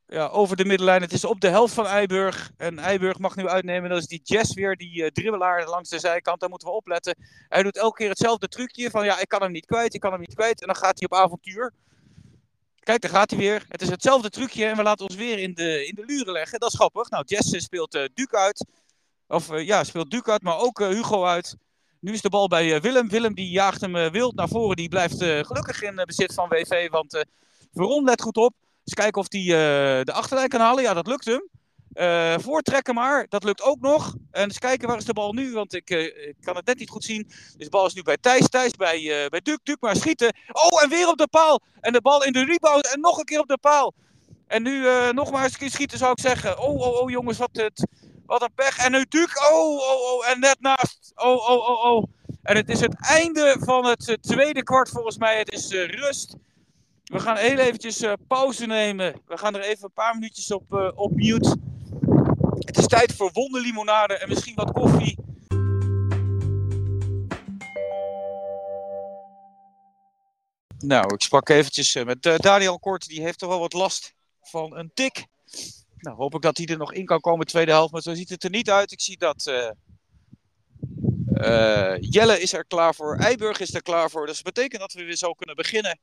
Ja, 0.07 0.27
over 0.27 0.57
de 0.57 0.65
middenlijn. 0.65 1.03
Het 1.03 1.13
is 1.13 1.25
op 1.25 1.41
de 1.41 1.49
helft 1.49 1.75
van 1.75 1.87
Eiburg. 1.87 2.51
En 2.57 2.79
Eiburg 2.79 3.19
mag 3.19 3.37
nu 3.37 3.49
uitnemen. 3.49 3.91
Dat 3.91 3.99
is 3.99 4.07
die 4.07 4.21
Jess 4.23 4.55
weer, 4.55 4.77
die 4.77 5.13
dribbelaar 5.13 5.69
langs 5.69 5.89
de 5.89 5.99
zijkant. 5.99 6.41
Daar 6.41 6.49
moeten 6.49 6.69
we 6.69 6.75
opletten. 6.75 7.17
Hij 7.49 7.63
doet 7.63 7.77
elke 7.77 7.97
keer 7.97 8.09
hetzelfde 8.09 8.49
trucje 8.49 8.91
van 8.91 9.05
ja, 9.05 9.21
ik 9.21 9.29
kan 9.29 9.43
hem 9.43 9.53
niet 9.53 9.67
kwijt, 9.67 9.95
ik 9.95 10.01
kan 10.01 10.11
hem 10.11 10.21
niet 10.21 10.35
kwijt. 10.35 10.61
En 10.61 10.67
dan 10.67 10.77
gaat 10.77 10.99
hij 10.99 11.09
op 11.09 11.25
avontuur. 11.25 11.73
Kijk, 12.81 13.01
daar 13.01 13.11
gaat 13.11 13.31
hij 13.31 13.39
weer. 13.39 13.65
Het 13.69 13.83
is 13.83 13.89
hetzelfde 13.89 14.31
trucje 14.31 14.65
en 14.65 14.77
we 14.77 14.83
laten 14.83 15.07
ons 15.07 15.15
weer 15.15 15.39
in 15.39 15.55
de, 15.55 15.87
in 15.87 15.95
de 15.95 16.05
luren 16.05 16.33
leggen. 16.33 16.61
Dat 16.61 16.69
is 16.69 16.79
grappig. 16.79 17.11
Nou, 17.11 17.25
Jess 17.27 17.65
speelt 17.65 17.95
uh, 17.95 18.05
Duke 18.15 18.37
uit. 18.37 18.67
Of 19.27 19.61
ja, 19.61 19.85
speelt 19.85 20.11
Duke 20.11 20.31
uit, 20.31 20.43
maar 20.43 20.59
ook 20.59 20.79
Hugo 20.79 21.25
uit. 21.25 21.57
Nu 22.01 22.13
is 22.13 22.21
de 22.21 22.29
bal 22.29 22.49
bij 22.49 22.75
eh, 22.75 22.81
Willem. 22.81 23.09
Willem 23.09 23.35
die 23.35 23.51
jaagt 23.51 23.81
hem 23.81 23.97
eh, 23.97 24.11
wild 24.11 24.35
naar 24.35 24.49
voren. 24.49 24.77
Die 24.77 24.89
blijft 24.89 25.21
eh, 25.21 25.45
gelukkig 25.45 25.83
in 25.83 26.03
bezit 26.05 26.35
van 26.35 26.49
WV. 26.49 26.91
Want 26.91 27.25
Veron 27.73 28.05
let 28.05 28.23
goed 28.23 28.37
op. 28.37 28.55
Eens 28.85 28.95
kijken 28.95 29.21
of 29.21 29.27
hij 29.29 29.43
de 30.05 30.13
achterlijn 30.13 30.49
kan 30.49 30.61
halen. 30.61 30.83
Ja, 30.83 30.95
dat 30.95 31.07
lukt 31.07 31.25
hem. 31.25 31.49
Uh, 31.95 32.35
voortrekken 32.39 32.95
maar, 32.95 33.27
dat 33.29 33.45
lukt 33.45 33.63
ook 33.63 33.81
nog. 33.81 34.15
En 34.31 34.43
eens 34.43 34.59
kijken, 34.59 34.89
waar 34.89 34.97
is 34.97 35.05
de 35.05 35.13
bal 35.13 35.33
nu? 35.33 35.53
Want 35.53 35.75
ik, 35.75 35.91
ik 35.91 36.35
kan 36.41 36.57
het 36.57 36.67
net 36.67 36.79
niet 36.79 36.91
goed 36.91 37.05
zien. 37.05 37.23
Dus 37.27 37.55
de 37.57 37.69
bal 37.69 37.87
is 37.87 37.95
nu 37.95 38.03
bij 38.03 38.17
Thijs, 38.17 38.49
Thijs 38.49 38.71
bij, 38.71 39.01
uh, 39.01 39.29
bij 39.29 39.41
Duk, 39.41 39.59
Duk 39.63 39.81
maar 39.81 39.97
schieten. 39.97 40.35
Oh, 40.53 40.83
en 40.83 40.89
weer 40.89 41.09
op 41.09 41.19
de 41.19 41.29
paal. 41.29 41.61
En 41.81 41.93
de 41.93 42.01
bal 42.01 42.25
in 42.25 42.33
de 42.33 42.45
rebound 42.45 42.93
en 42.93 43.01
nog 43.01 43.19
een 43.19 43.25
keer 43.25 43.41
op 43.41 43.49
de 43.49 43.59
paal. 43.59 43.95
En 44.47 44.63
nu 44.63 44.87
nog 45.13 45.31
maar 45.31 45.45
eens 45.45 45.73
schieten 45.73 45.99
zou 45.99 46.11
ik 46.11 46.21
zeggen. 46.21 46.59
Oh, 46.59 46.81
oh, 46.81 47.01
oh 47.01 47.11
jongens, 47.11 47.39
wat, 47.39 47.51
het, 47.53 47.87
wat 48.27 48.43
een 48.43 48.55
pech. 48.55 48.79
En 48.79 48.93
nu 48.93 49.05
Duk, 49.09 49.51
oh, 49.53 49.77
oh, 49.77 50.13
oh, 50.13 50.31
en 50.31 50.41
net 50.41 50.57
naast. 50.61 51.13
Oh, 51.15 51.51
oh, 51.51 51.69
oh, 51.69 51.85
oh. 51.85 52.05
En 52.43 52.57
het 52.57 52.69
is 52.69 52.81
het 52.81 52.95
einde 52.99 53.57
van 53.61 53.87
het 53.87 54.19
tweede 54.21 54.63
kwart 54.63 54.89
volgens 54.89 55.19
mij. 55.19 55.39
Het 55.39 55.53
is 55.53 55.71
rust. 55.71 56.37
We 57.05 57.21
gaan 57.21 57.37
heel 57.37 57.59
eventjes 57.59 58.05
pauze 58.27 58.67
nemen. 58.67 59.21
We 59.27 59.39
gaan 59.39 59.55
er 59.55 59.63
even 59.63 59.85
een 59.85 59.93
paar 59.93 60.15
minuutjes 60.15 60.53
op, 60.53 60.93
op 60.95 61.15
mute. 61.15 61.57
Tijd 62.91 63.15
voor 63.15 63.31
wonderlimonade 63.33 64.15
en 64.15 64.29
misschien 64.29 64.55
wat 64.55 64.73
koffie. 64.73 65.19
Nou, 70.79 71.15
ik 71.15 71.23
sprak 71.23 71.49
eventjes 71.49 71.95
met 71.95 72.23
Daniel 72.23 72.79
Kort. 72.79 73.07
Die 73.07 73.23
heeft 73.23 73.39
toch 73.39 73.49
wel 73.49 73.59
wat 73.59 73.73
last 73.73 74.15
van 74.43 74.77
een 74.77 74.91
tik. 74.95 75.27
Nou, 75.97 76.17
hoop 76.17 76.35
ik 76.35 76.43
dat 76.43 76.57
hij 76.57 76.67
er 76.67 76.77
nog 76.77 76.93
in 76.93 77.05
kan 77.05 77.21
komen, 77.21 77.47
tweede 77.47 77.71
helft. 77.71 77.93
Maar 77.93 78.03
zo 78.03 78.15
ziet 78.15 78.29
het 78.29 78.45
er 78.45 78.51
niet 78.51 78.71
uit. 78.71 78.93
Ik 78.93 79.01
zie 79.01 79.19
dat 79.19 79.47
uh, 79.47 79.71
Jelle 82.01 82.41
is 82.41 82.53
er 82.53 82.67
klaar 82.67 82.95
voor. 82.95 83.17
Eiburg 83.17 83.61
is 83.61 83.75
er 83.75 83.83
klaar 83.83 84.11
voor. 84.11 84.27
Dus 84.27 84.43
dat 84.43 84.55
betekent 84.55 84.81
dat 84.81 84.93
we 84.93 85.05
weer 85.05 85.17
zo 85.17 85.33
kunnen 85.33 85.57
beginnen. 85.57 86.01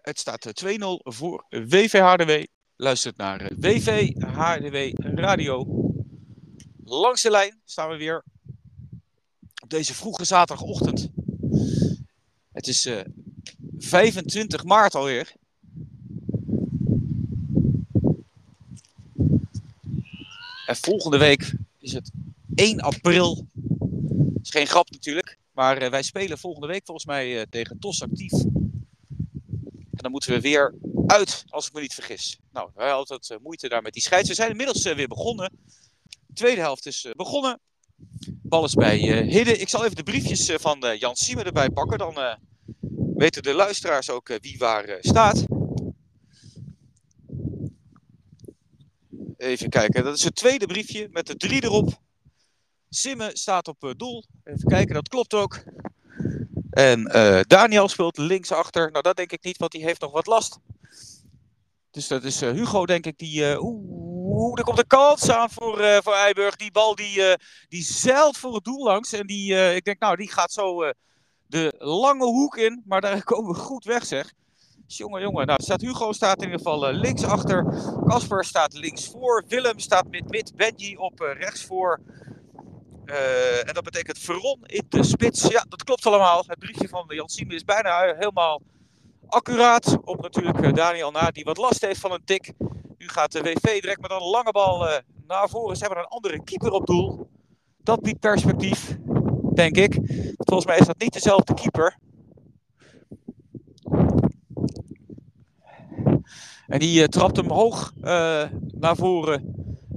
Het 0.00 0.18
staat 0.18 0.64
2-0 0.64 0.68
eh, 0.68 0.96
voor 1.02 1.44
WVHDW. 1.48 2.44
Luistert 2.78 3.16
naar 3.16 3.50
WVHDW 3.56 4.92
Radio. 5.00 5.66
Langs 6.84 7.22
de 7.22 7.30
lijn 7.30 7.60
staan 7.64 7.88
we 7.90 7.96
weer 7.96 8.24
op 9.62 9.70
deze 9.70 9.94
vroege 9.94 10.24
zaterdagochtend. 10.24 11.08
Het 12.52 12.66
is 12.66 12.86
uh, 12.86 13.00
25 13.78 14.64
maart 14.64 14.94
alweer. 14.94 15.32
En 20.66 20.76
volgende 20.76 21.18
week 21.18 21.54
is 21.78 21.92
het 21.92 22.10
1 22.54 22.80
april. 22.80 23.46
Is 24.42 24.50
geen 24.50 24.66
grap 24.66 24.90
natuurlijk. 24.90 25.38
Maar 25.52 25.82
uh, 25.82 25.88
wij 25.88 26.02
spelen 26.02 26.38
volgende 26.38 26.66
week 26.66 26.84
volgens 26.84 27.06
mij 27.06 27.46
tegen 27.50 27.78
TOS 27.78 28.02
actief. 28.02 28.32
En 29.96 30.02
dan 30.02 30.10
moeten 30.10 30.30
we 30.30 30.40
weer 30.40 30.74
uit, 31.06 31.44
als 31.48 31.66
ik 31.66 31.72
me 31.72 31.80
niet 31.80 31.94
vergis. 31.94 32.38
Nou, 32.52 32.70
wij 32.74 32.88
hadden 32.88 33.08
altijd 33.16 33.30
uh, 33.30 33.44
moeite 33.44 33.68
daar 33.68 33.82
met 33.82 33.92
die 33.92 34.02
scheids. 34.02 34.28
We 34.28 34.34
zijn 34.34 34.50
inmiddels 34.50 34.82
weer 34.82 35.08
begonnen. 35.08 35.52
De 36.26 36.34
tweede 36.34 36.60
helft 36.60 36.86
is 36.86 37.08
begonnen. 37.12 37.60
Bal 38.42 38.64
is 38.64 38.74
bij 38.74 38.96
Hidde. 38.98 39.56
Ik 39.56 39.68
zal 39.68 39.84
even 39.84 39.96
de 39.96 40.02
briefjes 40.02 40.50
van 40.54 40.96
Jan 40.98 41.16
Siemen 41.16 41.44
erbij 41.44 41.70
pakken. 41.70 41.98
Dan 41.98 42.38
weten 43.16 43.42
de 43.42 43.54
luisteraars 43.54 44.10
ook 44.10 44.38
wie 44.40 44.58
waar 44.58 44.98
staat. 45.00 45.44
Even 49.36 49.68
kijken, 49.68 50.04
dat 50.04 50.16
is 50.16 50.24
het 50.24 50.34
tweede 50.34 50.66
briefje 50.66 51.08
met 51.10 51.26
de 51.26 51.36
drie 51.36 51.64
erop. 51.64 52.00
Simme 52.88 53.30
staat 53.32 53.68
op 53.68 53.94
doel. 53.96 54.24
Even 54.44 54.68
kijken, 54.68 54.94
dat 54.94 55.08
klopt 55.08 55.34
ook. 55.34 55.64
En 56.76 57.16
uh, 57.16 57.40
Daniel 57.46 57.88
speelt 57.88 58.18
linksachter. 58.18 58.90
Nou, 58.90 59.02
dat 59.02 59.16
denk 59.16 59.32
ik 59.32 59.44
niet, 59.44 59.56
want 59.56 59.72
die 59.72 59.84
heeft 59.84 60.00
nog 60.00 60.12
wat 60.12 60.26
last. 60.26 60.58
Dus 61.90 62.08
dat 62.08 62.24
is 62.24 62.42
uh, 62.42 62.50
Hugo, 62.50 62.86
denk 62.86 63.06
ik, 63.06 63.18
die... 63.18 63.40
Uh, 63.40 63.62
Oeh, 63.62 64.58
er 64.58 64.64
komt 64.64 64.78
een 64.78 64.86
kans 64.86 65.30
aan 65.30 65.50
voor, 65.50 66.00
voor 66.02 66.14
Eiburg. 66.14 66.56
Die 66.56 66.70
bal 66.70 66.94
die, 66.94 67.36
die 67.68 67.82
zeilt 67.82 68.36
voor 68.36 68.54
het 68.54 68.64
doel 68.64 68.84
langs. 68.84 69.12
En 69.12 69.26
die, 69.26 69.74
ik 69.74 69.84
denk, 69.84 69.98
nou, 70.00 70.16
die 70.16 70.30
gaat 70.30 70.52
zo 70.52 70.92
de 71.46 71.74
lange 71.78 72.24
hoek 72.24 72.56
in. 72.56 72.82
Maar 72.86 73.00
daar 73.00 73.24
komen 73.32 73.54
we 73.54 73.60
goed 73.60 73.84
weg, 73.84 74.06
zeg. 74.06 74.32
Jongen, 74.86 75.20
jongen. 75.20 75.46
Nou, 75.46 75.62
staat 75.62 75.80
Hugo 75.80 76.12
staat 76.12 76.36
in 76.36 76.44
ieder 76.44 76.58
geval 76.58 76.90
uh, 76.90 76.98
links 76.98 77.24
achter. 77.24 77.64
Casper 78.06 78.44
staat 78.44 78.72
links 78.72 79.08
voor. 79.08 79.44
Willem 79.48 79.78
staat 79.78 80.10
met 80.10 80.28
mid. 80.28 80.56
Benji 80.56 80.96
op 80.96 81.20
uh, 81.20 81.32
rechts 81.32 81.64
voor. 81.64 82.00
Uh, 83.06 83.68
en 83.68 83.74
dat 83.74 83.84
betekent 83.84 84.18
Veron 84.18 84.58
in 84.62 84.86
de 84.88 85.02
spits. 85.02 85.46
Ja, 85.46 85.64
dat 85.68 85.84
klopt 85.84 86.06
allemaal. 86.06 86.44
Het 86.46 86.58
briefje 86.58 86.88
van 86.88 87.04
Jan 87.08 87.28
is 87.48 87.64
bijna 87.64 88.14
helemaal 88.18 88.62
accuraat. 89.26 89.98
Op 90.04 90.22
natuurlijk 90.22 90.76
Daniel 90.76 91.10
na, 91.10 91.30
die 91.30 91.44
wat 91.44 91.56
last 91.56 91.80
heeft 91.80 92.00
van 92.00 92.12
een 92.12 92.24
tik. 92.24 92.52
Nu 92.98 93.08
gaat 93.08 93.32
de 93.32 93.42
WV 93.42 93.80
direct 93.80 94.00
met 94.00 94.10
een 94.10 94.22
lange 94.22 94.50
bal 94.50 95.02
naar 95.26 95.48
voren. 95.48 95.76
Ze 95.76 95.84
hebben 95.84 96.02
een 96.02 96.08
andere 96.08 96.42
keeper 96.44 96.70
op 96.70 96.86
doel. 96.86 97.28
Dat 97.82 98.00
biedt 98.00 98.20
perspectief, 98.20 98.96
denk 99.54 99.76
ik. 99.76 99.94
Volgens 100.36 100.66
mij 100.66 100.78
is 100.78 100.86
dat 100.86 100.98
niet 100.98 101.12
dezelfde 101.12 101.54
keeper. 101.54 101.98
En 106.66 106.78
die 106.78 107.08
trapt 107.08 107.36
hem 107.36 107.50
hoog 107.50 107.92
naar 108.74 108.96
voren. 108.96 109.54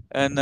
En 0.08 0.34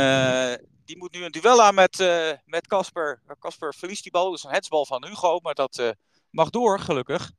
die 0.88 0.98
moet 0.98 1.12
nu 1.12 1.24
een 1.24 1.32
duel 1.32 1.62
aan 1.62 1.74
met 1.74 1.98
met 2.44 2.66
Casper. 2.66 3.22
Casper 3.38 3.74
verliest 3.74 4.02
die 4.02 4.12
bal, 4.12 4.30
dus 4.30 4.44
een 4.44 4.50
hetsbal 4.50 4.86
van 4.86 5.06
Hugo, 5.06 5.38
maar 5.40 5.54
dat 5.54 5.94
mag 6.30 6.50
door, 6.50 6.80
gelukkig. 6.80 7.32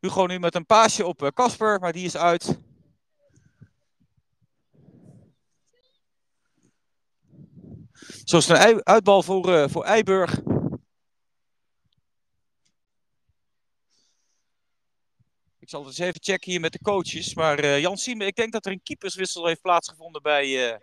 Hugo 0.00 0.26
nu 0.26 0.38
met 0.38 0.54
een 0.54 0.66
paasje 0.66 1.06
op 1.06 1.30
Casper, 1.34 1.80
maar 1.80 1.92
die 1.92 2.04
is 2.04 2.16
uit. 2.16 2.60
Zo 8.24 8.36
is 8.36 8.48
een 8.48 8.86
uitbal 8.86 9.22
voor, 9.22 9.70
voor 9.70 9.84
Eiburg. 9.84 10.40
Ik 15.58 15.74
zal 15.74 15.80
het 15.80 15.88
eens 15.88 15.98
even 15.98 16.22
checken 16.22 16.50
hier 16.50 16.60
met 16.60 16.72
de 16.72 16.82
coaches. 16.82 17.34
Maar 17.34 17.64
uh, 17.64 17.80
Jan 17.80 17.96
Siemen, 17.96 18.26
ik 18.26 18.34
denk 18.34 18.52
dat 18.52 18.66
er 18.66 18.72
een 18.72 18.82
keeperswissel 18.82 19.46
heeft 19.46 19.60
plaatsgevonden 19.60 20.22
bij, 20.22 20.80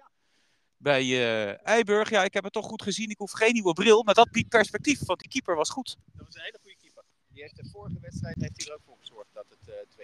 bij 0.86 1.58
Eiburg. 1.64 2.10
Ja, 2.10 2.24
ik 2.24 2.34
heb 2.34 2.44
het 2.44 2.54
toch 2.54 2.66
goed 2.66 2.82
gezien. 2.82 3.10
Ik 3.10 3.18
hoef 3.18 3.32
geen 3.32 3.54
nieuwe 3.54 3.74
bril. 3.74 4.04
Maar 4.04 4.14
dat 4.14 4.32
biedt 4.32 4.50
perspectief, 4.50 5.06
want 5.06 5.20
die 5.20 5.30
keeper 5.30 5.56
was 5.56 5.70
goed. 5.70 5.98
Dat 6.14 6.26
was 6.26 6.36
een 6.36 6.42
hele 6.42 6.58
goede 6.62 6.78
keeper. 6.82 7.04
Die 7.28 7.42
heeft 7.42 7.56
de 7.56 7.70
vorige 7.72 7.98
wedstrijd 8.02 8.36
heeft 8.40 8.54
hij 8.56 8.66
er 8.68 8.74
ook 8.74 8.82
voor 8.86 8.98
gezorgd 9.00 9.30
dat 9.34 9.46
het 9.50 9.86
2-2 9.90 10.00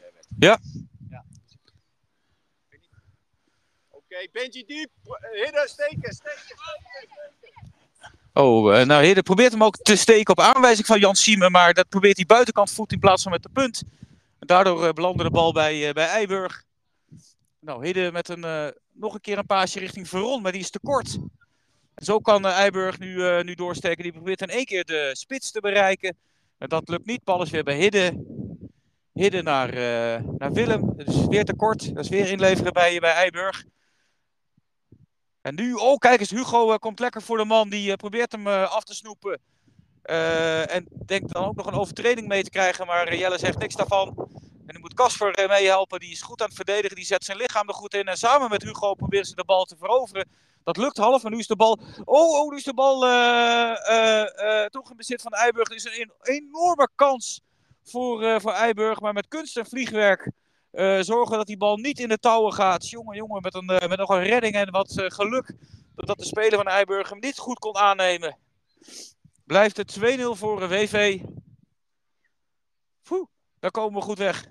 werd. 0.00 0.26
Ja. 0.38 0.58
ja. 1.08 1.24
Oké, 3.90 4.28
Benji 4.32 4.64
diep. 4.66 4.90
Hidden, 5.32 5.68
steken, 5.68 6.12
steken, 6.12 6.40
steken. 6.40 7.74
Oh, 8.32 8.84
nou 8.84 9.04
Hidden 9.04 9.22
probeert 9.22 9.52
hem 9.52 9.64
ook 9.64 9.76
te 9.76 9.96
steken 9.96 10.36
op 10.36 10.40
aanwijzing 10.40 10.86
van 10.86 11.00
Jan 11.00 11.14
Siemen. 11.14 11.50
Maar 11.50 11.74
dat 11.74 11.88
probeert 11.88 12.16
hij 12.16 12.26
buitenkant 12.26 12.70
voet 12.70 12.92
in 12.92 12.98
plaats 12.98 13.22
van 13.22 13.32
met 13.32 13.42
de 13.42 13.48
punt. 13.48 13.82
En 14.38 14.46
daardoor 14.46 14.92
belandde 14.92 15.22
de 15.22 15.30
bal 15.30 15.52
bij, 15.52 15.92
bij 15.92 16.06
Eiburg. 16.06 16.64
Nou, 17.60 17.86
Hidden 17.86 18.12
met 18.12 18.28
een, 18.28 18.44
nog 18.98 19.14
een 19.14 19.20
keer 19.20 19.38
een 19.38 19.46
paasje 19.46 19.78
richting 19.78 20.08
Veron, 20.08 20.42
maar 20.42 20.52
die 20.52 20.60
is 20.60 20.70
te 20.70 20.78
kort. 20.78 21.18
En 21.94 22.04
zo 22.04 22.18
kan 22.18 22.46
Eiburg 22.46 22.98
nu, 22.98 23.42
nu 23.42 23.54
doorsteken. 23.54 24.02
Die 24.02 24.12
probeert 24.12 24.42
in 24.42 24.48
één 24.48 24.64
keer 24.64 24.84
de 24.84 25.10
spits 25.12 25.50
te 25.50 25.60
bereiken. 25.60 26.16
En 26.58 26.68
dat 26.68 26.88
lukt 26.88 27.06
niet. 27.06 27.24
Bal 27.24 27.42
is 27.42 27.50
weer 27.50 27.64
bij 27.64 27.76
Hidden. 27.76 28.26
Hidden 29.12 29.44
naar, 29.44 29.72
naar 30.38 30.52
Willem. 30.52 30.96
Dus 30.96 31.26
weer 31.26 31.44
te 31.44 31.54
kort. 31.54 31.94
Dat 31.94 32.04
is 32.04 32.10
weer 32.10 32.30
inleveren 32.30 32.72
bij, 32.72 32.98
bij 32.98 33.12
Eiburg. 33.12 33.64
En 35.46 35.54
nu, 35.54 35.72
oh 35.74 35.96
kijk 35.96 36.20
eens, 36.20 36.30
Hugo 36.30 36.72
uh, 36.72 36.76
komt 36.76 36.98
lekker 36.98 37.22
voor 37.22 37.36
de 37.36 37.44
man. 37.44 37.68
Die 37.68 37.88
uh, 37.88 37.94
probeert 37.94 38.32
hem 38.32 38.46
uh, 38.46 38.72
af 38.72 38.84
te 38.84 38.94
snoepen. 38.94 39.40
en 40.68 40.86
denkt 41.06 41.32
dan 41.32 41.44
ook 41.44 41.56
nog 41.56 41.66
een 41.66 41.78
overtreding 41.78 42.28
mee 42.28 42.42
te 42.42 42.50
krijgen. 42.50 42.86
Maar 42.86 43.16
Jelle 43.16 43.38
zegt 43.38 43.58
niks 43.58 43.74
daarvan. 43.74 44.28
En 44.66 44.72
dan 44.72 44.80
moet 44.80 44.94
Casper 44.94 45.46
meehelpen. 45.48 46.00
Die 46.00 46.10
is 46.10 46.22
goed 46.22 46.40
aan 46.40 46.46
het 46.46 46.56
verdedigen. 46.56 46.96
Die 46.96 47.04
zet 47.04 47.24
zijn 47.24 47.38
lichaam 47.38 47.68
er 47.68 47.74
goed 47.74 47.94
in. 47.94 48.06
En 48.06 48.16
samen 48.16 48.50
met 48.50 48.62
Hugo 48.62 48.94
proberen 48.94 49.26
ze 49.26 49.34
de 49.34 49.44
bal 49.44 49.64
te 49.64 49.76
veroveren. 49.76 50.28
Dat 50.64 50.76
lukt 50.76 50.96
half. 50.96 51.24
En 51.24 51.30
nu 51.30 51.38
is 51.38 51.46
de 51.46 51.56
bal. 51.56 51.78
Oh, 52.04 52.40
oh 52.40 52.50
nu 52.50 52.56
is 52.56 52.64
de 52.64 52.74
bal 52.74 53.00
toch 54.70 54.90
in 54.90 54.96
bezit 54.96 55.22
van 55.22 55.32
Eiburg. 55.32 55.68
Er 55.68 55.74
is 55.74 55.84
een 55.84 56.12
enorme 56.22 56.88
kans 56.94 57.40
voor, 57.84 58.40
voor 58.40 58.52
Eiburg. 58.52 59.00
Maar 59.00 59.12
met 59.12 59.28
kunst 59.28 59.56
en 59.56 59.66
vliegwerk 59.66 60.30
zorgen 61.00 61.36
dat 61.36 61.46
die 61.46 61.56
bal 61.56 61.76
niet 61.76 61.98
in 61.98 62.08
de 62.08 62.18
touwen 62.18 62.52
gaat. 62.52 62.88
Jongen, 62.88 63.16
jongen, 63.16 63.42
met, 63.42 63.54
een, 63.54 63.66
met 63.66 63.96
nog 63.96 64.08
een 64.08 64.22
redding 64.22 64.54
en 64.54 64.70
wat 64.70 64.92
geluk. 64.96 65.54
Dat 65.94 66.18
de 66.18 66.24
speler 66.24 66.56
van 66.56 66.66
Eiburg 66.66 67.08
hem 67.08 67.18
niet 67.18 67.38
goed 67.38 67.58
kon 67.58 67.76
aannemen. 67.76 68.36
Blijft 69.44 69.76
het 69.76 69.98
2-0 69.98 70.02
voor 70.30 70.68
WV. 70.68 71.20
Poeh, 73.02 73.26
daar 73.60 73.70
komen 73.70 73.98
we 73.98 74.04
goed 74.04 74.18
weg. 74.18 74.46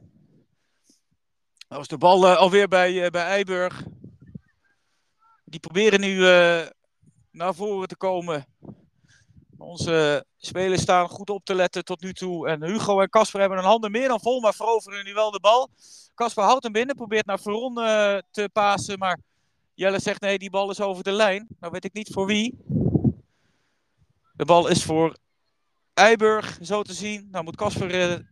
Dat 1.67 1.77
was 1.77 1.87
de 1.87 1.97
bal 1.97 2.27
alweer 2.27 2.67
bij, 2.67 3.09
bij 3.09 3.25
Eiburg. 3.25 3.83
Die 5.45 5.59
proberen 5.59 5.99
nu 5.99 6.19
naar 7.31 7.55
voren 7.55 7.87
te 7.87 7.97
komen. 7.97 8.45
Onze 9.57 10.25
spelers 10.37 10.81
staan 10.81 11.07
goed 11.07 11.29
op 11.29 11.45
te 11.45 11.55
letten 11.55 11.85
tot 11.85 12.01
nu 12.01 12.13
toe. 12.13 12.47
En 12.47 12.63
Hugo 12.63 13.01
en 13.01 13.09
Casper 13.09 13.39
hebben 13.39 13.57
hun 13.57 13.67
handen 13.67 13.91
meer 13.91 14.07
dan 14.07 14.19
vol, 14.19 14.39
maar 14.39 14.53
veroveren 14.53 15.05
nu 15.05 15.13
wel 15.13 15.31
de 15.31 15.39
bal. 15.39 15.69
Casper 16.15 16.43
houdt 16.43 16.63
hem 16.63 16.71
binnen, 16.71 16.95
probeert 16.95 17.25
naar 17.25 17.39
Veron 17.39 17.75
te 18.31 18.49
pasen, 18.53 18.99
maar 18.99 19.19
Jelle 19.73 19.99
zegt 19.99 20.21
nee, 20.21 20.37
die 20.37 20.49
bal 20.49 20.69
is 20.69 20.81
over 20.81 21.03
de 21.03 21.11
lijn. 21.11 21.47
Nou 21.59 21.71
weet 21.71 21.85
ik 21.85 21.93
niet 21.93 22.13
voor 22.13 22.25
wie. 22.25 22.57
De 24.33 24.45
bal 24.45 24.67
is 24.67 24.83
voor 24.83 25.17
Eiburg, 25.93 26.57
zo 26.61 26.81
te 26.81 26.93
zien. 26.93 27.27
Nou 27.31 27.43
moet 27.43 27.55
Casper 27.55 28.25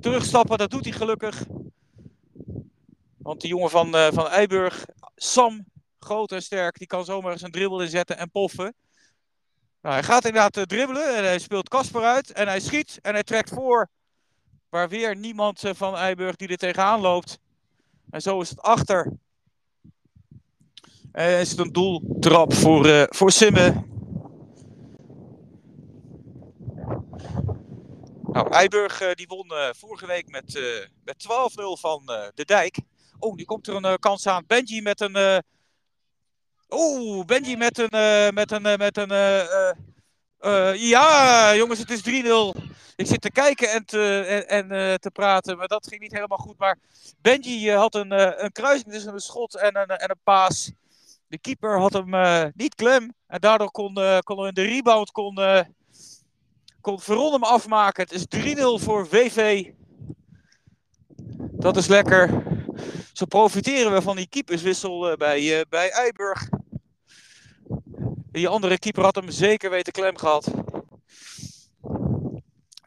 terugstappen, 0.00 0.58
dat 0.58 0.70
doet 0.70 0.84
hij 0.84 0.92
gelukkig. 0.92 1.44
Want 3.28 3.40
die 3.40 3.50
jongen 3.50 3.70
van, 3.70 3.94
uh, 3.96 4.08
van 4.12 4.28
Eiburg, 4.28 4.84
Sam, 5.16 5.64
groot 5.98 6.32
en 6.32 6.42
sterk, 6.42 6.78
die 6.78 6.86
kan 6.86 7.04
zomaar 7.04 7.42
een 7.42 7.50
dribbel 7.50 7.80
inzetten 7.82 8.18
en 8.18 8.30
poffen. 8.30 8.74
Nou, 9.82 9.94
hij 9.94 10.02
gaat 10.02 10.24
inderdaad 10.24 10.68
dribbelen 10.68 11.16
en 11.16 11.24
hij 11.24 11.38
speelt 11.38 11.68
Casper 11.68 12.02
uit 12.02 12.32
en 12.32 12.46
hij 12.46 12.60
schiet 12.60 12.98
en 13.02 13.12
hij 13.12 13.22
trekt 13.22 13.50
voor 13.50 13.88
Waar 14.68 14.88
weer 14.88 15.16
niemand 15.16 15.64
eh, 15.64 15.74
van 15.74 15.96
Eiburg 15.96 16.36
die 16.36 16.48
er 16.48 16.56
tegenaan 16.56 17.00
loopt. 17.00 17.38
En 18.10 18.20
zo 18.20 18.40
is 18.40 18.50
het 18.50 18.60
achter. 18.60 19.12
En 21.12 21.40
is 21.40 21.50
het 21.50 21.58
een 21.58 21.72
doeltrap 21.72 22.54
voor, 22.54 22.86
uh, 22.86 23.02
voor 23.08 23.32
Simme. 23.32 23.84
Nou, 28.22 28.50
Eiburg 28.50 29.14
die 29.14 29.26
won 29.26 29.52
vorige 29.76 30.06
week 30.06 30.28
met, 30.28 30.60
met 31.04 31.24
12-0 31.24 31.26
van 31.80 32.02
de 32.34 32.44
Dijk. 32.44 32.78
Oh, 33.18 33.34
nu 33.34 33.44
komt 33.44 33.68
er 33.68 33.84
een 33.84 33.98
kans 33.98 34.26
aan. 34.26 34.44
Benji 34.46 34.82
met 34.82 35.00
een. 35.00 35.42
Oh, 36.68 37.24
Benji 37.24 37.56
met 37.56 37.78
een. 37.78 38.34
met 38.34 38.50
een. 38.50 38.62
met 38.62 38.96
een 38.96 39.12
ja, 40.78 41.54
jongens, 41.56 41.78
het 41.78 41.90
is 41.90 42.22
3-0 42.24 42.68
ik 42.98 43.06
zit 43.06 43.20
te 43.20 43.30
kijken 43.30 43.70
en 43.72 43.84
te, 43.84 44.22
en, 44.48 44.72
uh, 44.72 44.94
te 44.94 45.10
praten, 45.10 45.56
maar 45.56 45.68
dat 45.68 45.86
ging 45.86 46.00
niet 46.00 46.12
helemaal 46.12 46.38
goed. 46.38 46.58
Maar 46.58 46.78
Benji 47.20 47.70
uh, 47.70 47.76
had 47.76 47.94
een, 47.94 48.12
uh, 48.12 48.30
een 48.36 48.52
kruising 48.52 48.92
tussen 48.92 49.12
een 49.12 49.20
schot 49.20 49.56
en 49.56 49.76
een, 49.76 49.86
en 49.86 50.10
een 50.10 50.20
paas. 50.22 50.72
De 51.26 51.38
keeper 51.38 51.78
had 51.78 51.92
hem 51.92 52.52
niet 52.54 52.74
klem. 52.74 53.14
En 53.26 53.40
daardoor 53.40 53.70
kon, 53.70 53.98
kon 54.22 54.46
in 54.46 54.54
de 54.54 54.62
rebound 54.62 55.10
kon, 55.10 55.38
kon 56.80 57.00
Veron 57.00 57.32
hem 57.32 57.42
afmaken. 57.42 58.02
Het 58.02 58.12
is 58.12 58.54
3-0 58.56 58.60
voor 58.84 59.08
VV. 59.08 59.70
Dat 61.52 61.76
is 61.76 61.86
lekker. 61.86 62.42
Zo 63.12 63.24
profiteren 63.24 63.92
we 63.92 64.02
van 64.02 64.16
die 64.16 64.28
keeperswissel 64.28 65.16
bij, 65.16 65.64
bij 65.68 65.90
Eiburg. 65.90 66.48
Die 68.30 68.48
andere 68.48 68.78
keeper 68.78 69.02
had 69.02 69.14
hem 69.14 69.30
zeker 69.30 69.70
weten 69.70 69.92
klem 69.92 70.18
gehad. 70.18 70.50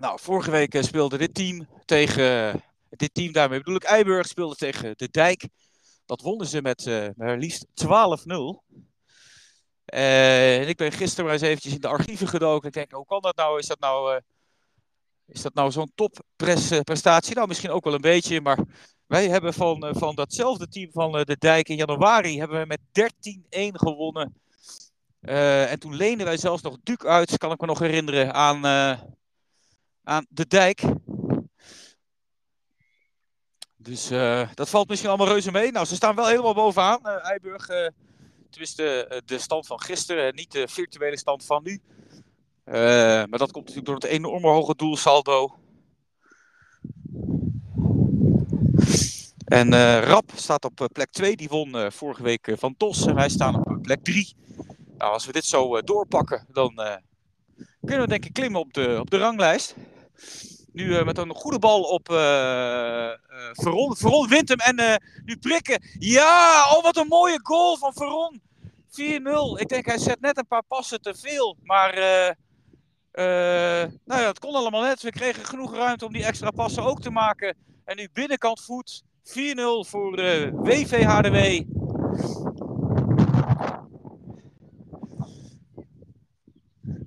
Nou, 0.02 0.20
vorige 0.20 0.52
week 0.52 0.74
eh, 0.74 0.84
speelde 0.84 1.18
dit 1.18 1.34
team 1.34 1.68
tegen. 1.86 2.62
Dit 2.90 3.14
team, 3.14 3.32
daarmee 3.32 3.58
bedoel 3.58 3.76
ik 3.76 3.84
Eiburg, 3.84 4.28
speelde 4.28 4.56
tegen 4.56 4.94
de 4.98 5.10
Dijk. 5.12 5.48
Dat 6.06 6.22
wonnen 6.22 6.48
ze 6.48 6.62
met 6.62 6.86
uh, 6.86 7.08
maar 7.16 7.38
liefst 7.38 7.66
12-0. 7.66 7.86
En 9.86 10.68
ik 10.68 10.78
ben 10.78 10.92
gisteren 10.92 11.26
maar 11.26 11.34
eens 11.34 11.44
eventjes 11.44 11.74
in 11.74 11.80
de 11.80 11.88
archieven 11.88 12.28
gedoken. 12.28 12.68
Ik 12.68 12.74
denk, 12.74 12.92
hoe 12.92 13.06
kan 13.06 13.22
dat 13.22 13.36
nou? 13.36 13.60
Is 13.60 13.68
dat 13.68 13.80
nou, 13.80 14.14
uh, 14.14 14.20
is 15.26 15.42
dat 15.42 15.54
nou 15.54 15.72
zo'n 15.72 15.92
topprestatie? 15.96 17.36
Nou, 17.36 17.48
misschien 17.48 17.72
ook 17.72 17.84
wel 17.84 17.94
een 17.94 18.02
beetje, 18.02 18.42
maar 18.42 18.60
wij 19.12 19.30
hebben 19.30 19.54
van, 19.54 19.96
van 19.98 20.16
datzelfde 20.16 20.68
team 20.68 20.92
van 20.92 21.12
de 21.12 21.36
Dijk 21.40 21.70
in 21.70 21.76
januari 21.76 22.40
hebben 22.40 22.60
we 22.60 22.66
met 22.66 22.80
13-1 23.72 23.72
gewonnen. 23.72 24.36
Uh, 25.22 25.72
en 25.72 25.80
toen 25.80 25.96
leenden 25.96 26.26
wij 26.26 26.38
zelfs 26.38 26.62
nog 26.62 26.78
Duke 26.84 27.08
uit, 27.08 27.38
kan 27.38 27.52
ik 27.52 27.60
me 27.60 27.66
nog 27.66 27.80
herinneren, 27.80 28.34
aan, 28.34 28.66
aan 30.04 30.26
de 30.30 30.48
dijk. 30.48 30.82
Dus 33.76 34.08
dat 34.54 34.70
valt 34.70 34.88
misschien 34.90 35.10
allemaal 35.10 35.28
reuze 35.28 35.52
mee. 35.52 35.72
Nou, 35.72 35.86
ze 35.86 35.96
staan 35.96 36.16
wel 36.16 36.28
helemaal 36.28 36.54
bovenaan. 36.54 37.06
Eiburg, 37.06 37.66
tenminste 38.50 39.22
de 39.26 39.38
stand 39.38 39.68
van 39.68 39.82
gisteren, 39.82 40.36
niet 40.36 40.52
de 40.52 40.68
virtuele 40.68 41.18
stand 41.18 41.46
van 41.46 41.64
nu. 41.64 41.82
maar 42.66 43.38
dat 43.38 43.52
komt 43.52 43.66
natuurlijk 43.66 43.86
door 43.86 43.96
het 43.96 44.04
enorme 44.04 44.48
hoge 44.48 44.76
doelsaldo. 44.76 45.61
En 49.52 50.00
Rap 50.00 50.32
staat 50.36 50.66
op 50.66 50.88
plek 50.94 51.12
2. 51.12 51.36
Die 51.36 51.50
won 51.50 51.92
vorige 51.92 52.24
week 52.24 52.54
van 52.58 52.78
Tos. 52.78 53.06
En 53.06 53.16
wij 53.16 53.30
staan 53.30 53.56
op 53.56 53.82
plek 53.82 54.04
3. 54.04 54.36
Nou, 54.98 55.14
als 55.14 55.26
we 55.26 55.32
dit 55.32 55.46
zo 55.46 55.82
doorpakken, 55.82 56.46
dan 56.52 56.74
kunnen 57.82 58.02
we 58.02 58.08
denk 58.08 58.26
ik 58.26 58.34
klimmen 58.34 58.60
op 58.60 58.74
de, 58.74 58.98
op 59.00 59.10
de 59.10 59.18
ranglijst. 59.18 59.76
Nu 60.74 60.86
uh, 60.86 61.04
met 61.04 61.18
een 61.18 61.34
goede 61.34 61.60
bal 61.60 61.82
op 61.82 62.10
uh, 62.10 62.18
uh, 62.18 63.50
Veron. 63.52 63.96
Veron 63.96 64.28
wint 64.28 64.50
hem 64.50 64.60
en 64.60 65.02
nu 65.26 65.38
prikken. 65.38 65.82
Ja, 66.00 66.66
oh 66.72 66.84
wat 66.84 66.98
een 66.98 67.08
mooie 67.08 67.40
goal 67.44 67.78
van 67.78 67.94
Veron. 67.94 68.42
4-0. 68.90 69.60
Ik 69.60 69.68
denk 69.68 69.86
hij 69.86 69.98
zet 69.98 70.22
net 70.22 70.38
een 70.38 70.48
paar 70.48 70.64
passen 70.68 71.02
te 71.02 71.16
veel. 71.16 71.58
Maar 71.64 71.96
nou 74.06 74.22
ja, 74.22 74.28
het 74.28 74.40
kon 74.40 74.56
allemaal 74.56 74.82
net. 74.82 75.02
We 75.02 75.10
kregen 75.10 75.46
genoeg 75.46 75.76
ruimte 75.76 76.06
om 76.06 76.14
die 76.14 76.26
extra 76.26 76.52
passen 76.52 76.84
ook 76.84 77.02
te 77.02 77.10
maken. 77.10 77.58
En 77.86 77.96
nu 77.96 78.08
binnenkant 78.14 78.62
voet. 78.62 79.04
4-0 79.24 79.32
voor 79.88 80.20
uh, 80.20 80.52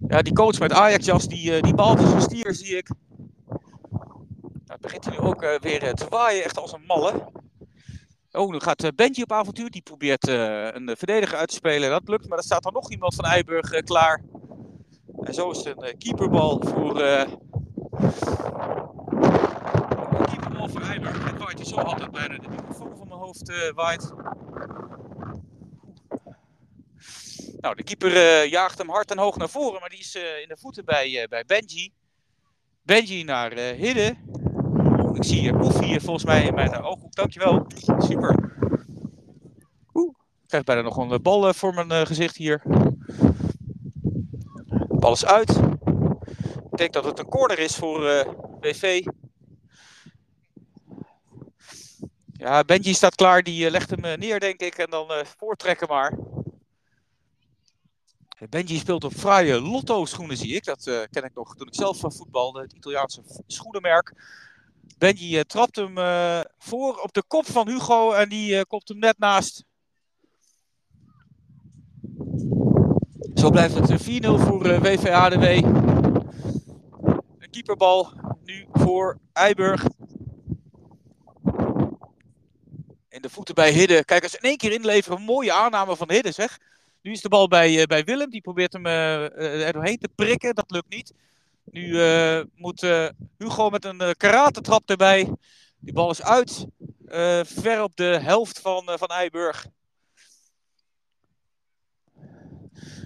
Ja, 0.08 0.22
die 0.22 0.32
coach 0.32 0.58
met 0.58 0.72
Ajax-jas, 0.72 1.26
eh, 1.26 1.28
die, 1.28 1.50
bal 1.50 1.62
die 1.62 1.74
bal 1.74 1.96
als 1.96 2.12
een 2.12 2.20
stier, 2.20 2.54
zie 2.54 2.76
ik. 2.76 2.88
Nou, 4.64 4.80
begint 4.80 5.04
hij 5.04 5.18
nu 5.18 5.20
ook 5.20 5.42
eh, 5.42 5.60
weer 5.60 5.94
te 5.94 6.06
waaien, 6.08 6.44
echt 6.44 6.58
als 6.58 6.72
een 6.72 6.84
malle. 6.86 7.32
Oh, 8.32 8.50
nu 8.50 8.60
gaat 8.60 8.96
Benji 8.96 9.22
op 9.22 9.32
avontuur. 9.32 9.70
Die 9.70 9.82
probeert 9.82 10.28
een 10.28 10.94
verdediger 10.96 11.38
uit 11.38 11.48
te 11.48 11.54
spelen. 11.54 11.90
Dat 11.90 12.08
lukt, 12.08 12.28
maar 12.28 12.38
er 12.38 12.44
staat 12.44 12.62
dan 12.62 12.72
nog 12.72 12.90
iemand 12.90 13.14
van 13.14 13.24
Eiburg 13.24 13.82
klaar. 13.82 14.22
En 15.20 15.34
zo 15.34 15.50
is 15.50 15.64
het 15.64 15.82
een 15.82 15.98
keeperbal 15.98 16.62
voor 16.64 17.02
Eiburg. 20.72 21.24
Het 21.24 21.38
waait 21.38 21.58
hier 21.58 21.66
zo 21.66 21.76
altijd 21.76 22.10
bijna 22.10 22.38
de 22.38 22.48
microfoon 22.48 22.96
van 22.96 23.08
mijn 23.08 23.20
hoofd 23.20 23.48
eh, 23.48 23.72
waait. 23.74 24.12
Nou, 27.60 27.74
de 27.76 27.82
keeper 27.82 28.16
eh, 28.16 28.50
jaagt 28.50 28.78
hem 28.78 28.90
hard 28.90 29.10
en 29.10 29.18
hoog 29.18 29.36
naar 29.36 29.48
voren, 29.48 29.80
maar 29.80 29.88
die 29.88 29.98
is 29.98 30.14
eh, 30.16 30.40
in 30.42 30.48
de 30.48 30.56
voeten 30.56 30.84
bij, 30.84 31.26
bij 31.28 31.44
Benji. 31.46 31.92
Benji 32.82 33.24
naar 33.24 33.52
Hidde. 33.52 34.16
Ik 35.12 35.24
zie 35.24 35.40
hier 35.84 36.00
volgens 36.00 36.24
mij 36.24 36.44
in 36.44 36.54
mijn 36.54 36.82
ooghoek. 36.82 37.14
Dankjewel. 37.14 37.66
Super. 37.98 38.56
Oeh, 39.94 40.14
ik 40.42 40.48
krijg 40.48 40.64
bijna 40.64 40.82
nog 40.82 40.96
een 40.96 41.22
bal 41.22 41.54
voor 41.54 41.74
mijn 41.74 42.06
gezicht 42.06 42.36
hier. 42.36 42.62
De 44.64 44.96
bal 44.98 45.12
is 45.12 45.24
uit. 45.24 45.50
Ik 46.70 46.76
denk 46.76 46.92
dat 46.92 47.04
het 47.04 47.18
een 47.18 47.28
corner 47.28 47.58
is 47.58 47.76
voor 47.76 48.06
eh 48.06 48.26
WV. 48.60 49.04
Ja, 52.44 52.64
Benji 52.64 52.94
staat 52.94 53.14
klaar. 53.14 53.42
Die 53.42 53.64
eh, 53.64 53.70
legt 53.70 53.90
hem 53.90 54.04
eh, 54.04 54.16
neer, 54.16 54.40
denk 54.40 54.60
ik. 54.60 54.78
En 54.78 54.90
dan 54.90 55.10
eh, 55.10 55.24
voortrekken 55.38 55.88
maar. 55.88 56.18
Benji 58.48 58.78
speelt 58.78 59.04
op 59.04 59.12
fraaie 59.12 59.60
Lotto 59.60 60.04
schoenen, 60.04 60.36
zie 60.36 60.54
ik. 60.54 60.64
Dat 60.64 60.82
ken 61.10 61.24
ik 61.24 61.34
nog 61.34 61.56
toen 61.56 61.66
ik 61.66 61.74
zelf 61.74 61.98
van 61.98 62.12
voetbalde. 62.12 62.60
Het 62.60 62.72
Italiaanse 62.72 63.22
schoenenmerk. 63.46 64.12
Benji 64.98 65.44
trapt 65.44 65.76
hem 65.76 65.94
voor 66.58 67.00
op 67.00 67.12
de 67.12 67.22
kop 67.26 67.46
van 67.46 67.68
Hugo. 67.68 68.12
En 68.12 68.28
die 68.28 68.66
kopt 68.66 68.88
hem 68.88 68.98
net 68.98 69.18
naast. 69.18 69.64
Zo 73.34 73.50
blijft 73.50 73.74
het 73.74 73.90
eh, 73.90 74.22
4-0 74.22 74.40
voor 74.40 74.80
WVHDW. 74.80 75.44
Een 77.38 77.50
keeperbal 77.50 78.12
nu 78.44 78.66
voor 78.72 79.18
Eiburg. 79.32 79.86
In 83.14 83.22
de 83.22 83.30
voeten 83.30 83.54
bij 83.54 83.70
Hidde. 83.70 84.04
Kijk, 84.04 84.22
eens 84.22 84.34
in 84.34 84.48
één 84.48 84.56
keer 84.56 84.72
inleveren. 84.72 85.20
Mooie 85.20 85.52
aanname 85.52 85.96
van 85.96 86.10
Hidde, 86.10 86.32
zeg. 86.32 86.58
Nu 87.02 87.12
is 87.12 87.20
de 87.20 87.28
bal 87.28 87.48
bij, 87.48 87.80
eh, 87.80 87.86
bij 87.86 88.04
Willem. 88.04 88.30
Die 88.30 88.40
probeert 88.40 88.72
hem 88.72 88.86
eh, 88.86 89.24
eh, 89.24 89.66
er 89.66 89.72
doorheen 89.72 89.98
te 89.98 90.08
prikken. 90.14 90.54
Dat 90.54 90.70
lukt 90.70 90.88
niet. 90.88 91.12
Nu 91.64 92.00
eh, 92.02 92.40
moet 92.54 92.80
Hugo 93.38 93.70
met 93.70 93.84
een 93.84 94.14
karatentrap 94.16 94.90
erbij. 94.90 95.32
Die 95.78 95.92
bal 95.92 96.10
is 96.10 96.22
uit. 96.22 96.66
ver 97.44 97.82
op 97.82 97.96
de 97.96 98.18
helft 98.22 98.60
van, 98.60 98.84
van 98.98 99.08
Eiburg. 99.08 99.66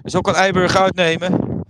En 0.03 0.11
zo 0.11 0.21
kan 0.21 0.35
Eiburg 0.35 0.77
uitnemen. 0.77 1.65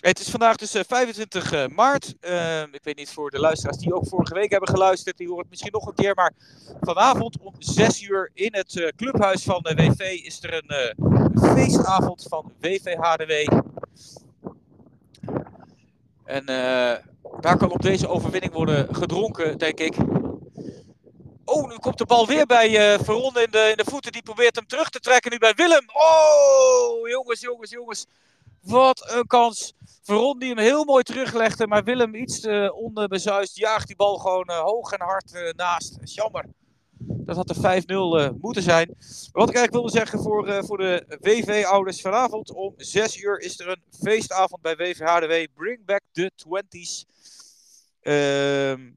Het 0.00 0.20
is 0.20 0.28
vandaag 0.30 0.56
dus 0.56 0.74
eh, 0.74 0.82
25 0.86 1.52
eh, 1.52 1.66
maart. 1.66 2.14
Eh, 2.20 2.62
ik 2.62 2.80
weet 2.82 2.96
niet 2.96 3.10
voor 3.10 3.30
de 3.30 3.38
luisteraars 3.38 3.78
die 3.78 3.94
ook 3.94 4.08
vorige 4.08 4.34
week 4.34 4.50
hebben 4.50 4.68
geluisterd. 4.68 5.16
Die 5.16 5.26
horen 5.26 5.40
het 5.40 5.50
misschien 5.50 5.72
nog 5.72 5.86
een 5.86 5.94
keer. 5.94 6.14
Maar 6.14 6.32
vanavond 6.80 7.38
om 7.40 7.54
6 7.58 8.02
uur 8.02 8.30
in 8.34 8.54
het 8.54 8.80
eh, 8.80 8.88
clubhuis 8.96 9.42
van 9.42 9.62
de 9.62 9.74
WV 9.74 10.00
is 10.00 10.42
er 10.42 10.54
een 10.54 10.68
eh, 10.68 11.54
feestavond 11.54 12.26
van 12.28 12.52
WVHDW. 12.60 13.32
En 16.24 16.46
eh, 16.46 16.96
daar 17.40 17.56
kan 17.56 17.70
op 17.70 17.82
deze 17.82 18.08
overwinning 18.08 18.52
worden 18.52 18.94
gedronken, 18.94 19.58
denk 19.58 19.78
ik. 19.78 19.94
Oh, 21.44 21.68
nu 21.68 21.76
komt 21.76 21.98
de 21.98 22.06
bal 22.06 22.26
weer 22.26 22.46
bij 22.46 22.92
eh 22.92 22.98
Veronde 23.04 23.42
in 23.42 23.50
de, 23.50 23.68
in 23.70 23.76
de 23.76 23.90
voeten. 23.90 24.12
Die 24.12 24.22
probeert 24.22 24.56
hem 24.56 24.66
terug 24.66 24.88
te 24.88 25.00
trekken 25.00 25.30
nu 25.30 25.38
bij 25.38 25.54
Willem. 25.56 25.84
Oh, 25.92 27.08
jongens, 27.08 27.40
jongens, 27.40 27.70
jongens. 27.70 28.06
Wat 28.60 29.12
een 29.12 29.26
kans. 29.26 29.72
Veron 30.02 30.38
die 30.38 30.48
hem 30.48 30.58
heel 30.58 30.84
mooi 30.84 31.02
teruglegde. 31.02 31.66
Maar 31.66 31.84
Willem 31.84 32.14
iets 32.14 32.40
te 32.40 32.72
onbezuist. 32.74 33.56
Jaagt 33.56 33.86
die 33.86 33.96
bal 33.96 34.18
gewoon 34.18 34.44
eh, 34.44 34.60
hoog 34.60 34.92
en 34.92 35.00
hard 35.00 35.34
eh, 35.34 35.52
naast. 35.56 35.98
Jammer. 36.02 36.44
Dat 37.02 37.36
had 37.36 37.48
de 37.48 37.82
5-0 37.82 38.20
eh, 38.20 38.30
moeten 38.40 38.62
zijn. 38.62 38.86
Wat 39.32 39.48
ik 39.48 39.54
eigenlijk 39.54 39.72
wilde 39.72 39.90
zeggen 39.90 40.22
voor, 40.22 40.48
eh, 40.48 40.62
voor 40.62 40.78
de 40.78 41.18
WV-ouders. 41.20 42.00
Vanavond 42.00 42.52
om 42.52 42.74
6 42.76 43.22
uur 43.22 43.40
is 43.40 43.60
er 43.60 43.68
een 43.68 43.82
feestavond 44.02 44.62
bij 44.62 44.76
WVHDW. 44.76 45.54
Bring 45.54 45.84
back 45.84 46.00
the 46.12 46.30
20s. 46.36 47.04
Ehm, 48.00 48.90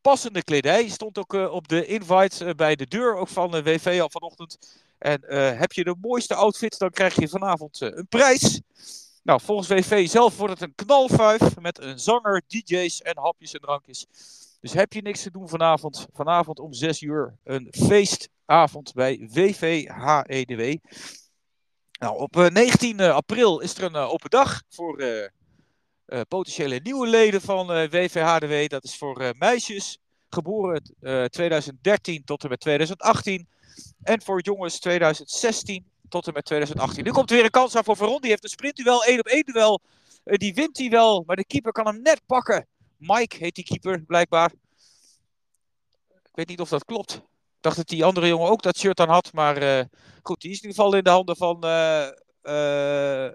passende 0.00 0.42
kledij 0.42 0.88
stond 0.88 1.18
ook 1.18 1.34
eh, 1.34 1.52
op 1.52 1.68
de 1.68 1.86
invite 1.86 2.44
eh, 2.44 2.54
bij 2.54 2.76
de 2.76 2.86
deur 2.86 3.14
ook 3.14 3.28
van 3.28 3.50
de 3.50 3.62
WV 3.62 3.98
al 4.02 4.10
vanochtend. 4.10 4.58
En 4.98 5.22
eh, 5.22 5.58
heb 5.58 5.72
je 5.72 5.84
de 5.84 5.96
mooiste 6.00 6.34
outfit, 6.34 6.78
dan 6.78 6.90
krijg 6.90 7.14
je 7.14 7.28
vanavond 7.28 7.82
eh, 7.82 7.88
een 7.92 8.08
prijs. 8.08 8.60
Nou, 9.22 9.40
volgens 9.40 9.68
WV 9.68 10.08
zelf 10.08 10.36
wordt 10.36 10.52
het 10.52 10.62
een 10.62 10.74
knalfuif 10.74 11.58
met 11.60 11.80
een 11.80 11.98
zanger, 11.98 12.42
DJ's 12.46 13.02
en 13.02 13.18
hapjes 13.18 13.54
en 13.54 13.60
drankjes. 13.60 14.06
Dus 14.60 14.72
heb 14.72 14.92
je 14.92 15.02
niks 15.02 15.22
te 15.22 15.30
doen 15.30 15.48
vanavond, 15.48 16.06
vanavond 16.12 16.58
om 16.58 16.72
6 16.72 17.00
uur 17.00 17.36
een 17.44 17.68
feestavond 17.70 18.92
bij 18.92 19.28
WVHEDW. 19.32 20.76
Nou, 21.98 22.18
op 22.18 22.36
eh, 22.36 22.46
19 22.46 23.00
april 23.00 23.60
is 23.60 23.74
er 23.74 23.82
een 23.82 23.94
eh, 23.94 24.10
open 24.10 24.30
dag 24.30 24.62
voor 24.68 24.98
eh, 24.98 25.28
eh, 26.10 26.20
potentiële 26.28 26.80
nieuwe 26.82 27.06
leden 27.06 27.40
van 27.40 27.72
eh, 27.72 27.90
WVHDW. 27.90 28.68
Dat 28.68 28.84
is 28.84 28.96
voor 28.96 29.20
eh, 29.20 29.30
meisjes 29.38 29.98
geboren 30.28 30.94
eh 31.00 31.24
2013 31.24 32.24
tot 32.24 32.42
en 32.42 32.48
met 32.48 32.60
2018. 32.60 33.48
En 34.02 34.22
voor 34.22 34.40
jongens 34.40 34.78
2016 34.78 35.84
tot 36.10 36.26
en 36.26 36.32
met 36.32 36.44
2018. 36.44 37.04
Nu 37.04 37.10
komt 37.10 37.30
er 37.30 37.36
weer 37.36 37.44
een 37.44 37.50
kans 37.50 37.76
aan 37.76 37.84
voor 37.84 37.96
Veron. 37.96 38.20
Die 38.20 38.30
heeft 38.30 38.44
een 38.44 38.50
sprintduel, 38.50 39.04
1 39.04 39.18
op 39.18 39.26
1 39.26 39.44
duel. 39.44 39.80
Eh, 40.24 40.36
die 40.36 40.54
wint 40.54 40.78
hij 40.78 40.88
wel, 40.88 41.22
maar 41.26 41.36
de 41.36 41.44
keeper 41.44 41.72
kan 41.72 41.86
hem 41.86 42.02
net 42.02 42.20
pakken. 42.26 42.66
Mike 42.96 43.36
heet 43.36 43.54
die 43.54 43.64
keeper, 43.64 44.02
blijkbaar. 44.02 44.52
Ik 46.08 46.36
weet 46.36 46.48
niet 46.48 46.60
of 46.60 46.68
dat 46.68 46.84
klopt. 46.84 47.12
Ik 47.14 47.66
dacht 47.66 47.76
dat 47.76 47.88
die 47.88 48.04
andere 48.04 48.26
jongen 48.26 48.50
ook 48.50 48.62
dat 48.62 48.78
shirt 48.78 49.00
aan 49.00 49.08
had. 49.08 49.32
Maar 49.32 49.56
eh, 49.56 49.84
goed, 50.22 50.40
die 50.40 50.50
is 50.50 50.56
in 50.56 50.68
ieder 50.68 50.76
geval 50.76 50.96
in 50.96 51.04
de 51.04 51.10
handen 51.10 51.36
van 51.36 51.62
eh 51.62 53.28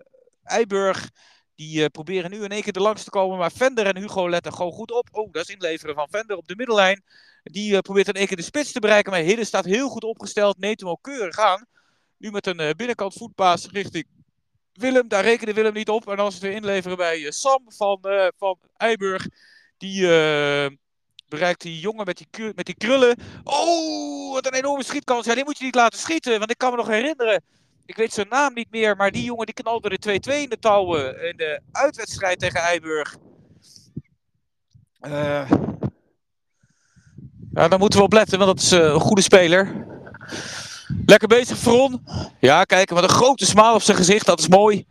Eiburg. 0.43 1.09
Die 1.55 1.89
proberen 1.89 2.31
nu 2.31 2.43
in 2.43 2.49
één 2.49 2.61
keer 2.61 2.75
er 2.75 2.81
langs 2.81 3.03
te 3.03 3.09
komen. 3.09 3.37
Maar 3.37 3.51
Vender 3.51 3.85
en 3.85 3.97
Hugo 3.97 4.29
letten 4.29 4.53
gewoon 4.53 4.71
goed 4.71 4.91
op. 4.91 5.07
Oh, 5.11 5.31
dat 5.31 5.43
is 5.43 5.55
inleveren 5.55 5.95
van 5.95 6.07
Vender 6.09 6.37
op 6.37 6.47
de 6.47 6.55
middellijn. 6.55 7.03
Die 7.43 7.81
probeert 7.81 8.07
in 8.07 8.13
één 8.13 8.27
keer 8.27 8.37
de 8.37 8.43
spits 8.43 8.71
te 8.71 8.79
bereiken. 8.79 9.11
Maar 9.11 9.21
Hidden 9.21 9.45
staat 9.45 9.65
heel 9.65 9.89
goed 9.89 10.03
opgesteld. 10.03 10.57
Neemt 10.57 10.79
hem 10.79 10.89
ook 10.89 11.01
keurig 11.01 11.37
aan. 11.37 11.65
Nu 12.25 12.31
met 12.31 12.47
een 12.47 12.59
eh, 12.59 12.75
binnenkant 12.75 13.13
voetpaas 13.13 13.67
richting 13.71 14.05
Willem. 14.73 15.07
Daar 15.07 15.23
rekende 15.23 15.53
Willem 15.53 15.73
niet 15.73 15.89
op. 15.89 16.09
En 16.09 16.17
dan 16.17 16.27
is 16.27 16.33
het 16.33 16.43
weer 16.43 16.51
inleveren 16.51 16.97
bij 16.97 17.25
eh, 17.25 17.31
Sam 17.31 17.63
van, 17.67 17.99
eh, 18.01 18.27
van 18.37 18.57
Eiburg. 18.77 19.27
Die 19.77 20.01
bereikt 21.27 21.61
die 21.61 21.79
jongen 21.79 22.05
met 22.05 22.17
die, 22.17 22.53
met 22.55 22.65
die 22.65 22.75
krullen. 22.75 23.17
Oh, 23.43 24.33
wat 24.33 24.45
een 24.45 24.53
enorme 24.53 24.83
schietkans. 24.83 25.25
Ja, 25.25 25.35
die 25.35 25.43
moet 25.43 25.57
je 25.57 25.63
niet 25.65 25.75
laten 25.75 25.99
schieten. 25.99 26.39
Want 26.39 26.51
ik 26.51 26.57
kan 26.57 26.71
me 26.71 26.77
nog 26.77 26.87
herinneren. 26.87 27.43
Ik 27.85 27.95
weet 27.95 28.13
zijn 28.13 28.27
naam 28.29 28.53
niet 28.53 28.71
meer. 28.71 28.95
Maar 28.95 29.11
die 29.11 29.23
jongen 29.23 29.45
die 29.45 29.55
knalde 29.55 29.89
de 29.89 30.19
2-2 30.19 30.41
in 30.41 30.49
de 30.49 30.59
touwen. 30.59 31.27
In 31.29 31.37
de 31.37 31.61
uitwedstrijd 31.71 32.39
tegen 32.39 32.59
Eiburg. 32.59 33.17
Eh, 34.99 35.51
ja, 37.53 37.67
daar 37.67 37.79
moeten 37.79 37.99
we 37.99 38.05
op 38.05 38.13
letten. 38.13 38.39
Want 38.39 38.55
dat 38.55 38.65
is 38.65 38.71
een 38.71 38.99
goede 38.99 39.21
speler. 39.21 39.85
Lekker 41.05 41.27
bezig, 41.27 41.57
Fron. 41.57 42.05
Ja, 42.39 42.63
kijk, 42.63 42.89
wat 42.89 43.03
een 43.03 43.09
grote 43.09 43.45
smaal 43.45 43.75
op 43.75 43.81
zijn 43.81 43.97
gezicht. 43.97 44.25
Dat 44.25 44.39
is 44.39 44.47
mooi. 44.47 44.85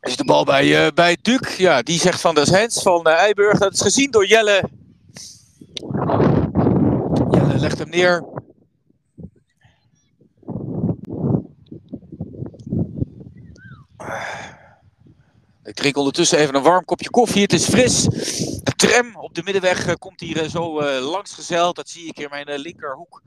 Zit 0.00 0.18
de 0.18 0.24
bal 0.24 0.44
bij, 0.44 0.84
eh, 0.86 0.92
bij 0.92 1.18
Duc. 1.22 1.56
Ja, 1.56 1.82
die 1.82 1.98
zegt 1.98 2.20
van 2.20 2.36
is 2.36 2.50
Hens 2.50 2.82
van 2.82 3.04
eh, 3.04 3.14
Eiburg. 3.14 3.58
Dat 3.58 3.72
is 3.72 3.80
gezien 3.80 4.10
door 4.10 4.26
Jelle. 4.26 4.68
Jelle 7.30 7.58
legt 7.58 7.78
hem 7.78 7.88
neer. 7.88 8.24
Ik 15.64 15.74
drink 15.74 15.96
ondertussen 15.96 16.38
even 16.38 16.54
een 16.54 16.62
warm 16.62 16.84
kopje 16.84 17.10
koffie. 17.10 17.42
Het 17.42 17.52
is 17.52 17.68
fris. 17.68 18.08
De 18.62 18.72
tram 18.72 19.16
op 19.16 19.34
de 19.34 19.42
middenweg 19.42 19.86
eh, 19.86 19.94
komt 19.98 20.20
hier 20.20 20.42
eh, 20.42 20.48
zo 20.48 20.78
eh, 20.80 21.10
langs 21.10 21.34
gezeild. 21.34 21.76
Dat 21.76 21.88
zie 21.88 22.06
ik 22.06 22.18
in 22.18 22.30
mijn 22.30 22.58
linkerhoek. 22.58 23.22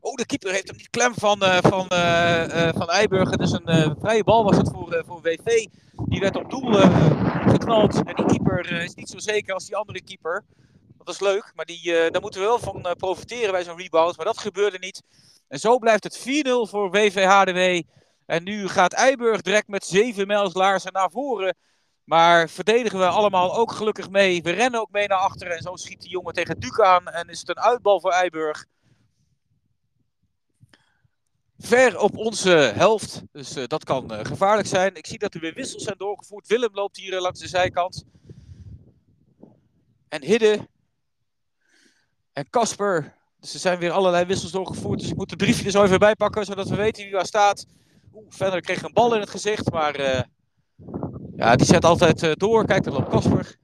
Oh, 0.00 0.14
de 0.14 0.26
keeper 0.26 0.52
heeft 0.52 0.68
hem 0.68 0.76
niet 0.76 0.90
klem 0.90 1.14
van, 1.14 1.38
van, 1.62 1.86
van 2.74 2.90
Eiburg. 2.90 3.30
Het 3.30 3.40
is 3.40 3.52
een 3.52 3.96
vrije 4.00 4.24
bal 4.24 4.44
was 4.44 4.56
het 4.56 4.68
voor, 4.68 5.04
voor 5.06 5.20
WV. 5.20 5.66
Die 6.08 6.20
werd 6.20 6.36
op 6.36 6.50
doel 6.50 6.72
geknald. 7.52 7.94
En 7.94 8.14
die 8.14 8.26
keeper 8.26 8.70
is 8.70 8.94
niet 8.94 9.08
zo 9.08 9.18
zeker 9.18 9.54
als 9.54 9.66
die 9.66 9.76
andere 9.76 10.02
keeper. 10.02 10.44
Dat 10.98 11.14
is 11.14 11.20
leuk, 11.20 11.52
maar 11.54 11.64
die, 11.64 12.10
daar 12.10 12.20
moeten 12.20 12.40
we 12.40 12.46
wel 12.46 12.58
van 12.58 12.94
profiteren 12.98 13.52
bij 13.52 13.64
zo'n 13.64 13.78
rebound. 13.78 14.16
Maar 14.16 14.26
dat 14.26 14.38
gebeurde 14.38 14.78
niet. 14.78 15.02
En 15.48 15.58
zo 15.58 15.78
blijft 15.78 16.04
het 16.04 16.18
4-0 16.18 16.22
voor 16.70 16.90
WVHDW. 16.90 17.88
En 18.26 18.42
nu 18.42 18.68
gaat 18.68 18.92
Eiburg 18.92 19.40
direct 19.40 19.68
met 19.68 19.84
zeven 19.84 20.26
mijls 20.26 20.54
laarzen 20.54 20.92
naar 20.92 21.10
voren. 21.10 21.56
Maar 22.04 22.48
verdedigen 22.48 22.98
we 22.98 23.06
allemaal 23.06 23.56
ook 23.56 23.72
gelukkig 23.72 24.10
mee. 24.10 24.42
We 24.42 24.50
rennen 24.50 24.80
ook 24.80 24.90
mee 24.90 25.06
naar 25.06 25.18
achteren. 25.18 25.56
En 25.56 25.62
zo 25.62 25.76
schiet 25.76 26.00
die 26.00 26.10
jongen 26.10 26.32
tegen 26.32 26.60
Duc 26.60 26.78
aan. 26.78 27.08
En 27.08 27.28
is 27.28 27.38
het 27.38 27.48
een 27.48 27.60
uitbal 27.60 28.00
voor 28.00 28.10
Eiburg. 28.10 28.66
Ver 31.58 31.98
op 31.98 32.16
onze 32.16 32.50
helft. 32.50 33.22
Dus 33.32 33.56
uh, 33.56 33.66
dat 33.66 33.84
kan 33.84 34.12
uh, 34.12 34.24
gevaarlijk 34.24 34.68
zijn. 34.68 34.96
Ik 34.96 35.06
zie 35.06 35.18
dat 35.18 35.34
er 35.34 35.40
weer 35.40 35.54
wissels 35.54 35.82
zijn 35.82 35.98
doorgevoerd. 35.98 36.46
Willem 36.46 36.74
loopt 36.74 36.96
hier 36.96 37.12
uh, 37.12 37.20
langs 37.20 37.40
de 37.40 37.48
zijkant. 37.48 38.04
En 40.08 40.24
Hidde. 40.24 40.68
En 42.32 42.50
Kasper. 42.50 43.14
Dus 43.40 43.54
er 43.54 43.60
zijn 43.60 43.78
weer 43.78 43.90
allerlei 43.90 44.24
wissels 44.24 44.52
doorgevoerd. 44.52 45.00
Dus 45.00 45.10
ik 45.10 45.16
moet 45.16 45.30
de 45.30 45.36
briefje 45.36 45.64
er 45.64 45.70
zo 45.70 45.84
even 45.84 45.98
bij 45.98 46.14
pakken. 46.14 46.44
Zodat 46.44 46.68
we 46.68 46.76
weten 46.76 47.04
wie 47.04 47.12
waar 47.12 47.26
staat. 47.26 47.66
Oeh, 48.14 48.26
verder 48.28 48.60
kreeg 48.60 48.82
een 48.82 48.92
bal 48.92 49.14
in 49.14 49.20
het 49.20 49.30
gezicht. 49.30 49.70
Maar 49.70 50.26
ja, 51.42 51.56
die 51.56 51.66
zet 51.66 51.84
altijd 51.84 52.38
door. 52.40 52.66
Kijk, 52.66 52.84
daar 52.84 52.92
loopt 52.92 53.08
Kasper. 53.08 53.56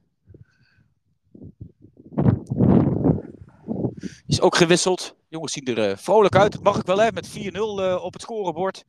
Is 4.26 4.40
ook 4.40 4.56
gewisseld. 4.56 5.16
Jongens 5.28 5.52
zien 5.52 5.64
er 5.64 5.90
uh, 5.90 5.96
vrolijk 5.96 6.36
uit. 6.36 6.62
Mag 6.62 6.78
ik 6.78 6.86
wel, 6.86 7.00
hè? 7.00 7.12
Met 7.12 7.28
4-0 7.28 7.32
uh, 7.32 8.04
op 8.04 8.12
het 8.12 8.22
scorebord. 8.22 8.84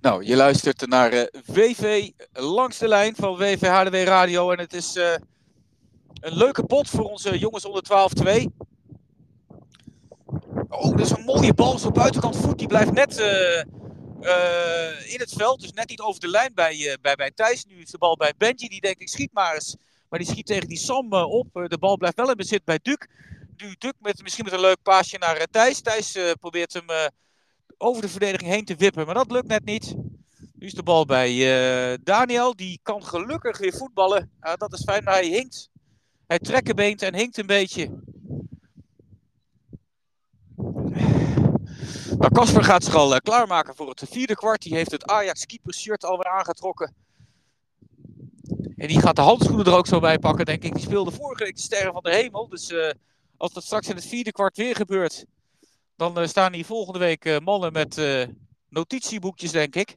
Nou, 0.00 0.24
je 0.24 0.36
luistert 0.36 0.86
naar 0.86 1.12
uh, 1.12 1.22
VV 1.32 2.10
langs 2.32 2.78
de 2.78 2.88
lijn 2.88 3.14
van 3.14 3.36
WV 3.36 3.66
HDW 3.66 3.94
Radio. 3.94 4.50
En 4.50 4.58
het 4.58 4.72
is 4.72 4.94
een 6.20 6.36
leuke 6.36 6.64
pot 6.64 6.88
voor 6.88 7.04
onze 7.04 7.38
jongens 7.38 7.64
onder 7.64 7.82
12-2. 8.54 8.59
Oh, 10.70 10.90
dat 10.90 11.00
is 11.00 11.10
een 11.10 11.24
mooie 11.24 11.54
bal. 11.54 11.78
Zo 11.78 11.90
buitenkant 11.90 12.36
voet. 12.36 12.58
Die 12.58 12.66
blijft 12.66 12.92
net 12.92 13.18
in 15.06 15.20
het 15.20 15.32
veld. 15.36 15.60
Dus 15.60 15.72
net 15.72 15.88
niet 15.88 16.00
over 16.00 16.20
de 16.20 16.28
lijn 16.28 16.54
bij, 16.54 16.98
bij, 17.00 17.14
bij 17.14 17.30
Thijs. 17.30 17.64
Nu 17.64 17.80
is 17.80 17.90
de 17.90 17.98
bal 17.98 18.16
bij 18.16 18.32
Benji. 18.38 18.68
Die 18.68 18.80
denkt, 18.80 19.00
ik 19.00 19.08
schiet 19.08 19.32
maar 19.32 19.54
eens. 19.54 19.76
Maar 20.08 20.18
die 20.18 20.28
schiet 20.28 20.46
tegen 20.46 20.68
die 20.68 20.78
Sam 20.78 21.12
op. 21.12 21.46
De 21.52 21.78
bal 21.78 21.96
blijft 21.96 22.16
wel 22.16 22.30
in 22.30 22.36
bezit 22.36 22.64
bij 22.64 22.78
Duk. 22.82 23.08
Nu 23.56 23.74
Duk 23.78 23.94
met, 23.98 24.22
misschien 24.22 24.44
met 24.44 24.52
een 24.52 24.60
leuk 24.60 24.82
paasje 24.82 25.18
naar 25.18 25.46
Thijs. 25.50 25.80
Thijs 25.80 26.18
probeert 26.40 26.72
hem 26.72 27.10
over 27.78 28.02
de 28.02 28.08
verdediging 28.08 28.50
heen 28.50 28.64
te 28.64 28.76
wippen. 28.76 29.06
Maar 29.06 29.14
dat 29.14 29.30
lukt 29.30 29.48
net 29.48 29.64
niet. 29.64 29.94
Nu 30.52 30.66
is 30.66 30.74
de 30.74 30.82
bal 30.82 31.04
bij 31.04 31.98
Daniel. 32.02 32.56
Die 32.56 32.80
kan 32.82 33.04
gelukkig 33.04 33.58
weer 33.58 33.72
voetballen. 33.72 34.30
dat 34.56 34.72
is 34.72 34.82
fijn. 34.82 35.04
Maar 35.04 35.14
hij 35.14 35.26
hinkt. 35.26 35.70
Hij 36.26 36.38
trekkenbeent 36.38 37.02
en 37.02 37.14
hinkt 37.14 37.38
een 37.38 37.46
beetje. 37.46 37.90
Nou, 42.18 42.32
Kasper 42.32 42.64
gaat 42.64 42.84
zich 42.84 42.94
al 42.94 43.20
klaarmaken 43.20 43.74
voor 43.74 43.88
het 43.88 44.02
vierde 44.10 44.34
kwart. 44.34 44.62
Die 44.62 44.74
heeft 44.74 44.90
het 44.90 45.06
Ajax 45.06 45.46
keeper 45.46 45.74
shirt 45.74 46.04
alweer 46.04 46.30
aangetrokken. 46.32 46.94
En 48.76 48.88
die 48.88 49.00
gaat 49.00 49.16
de 49.16 49.22
handschoenen 49.22 49.66
er 49.66 49.74
ook 49.74 49.86
zo 49.86 50.00
bij 50.00 50.18
pakken, 50.18 50.44
denk 50.44 50.62
ik. 50.62 50.72
Die 50.72 50.82
speelde 50.82 51.10
vorige 51.10 51.44
week 51.44 51.56
de 51.56 51.62
Sterren 51.62 51.92
van 51.92 52.02
de 52.02 52.14
Hemel. 52.14 52.48
Dus 52.48 52.70
uh, 52.70 52.90
als 53.36 53.52
dat 53.52 53.64
straks 53.64 53.88
in 53.88 53.94
het 53.94 54.06
vierde 54.06 54.32
kwart 54.32 54.56
weer 54.56 54.74
gebeurt, 54.74 55.24
dan 55.96 56.20
uh, 56.20 56.26
staan 56.26 56.52
hier 56.52 56.64
volgende 56.64 56.98
week 56.98 57.40
mannen 57.40 57.72
met 57.72 58.00
notitieboekjes, 58.68 59.50
denk 59.50 59.74
ik. 59.74 59.96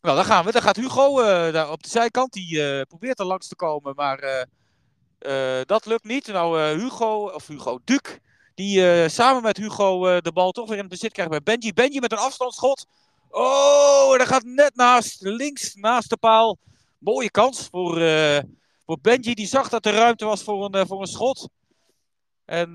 Nou, 0.00 0.16
daar 0.16 0.26
gaan 0.26 0.44
we. 0.44 0.52
Daar 0.52 0.62
gaat 0.62 0.76
Hugo 0.76 1.22
daar 1.50 1.70
op 1.70 1.82
de 1.82 1.88
zijkant. 1.88 2.32
Die 2.32 2.86
probeert 2.86 3.18
er 3.18 3.26
langs 3.26 3.48
te 3.48 3.56
komen, 3.56 3.94
maar 3.94 4.46
dat 5.66 5.86
lukt 5.86 6.04
niet. 6.04 6.26
Nou, 6.26 6.78
Hugo, 6.78 7.26
of 7.26 7.46
Hugo 7.46 7.78
Duc, 7.84 8.18
die 8.56 9.08
samen 9.08 9.42
met 9.42 9.56
Hugo 9.56 10.20
de 10.20 10.32
bal 10.32 10.52
toch 10.52 10.68
weer 10.68 10.76
in 10.76 10.82
het 10.82 10.92
bezit 10.92 11.12
krijgt 11.12 11.30
bij 11.30 11.42
Benji. 11.42 11.72
Benji 11.72 12.00
met 12.00 12.12
een 12.12 12.18
afstandsschot. 12.18 12.86
Oh, 13.30 14.12
en 14.12 14.18
dat 14.18 14.26
gaat 14.26 14.44
net 14.44 14.74
naast, 14.74 15.20
links 15.20 15.74
naast 15.74 16.10
de 16.10 16.16
paal. 16.16 16.58
Mooie 16.98 17.30
kans 17.30 17.68
voor, 17.70 18.00
uh, 18.00 18.38
voor 18.86 18.98
Benji. 19.00 19.34
Die 19.34 19.46
zag 19.46 19.68
dat 19.68 19.86
er 19.86 19.92
ruimte 19.92 20.24
was 20.24 20.42
voor 20.42 20.74
een, 20.74 20.86
voor 20.86 21.00
een 21.00 21.06
schot. 21.06 21.48
En 22.44 22.72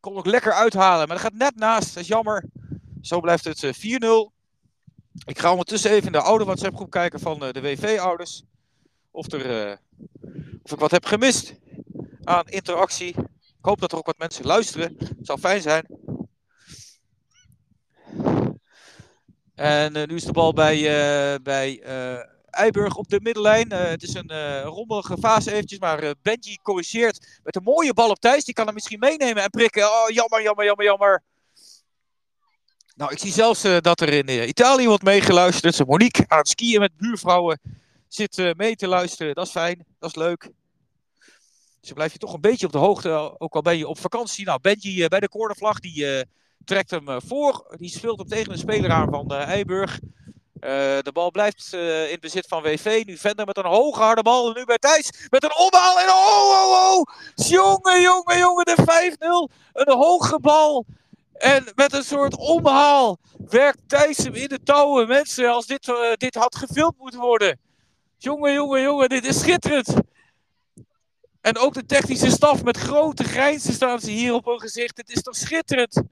kon 0.00 0.16
ook 0.16 0.26
lekker 0.26 0.52
uithalen. 0.52 1.08
Maar 1.08 1.16
dat 1.16 1.26
gaat 1.26 1.38
net 1.38 1.56
naast. 1.56 1.94
Dat 1.94 2.02
is 2.02 2.08
jammer. 2.08 2.44
Zo 3.02 3.20
blijft 3.20 3.44
het 3.44 3.64
4-0. 3.64 4.30
Ik 5.24 5.38
ga 5.38 5.50
ondertussen 5.50 5.90
even 5.90 6.06
in 6.06 6.12
de 6.12 6.20
oude 6.20 6.44
WhatsApp 6.44 6.76
groep 6.76 6.90
kijken 6.90 7.20
van 7.20 7.38
de 7.38 7.60
WV-ouders. 7.60 8.42
Of, 9.10 9.32
er, 9.32 9.78
of 10.62 10.72
ik 10.72 10.78
wat 10.78 10.90
heb 10.90 11.04
gemist 11.04 11.54
aan 12.24 12.46
interactie. 12.46 13.14
Ik 13.60 13.66
hoop 13.66 13.80
dat 13.80 13.92
er 13.92 13.98
ook 13.98 14.06
wat 14.06 14.18
mensen 14.18 14.46
luisteren. 14.46 14.96
Zou 15.20 15.38
fijn 15.38 15.62
zijn. 15.62 15.86
En 19.54 19.92
nu 19.92 20.14
is 20.14 20.24
de 20.24 20.32
bal 20.32 20.52
bij, 20.52 20.82
bij 21.42 21.82
Eiburg 22.50 22.96
op 22.96 23.08
de 23.08 23.20
middenlijn. 23.22 23.72
Uh, 23.72 23.78
het 23.78 24.02
is 24.02 24.14
een 24.14 24.32
uh, 24.32 24.62
rommelige 24.62 25.16
fase 25.18 25.52
eventjes, 25.52 25.78
maar 25.78 26.04
uh, 26.04 26.10
Benji 26.22 26.58
corrigeert 26.62 27.40
met 27.42 27.56
een 27.56 27.62
mooie 27.62 27.94
bal 27.94 28.10
op 28.10 28.20
Thijs. 28.20 28.44
Die 28.44 28.54
kan 28.54 28.64
hem 28.64 28.74
misschien 28.74 28.98
meenemen 28.98 29.42
en 29.42 29.50
prikken. 29.50 29.84
Oh, 29.84 30.08
jammer, 30.08 30.42
jammer, 30.42 30.64
jammer, 30.64 30.84
jammer. 30.84 31.22
Nou, 32.94 33.12
ik 33.12 33.18
zie 33.18 33.32
zelfs 33.32 33.62
dat 33.80 34.00
er 34.00 34.08
in 34.08 34.48
Italië 34.48 34.86
wordt 34.86 35.02
meegeluisterd. 35.02 35.86
Monique 35.86 36.24
aan 36.28 36.38
het 36.38 36.48
skiën 36.48 36.80
met 36.80 36.96
buurvrouwen 36.96 37.60
zit 38.08 38.54
mee 38.56 38.76
te 38.76 38.88
luisteren. 38.88 39.34
Dat 39.34 39.46
is 39.46 39.52
fijn, 39.52 39.84
dat 39.98 40.10
is 40.10 40.16
leuk. 40.16 40.50
Dus 41.80 41.92
blijf 41.92 42.12
je 42.12 42.18
toch 42.18 42.32
een 42.32 42.40
beetje 42.40 42.66
op 42.66 42.72
de 42.72 42.78
hoogte, 42.78 43.34
ook 43.38 43.54
al 43.54 43.62
ben 43.62 43.78
je 43.78 43.88
op 43.88 43.98
vakantie. 43.98 44.44
Nou, 44.44 44.60
Benji 44.60 45.08
bij 45.08 45.20
de 45.20 45.28
cornervlag, 45.28 45.80
die 45.80 46.24
trekt 46.64 46.90
hem 46.90 47.20
voor. 47.26 47.74
Die 47.78 47.88
speelt 47.90 48.18
hem 48.18 48.28
tegen 48.28 48.52
een 48.52 48.58
speler 48.58 48.90
aan 48.90 49.10
van 49.10 49.32
Eiburg. 49.32 49.98
De 50.60 51.10
bal 51.12 51.30
blijft 51.30 51.72
in 52.10 52.18
bezit 52.20 52.46
van 52.46 52.62
WV. 52.62 53.02
Nu 53.06 53.16
Vender 53.16 53.46
met 53.46 53.56
een 53.56 53.64
hoge 53.64 54.00
harde 54.00 54.22
bal. 54.22 54.48
En 54.48 54.58
nu 54.58 54.64
bij 54.64 54.78
Thijs 54.78 55.10
met 55.30 55.44
een 55.44 55.56
omhaal. 55.56 56.00
En 56.00 56.08
oh, 56.08 56.50
oh, 56.50 56.92
oh. 56.92 57.02
Jongen, 57.34 58.00
jongen, 58.00 58.38
jongen. 58.38 58.64
De 58.64 59.14
5-0. 59.50 59.56
Een 59.72 59.96
hoge 59.96 60.40
bal. 60.40 60.86
En 61.32 61.64
met 61.74 61.92
een 61.92 62.04
soort 62.04 62.36
omhaal 62.36 63.18
werkt 63.48 63.78
Thijs 63.86 64.16
hem 64.16 64.34
in 64.34 64.48
de 64.48 64.62
touwen. 64.62 65.08
Mensen, 65.08 65.48
als 65.50 65.66
dit, 65.66 65.92
dit 66.16 66.34
had 66.34 66.56
gefilmd 66.56 66.98
moeten 66.98 67.20
worden. 67.20 67.60
Jongen, 68.18 68.52
jongen, 68.52 68.82
jongen. 68.82 69.08
Dit 69.08 69.24
is 69.24 69.40
schitterend. 69.40 69.94
En 71.40 71.58
ook 71.58 71.74
de 71.74 71.86
technische 71.86 72.30
staf 72.30 72.64
met 72.64 72.76
grote 72.76 73.24
grijnzen 73.24 73.72
staan 73.72 74.00
ze 74.00 74.10
hier 74.10 74.34
op 74.34 74.44
hun 74.44 74.60
gezicht. 74.60 74.96
Het 74.96 75.10
is 75.10 75.22
toch 75.22 75.36
schitterend. 75.36 76.02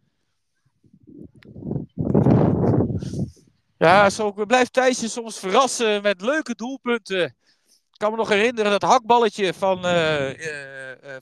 Ja, 3.78 4.10
zo 4.10 4.32
blijft 4.32 4.72
Thijsje 4.72 5.08
soms 5.08 5.38
verrassen 5.38 6.02
met 6.02 6.20
leuke 6.20 6.54
doelpunten. 6.54 7.24
Ik 7.66 8.04
kan 8.04 8.10
me 8.10 8.16
nog 8.16 8.28
herinneren 8.28 8.70
dat 8.70 8.82
hakballetje 8.82 9.54
van, 9.54 9.86
uh, 9.86 10.30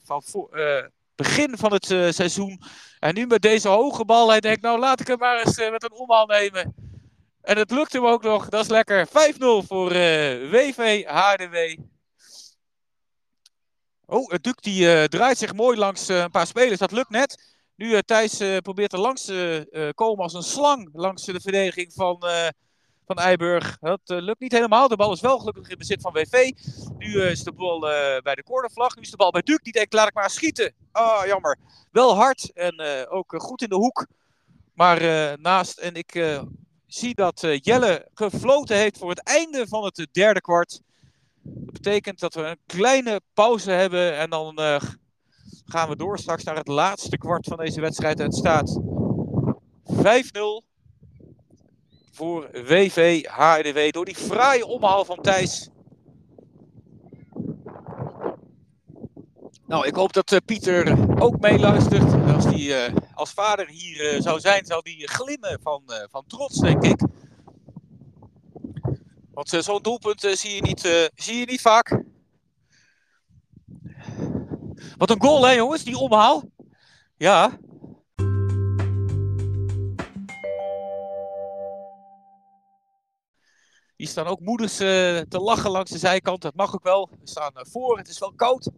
van 0.03 0.23
begin 1.15 1.57
van 1.57 1.73
het 1.73 1.85
seizoen. 2.15 2.61
En 2.99 3.13
nu 3.13 3.25
met 3.25 3.41
deze 3.41 3.67
hoge 3.67 4.05
bal. 4.05 4.29
Hij 4.29 4.39
denkt, 4.39 4.61
nou 4.61 4.79
laat 4.79 4.99
ik 4.99 5.07
hem 5.07 5.17
maar 5.17 5.39
eens 5.39 5.57
met 5.57 5.83
een 5.83 5.93
omhaal 5.93 6.25
nemen. 6.25 6.75
En 7.41 7.57
het 7.57 7.71
lukt 7.71 7.93
hem 7.93 8.05
ook 8.05 8.23
nog. 8.23 8.49
Dat 8.49 8.61
is 8.61 8.69
lekker. 8.69 9.07
5-0 9.07 9.11
voor 9.67 9.89
WV 10.49 11.05
HDW. 11.05 11.55
Oh, 14.09 14.33
Duk 14.41 14.61
die 14.61 15.07
draait 15.07 15.37
zich 15.37 15.53
mooi 15.53 15.77
langs 15.77 16.07
een 16.07 16.31
paar 16.31 16.47
spelers. 16.47 16.79
Dat 16.79 16.91
lukt 16.91 17.09
net. 17.09 17.55
Nu 17.75 17.89
uh, 17.89 17.99
Thijs 17.99 18.37
probeert 18.61 18.93
er 18.93 18.99
langs 18.99 19.25
te 19.25 19.91
komen 19.95 20.23
als 20.23 20.33
een 20.33 20.43
slang 20.43 20.89
langs 20.93 21.25
de 21.25 21.41
verdediging 21.41 21.93
van, 21.93 22.25
van 23.05 23.17
Eiburg. 23.17 23.77
Dat 23.79 23.99
lukt 24.05 24.39
niet 24.39 24.51
helemaal. 24.51 24.87
De 24.87 24.95
bal 24.95 25.13
is 25.13 25.21
wel 25.21 25.39
gelukkig 25.39 25.69
in 25.69 25.77
bezit 25.77 26.01
van 26.01 26.13
WV. 26.13 26.51
Nu 26.97 27.21
is 27.21 27.43
de 27.43 27.51
bal 27.51 27.79
bij 28.23 28.35
de 28.35 28.43
cornervlag. 28.43 28.95
Nu 28.95 29.01
is 29.01 29.11
de 29.11 29.17
bal 29.17 29.31
bij 29.31 29.41
Duke. 29.41 29.63
Die 29.63 29.73
denkt, 29.73 29.93
laat 29.93 30.07
ik 30.07 30.13
maar 30.13 30.29
schieten. 30.29 30.73
Ah, 30.91 31.25
jammer. 31.25 31.57
Wel 31.91 32.15
hard 32.15 32.51
en 32.53 33.07
ook 33.09 33.33
goed 33.37 33.61
in 33.61 33.69
de 33.69 33.75
hoek. 33.75 34.07
Maar 34.73 35.01
naast. 35.39 35.77
En 35.77 35.95
ik 35.95 36.39
zie 36.87 37.15
dat 37.15 37.47
Jelle 37.61 38.07
gefloten 38.13 38.77
heeft 38.77 38.97
voor 38.97 39.09
het 39.09 39.23
einde 39.23 39.67
van 39.67 39.83
het 39.83 40.07
derde 40.11 40.41
kwart. 40.41 40.81
Dat 41.47 41.73
betekent 41.73 42.19
dat 42.19 42.33
we 42.33 42.41
een 42.41 42.59
kleine 42.65 43.21
pauze 43.33 43.71
hebben 43.71 44.17
en 44.17 44.29
dan 44.29 44.59
gaan 45.65 45.89
we 45.89 45.95
door 45.95 46.19
straks 46.19 46.43
naar 46.43 46.55
het 46.55 46.67
laatste 46.67 47.17
kwart 47.17 47.45
van 47.45 47.57
deze 47.57 47.81
wedstrijd. 47.81 48.19
Het 48.19 48.35
staat 48.35 48.79
5-0 49.93 50.65
voor 52.11 52.49
WV 52.51 53.25
HDW 53.25 53.91
door 53.91 54.05
die 54.05 54.15
fraaie 54.15 54.65
omhaal 54.65 55.05
van 55.05 55.21
Thijs. 55.21 55.69
Nou, 59.67 59.87
ik 59.87 59.95
hoop 59.95 60.13
dat 60.13 60.31
uh, 60.31 60.39
Pieter 60.45 60.97
ook 61.21 61.39
meeluistert. 61.39 62.33
Als 62.33 62.43
hij 62.43 62.89
uh, 62.89 62.95
als 63.13 63.31
vader 63.31 63.67
hier 63.67 64.21
zou 64.21 64.39
zijn, 64.39 64.65
zou 64.65 64.81
hij 64.83 65.07
glimmen 65.07 65.59
van, 65.61 65.83
van 66.09 66.23
trots, 66.27 66.59
denk 66.59 66.83
ik. 66.83 67.01
Want 69.37 69.49
zo'n 69.49 69.81
doelpunt 69.81 70.21
zie, 70.21 70.55
je 70.55 70.61
niet, 70.61 71.09
zie 71.15 71.39
je 71.39 71.45
niet 71.45 71.61
vaak. 71.61 72.03
Wat 74.97 75.09
een 75.09 75.21
goal, 75.21 75.45
hè, 75.45 75.51
jongens, 75.51 75.83
die 75.83 75.97
omhaal. 75.97 76.43
Ja. 77.17 77.59
Hier 83.95 84.07
staan 84.07 84.25
ook 84.25 84.39
moeders 84.39 84.79
eh, 84.79 85.19
te 85.19 85.39
lachen 85.39 85.71
langs 85.71 85.91
de 85.91 85.97
zijkant. 85.97 86.41
Dat 86.41 86.55
mag 86.55 86.73
ook 86.73 86.83
wel. 86.83 87.09
We 87.09 87.27
staan 87.27 87.53
eh, 87.53 87.65
voor. 87.65 87.97
Het 87.97 88.07
is 88.07 88.19
wel 88.19 88.33
koud. 88.33 88.69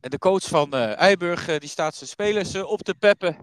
En 0.00 0.10
de 0.10 0.18
coach 0.18 0.44
van 0.44 0.72
eh 0.72 1.12
eh, 1.12 1.60
die 1.60 1.68
staat 1.68 1.94
zijn 1.94 2.10
spelers 2.10 2.54
eh, 2.54 2.64
op 2.64 2.82
te 2.82 2.94
peppen. 2.94 3.36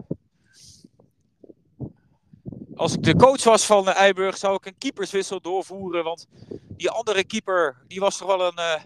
Als 2.76 2.94
ik 2.94 3.02
de 3.02 3.16
coach 3.16 3.44
was 3.44 3.66
van 3.66 3.88
eh, 3.88 3.96
Eiburg 3.96 4.36
zou 4.36 4.54
ik 4.54 4.66
een 4.66 4.78
keeperswissel 4.78 5.40
doorvoeren. 5.40 6.04
Want 6.04 6.26
die 6.68 6.90
andere 6.90 7.24
keeper 7.24 7.76
die 7.86 8.00
was 8.00 8.18
toch 8.18 8.36
wel 8.36 8.46
een 8.46 8.56
eh 8.56 8.80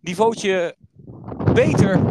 niveautje 0.00 0.76
beter. 1.52 2.02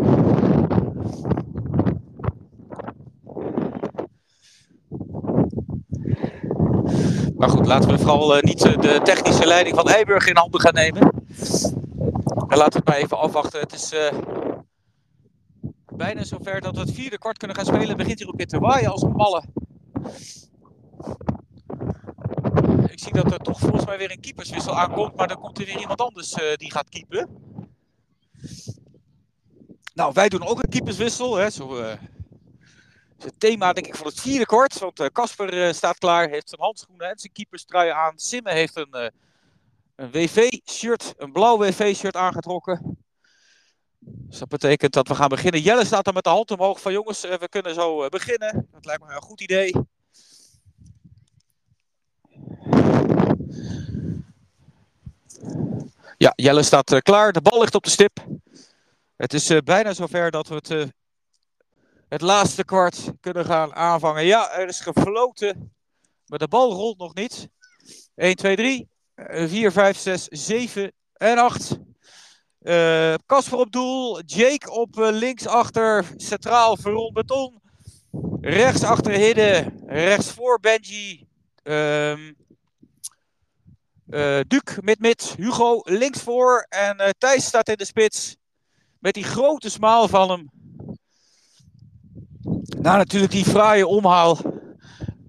Maar 7.38 7.49
goed, 7.49 7.65
laten 7.65 7.89
we 7.89 7.97
vooral 7.97 8.36
eh, 8.36 8.41
niet 8.41 8.61
de 8.61 8.99
technische 9.03 9.45
leiding 9.45 9.75
van 9.75 9.88
Eiburg 9.89 10.27
in 10.27 10.38
handen 10.38 10.61
gaan 10.61 10.73
nemen. 10.73 11.01
En 12.47 12.57
laten 12.57 12.71
we 12.71 12.77
het 12.77 12.88
maar 12.88 12.97
even 12.97 13.17
afwachten. 13.17 13.59
Het 13.59 13.73
is 13.73 13.91
eh, 13.91 14.13
bijna 15.95 16.23
zover 16.23 16.61
dat 16.61 16.75
we 16.75 16.81
het 16.81 16.91
vierde 16.91 17.17
kwart 17.17 17.38
kunnen 17.38 17.57
gaan 17.57 17.65
spelen. 17.65 17.97
Begint 17.97 18.19
hier 18.19 18.27
ook 18.27 18.38
weer 18.38 18.47
te 18.47 18.59
waaien 18.59 18.91
als 18.91 19.01
een 19.01 19.11
malle. 19.11 19.43
Ik 22.93 22.99
zie 22.99 23.13
dat 23.13 23.31
er 23.31 23.39
toch 23.39 23.59
volgens 23.59 23.85
mij 23.85 23.97
weer 23.97 24.11
een 24.11 24.19
keeperswissel 24.19 24.77
aankomt. 24.77 25.15
Maar 25.15 25.27
dan 25.27 25.39
komt 25.39 25.59
er 25.59 25.65
weer 25.65 25.79
iemand 25.79 26.01
anders 26.01 26.33
eh, 26.33 26.55
die 26.55 26.71
gaat 26.71 26.89
keepen. 26.89 27.29
Nou, 29.93 30.13
wij 30.13 30.29
doen 30.29 30.45
ook 30.45 30.63
een 30.63 30.69
keeperswissel. 30.69 31.35
Hè, 31.35 31.49
zo, 31.49 31.77
eh, 31.77 31.97
het 33.17 33.33
thema 33.37 33.73
denk 33.73 33.87
ik 33.87 33.95
van 33.95 34.07
het 34.07 34.21
vierde 34.21 34.45
kwart. 34.45 34.79
Want 34.79 34.99
eh, 34.99 35.07
Casper 35.07 35.73
staat 35.73 35.97
klaar, 35.97 36.29
heeft 36.29 36.49
zijn 36.49 36.61
handschoenen 36.61 37.09
en 37.09 37.19
zijn 37.19 37.33
keeperstrui 37.33 37.89
aan. 37.89 38.13
Simme 38.19 38.51
heeft 38.51 38.75
een, 38.75 39.11
een 39.95 40.11
WV-shirt, 40.11 41.13
een 41.17 41.31
blauw 41.31 41.57
WV-shirt 41.57 42.15
aangetrokken. 42.15 42.97
Dus 43.99 44.39
dat 44.39 44.49
betekent 44.49 44.93
dat 44.93 45.07
we 45.07 45.15
gaan 45.15 45.29
beginnen. 45.29 45.61
Jelle 45.61 45.85
staat 45.85 46.05
dan 46.05 46.13
met 46.13 46.23
de 46.23 46.29
hand 46.29 46.51
omhoog 46.51 46.81
van 46.81 46.91
jongens, 46.91 47.21
we 47.21 47.47
kunnen 47.49 47.73
zo 47.73 48.09
beginnen. 48.09 48.67
Dat 48.71 48.85
lijkt 48.85 49.03
me 49.03 49.15
een 49.15 49.21
goed 49.21 49.41
idee. 49.41 49.73
Ja, 56.17 56.34
Jelle 56.36 56.63
staat 56.63 56.91
eh, 56.91 56.99
klaar. 56.99 57.31
De 57.31 57.41
bal 57.41 57.59
ligt 57.59 57.75
op 57.75 57.84
de 57.84 57.89
stip. 57.89 58.25
Het 59.15 59.34
is 59.34 59.49
eh, 59.49 59.57
bijna 59.63 59.93
zover 59.93 60.31
dat 60.31 60.47
we 60.47 60.55
het, 60.55 60.69
eh, 60.71 60.84
het 62.09 62.21
laatste 62.21 62.63
kwart 62.63 63.11
kunnen 63.19 63.45
gaan 63.45 63.75
aanvangen. 63.75 64.25
Ja, 64.25 64.51
er 64.51 64.67
is 64.67 64.79
gefloten. 64.79 65.73
Maar 66.25 66.39
de 66.39 66.47
bal 66.47 66.71
rolt 66.71 66.97
nog 66.97 67.13
niet. 67.13 67.47
1, 68.15 68.36
2, 68.36 68.55
3, 68.55 68.89
4, 69.47 69.71
5, 69.71 69.97
6, 69.97 70.27
7 70.29 70.91
en 71.13 71.38
8. 71.38 71.79
Eh 72.63 73.13
Kasper 73.25 73.57
op 73.57 73.71
doel. 73.71 74.21
Jake 74.21 74.71
op 74.71 74.99
eh, 74.99 75.11
links 75.11 75.47
achter. 75.47 76.05
Centraal 76.17 76.77
Veron 76.77 77.13
Beton. 77.13 77.61
Rechts 78.41 78.84
achter 78.84 79.11
Hidde. 79.11 79.73
Rechts 79.86 80.31
voor 80.31 80.59
Benji. 80.59 81.27
Ehm 81.63 82.31
eh 84.10 84.39
Duc 84.47 84.78
mid-mid. 84.82 85.34
Hugo 85.38 85.82
links 85.84 86.22
voor. 86.22 86.66
En 86.70 86.97
eh, 86.97 87.10
Thijs 87.18 87.45
staat 87.45 87.70
in 87.70 87.76
de 87.76 87.86
spits. 87.86 88.36
Met 88.99 89.14
die 89.14 89.24
grote 89.24 89.70
smaal 89.70 90.08
van 90.08 90.30
hem. 90.30 90.49
Nou, 92.82 92.97
natuurlijk 92.97 93.32
die 93.32 93.45
fraaie 93.45 93.88
omhaal. 93.88 94.38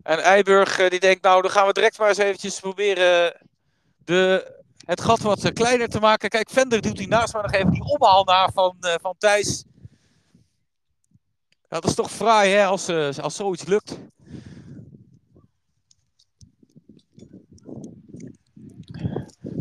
En 0.03 0.19
Eiburg 0.19 0.79
eh, 0.79 0.91
die 0.91 1.01
denkt, 1.01 1.23
nou, 1.23 1.43
dan 1.43 1.51
gaan 1.51 1.67
we 1.67 1.73
direct 1.73 1.99
maar 1.99 2.09
eens 2.09 2.19
eventjes 2.19 2.61
proberen 2.61 3.41
de, 4.05 4.53
het 4.85 5.01
gat 5.01 5.21
wat 5.21 5.53
kleiner 5.53 5.89
te 5.89 6.01
maken. 6.01 6.29
Kijk, 6.29 6.51
Vender 6.51 6.81
doet 6.81 6.99
hij 6.99 7.07
naast 7.07 7.33
maar 7.33 7.43
nog 7.43 7.53
even 7.53 7.71
die 7.71 7.85
omhaal 7.85 8.25
na 8.25 8.49
van, 8.55 8.77
van 8.81 9.15
Thijs. 9.19 9.65
Ja, 11.69 11.81
dat 11.81 11.85
is 11.85 11.95
toch 11.95 12.11
fraai, 12.11 12.53
hè, 12.53 12.65
als, 12.65 12.89
als 13.19 13.37
zoiets 13.37 13.65
lukt. 13.65 13.99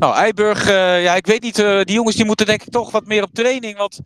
Nou, 0.03 0.15
Eiburg, 0.15 0.67
eh, 0.67 1.03
ja, 1.03 1.15
ik 1.15 1.25
weet 1.25 1.41
niet, 1.41 1.59
eh, 1.59 1.81
die 1.81 1.95
jongens 1.95 2.15
die 2.15 2.25
moeten 2.25 2.45
denk 2.45 2.63
ik 2.63 2.71
toch 2.71 2.91
wat 2.91 3.05
meer 3.05 3.23
op 3.23 3.33
training, 3.33 3.77
want 3.77 3.99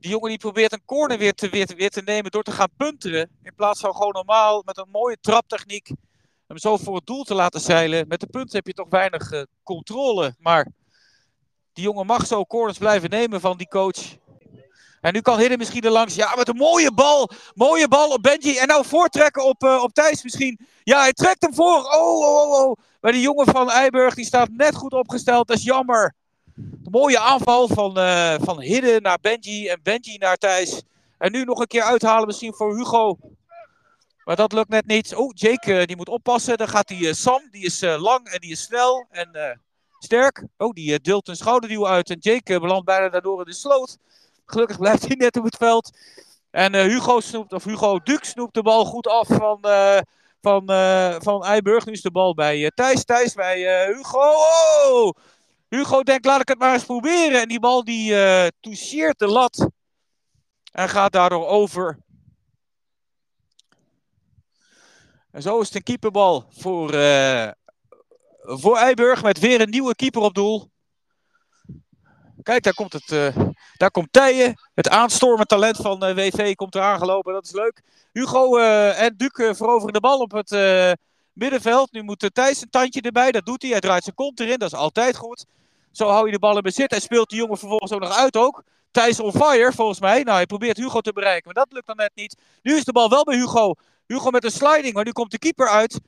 die 0.00 0.10
jongen 0.10 0.28
die 0.28 0.38
probeert 0.38 0.72
een 0.72 0.84
corner 0.84 1.18
weer 1.18 1.32
te, 1.32 1.48
weer, 1.48 1.70
weer 1.76 1.90
te 1.90 2.02
nemen 2.04 2.30
door 2.30 2.42
te 2.42 2.50
gaan 2.50 2.68
punteren. 2.76 3.30
In 3.42 3.54
plaats 3.54 3.80
van 3.80 3.94
gewoon 3.94 4.12
normaal 4.12 4.62
met 4.64 4.78
een 4.78 4.88
mooie 4.90 5.16
traptechniek 5.20 5.90
hem 6.46 6.58
zo 6.58 6.76
voor 6.76 6.94
het 6.94 7.06
doel 7.06 7.22
te 7.24 7.34
laten 7.34 7.60
zeilen. 7.60 8.08
Met 8.08 8.20
de 8.20 8.26
punt 8.26 8.52
heb 8.52 8.66
je 8.66 8.72
toch 8.72 8.88
weinig 8.88 9.30
eh, 9.30 9.42
controle. 9.62 10.34
Maar 10.38 10.68
die 11.72 11.84
jongen 11.84 12.06
mag 12.06 12.26
zo 12.26 12.44
corners 12.44 12.78
blijven 12.78 13.10
nemen 13.10 13.40
van 13.40 13.56
die 13.56 13.68
coach. 13.68 14.16
En 15.06 15.12
nu 15.12 15.20
kan 15.20 15.38
Hidden 15.38 15.58
misschien 15.58 15.82
er 15.82 15.90
langs. 15.90 16.14
Ja, 16.14 16.34
met 16.36 16.48
een 16.48 16.56
mooie 16.56 16.92
bal. 16.92 17.30
Mooie 17.54 17.88
bal 17.88 18.10
op 18.10 18.22
Benji. 18.22 18.56
En 18.58 18.66
nou 18.66 18.84
voortrekken 18.84 19.44
op, 19.44 19.62
eh, 19.62 19.82
op 19.82 19.92
Thijs 19.92 20.22
misschien. 20.22 20.58
Ja, 20.84 21.00
hij 21.00 21.12
trekt 21.12 21.42
hem 21.42 21.54
voor. 21.54 21.76
Oh, 21.76 22.18
oh, 22.18 22.50
oh, 22.50 22.60
oh. 22.60 22.76
Maar 23.00 23.12
die 23.12 23.20
jongen 23.20 23.46
van 23.46 23.70
Eiburg 23.70 24.14
die 24.14 24.24
staat 24.24 24.48
net 24.50 24.74
goed 24.74 24.92
opgesteld. 24.92 25.48
Dat 25.48 25.56
is 25.56 25.62
jammer. 25.62 26.14
De 26.54 26.90
mooie 26.90 27.18
aanval 27.18 27.68
van, 27.68 27.98
eh 27.98 28.34
van 28.40 28.60
Hidden 28.60 29.02
naar 29.02 29.18
Benji 29.20 29.68
en 29.68 29.80
Benji 29.82 30.16
naar 30.16 30.36
Thijs. 30.36 30.82
En 31.18 31.32
nu 31.32 31.44
nog 31.44 31.60
een 31.60 31.66
keer 31.66 31.82
uithalen 31.82 32.26
misschien 32.26 32.54
voor 32.54 32.76
Hugo. 32.76 33.18
Maar 34.24 34.36
dat 34.36 34.52
lukt 34.52 34.68
net 34.68 34.86
niet. 34.86 35.14
Oh, 35.14 35.30
Jake 35.34 35.78
eh, 35.78 35.86
die 35.86 35.96
moet 35.96 36.08
oppassen. 36.08 36.56
Dan 36.56 36.68
gaat 36.68 36.88
die 36.88 37.14
Sam. 37.14 37.48
Die 37.50 37.64
is 37.64 37.80
lang 37.80 38.26
en 38.26 38.40
die 38.40 38.50
is 38.50 38.62
snel 38.62 39.06
en 39.10 39.60
sterk. 39.98 40.44
Oh, 40.56 40.72
die 40.72 41.00
deelt 41.00 41.28
een 41.28 41.36
schouderduw 41.36 41.86
uit. 41.86 42.10
En 42.10 42.18
Jake 42.18 42.60
belandt 42.60 42.84
bijna 42.84 43.08
daardoor 43.08 43.38
in 43.38 43.44
de 43.44 43.54
sloot. 43.54 43.98
Gelukkig 44.46 44.78
blijft 44.78 45.06
hij 45.06 45.16
net 45.16 45.36
op 45.36 45.44
het 45.44 45.56
veld. 45.56 45.98
En 46.50 46.74
eh, 46.74 46.82
Hugo 46.82 47.20
snoept, 47.20 47.52
of 47.52 47.64
Hugo 47.64 47.98
Duc 47.98 48.18
snoept 48.20 48.54
de 48.54 48.62
bal 48.62 48.84
goed 48.84 49.06
af 49.06 49.26
van, 49.26 49.60
eh, 49.62 49.98
van, 50.40 50.68
eh, 50.68 51.16
van 51.18 51.44
Eiburg. 51.44 51.86
Nu 51.86 51.92
is 51.92 52.02
de 52.02 52.10
bal 52.10 52.34
bij 52.34 52.70
Thijs. 52.74 53.04
Thijs 53.04 53.34
bij 53.34 53.86
Hugo. 53.86 54.32
Oh! 54.88 55.10
Hugo 55.68 56.02
denkt, 56.02 56.24
laat 56.24 56.40
ik 56.40 56.48
het 56.48 56.58
maar 56.58 56.72
eens 56.72 56.84
proberen. 56.84 57.40
En 57.40 57.48
die 57.48 57.60
bal 57.60 57.84
die 57.84 58.14
toucheert 58.60 59.18
de 59.18 59.26
lat. 59.26 59.68
En 60.72 60.88
gaat 60.88 61.12
daardoor 61.12 61.46
over. 61.46 61.98
En 65.30 65.42
zo 65.42 65.60
is 65.60 65.66
het 65.66 65.76
een 65.76 65.82
keeperbal 65.82 66.44
voor, 66.50 66.94
eh 66.94 67.50
voor 68.40 68.76
Eiburg. 68.76 69.22
Met 69.22 69.38
weer 69.38 69.60
een 69.60 69.70
nieuwe 69.70 69.94
keeper 69.94 70.22
op 70.22 70.34
doel. 70.34 70.70
Kijk, 72.46 72.62
daar 72.62 72.74
komt, 72.74 72.92
het, 72.92 73.12
eh, 73.12 73.36
daar 73.76 73.90
komt. 73.90 74.08
Het 74.74 74.88
aanstormend 74.88 75.48
talent 75.48 75.76
van 75.76 76.02
eh, 76.02 76.14
WV 76.14 76.54
komt 76.54 76.74
er 76.74 76.80
aangelopen. 76.80 77.32
Dat 77.32 77.44
is 77.44 77.52
leuk. 77.52 77.82
Hugo 78.12 78.56
eh, 78.56 79.02
en 79.02 79.14
Duc 79.16 79.30
eh, 79.30 79.54
veroveren 79.54 79.92
de 79.92 80.00
bal 80.00 80.18
op 80.18 80.32
het 80.32 80.50
middenveld. 81.32 81.92
Nu 81.92 82.02
moet 82.02 82.30
Thijs 82.32 82.62
een 82.62 82.70
tandje 82.70 83.00
erbij. 83.00 83.32
Dat 83.32 83.46
doet 83.46 83.62
hij. 83.62 83.70
Hij 83.70 83.80
draait 83.80 84.02
zijn 84.02 84.14
kont 84.14 84.40
erin. 84.40 84.58
Dat 84.58 84.72
is 84.72 84.78
altijd 84.78 85.16
goed. 85.16 85.44
Zo 85.92 86.08
hou 86.08 86.26
je 86.26 86.32
de 86.32 86.38
bal 86.38 86.56
in 86.56 86.62
bezit. 86.62 86.92
En 86.92 87.00
speelt 87.00 87.30
die 87.30 87.38
jongen 87.38 87.58
vervolgens 87.58 87.92
ook 87.92 88.00
nog 88.00 88.16
uit 88.16 88.36
ook. 88.36 88.62
Thijs 88.90 89.20
on 89.20 89.32
fire, 89.32 89.72
volgens 89.72 90.00
mij. 90.00 90.22
Nou, 90.22 90.36
hij 90.36 90.46
probeert 90.46 90.76
Hugo 90.76 91.00
te 91.00 91.12
bereiken, 91.12 91.44
maar 91.44 91.64
dat 91.64 91.72
lukt 91.72 91.86
dan 91.86 91.96
net 91.96 92.12
niet. 92.14 92.36
Nu 92.62 92.76
is 92.76 92.84
de 92.84 92.92
bal 92.92 93.08
wel 93.08 93.24
bij 93.24 93.36
Hugo. 93.36 93.74
Hugo 94.06 94.30
met 94.30 94.44
een 94.44 94.50
sliding, 94.50 94.94
maar 94.94 95.04
nu 95.04 95.12
komt 95.12 95.30
de 95.30 95.38
keeper 95.38 95.68
uit. 95.68 96.00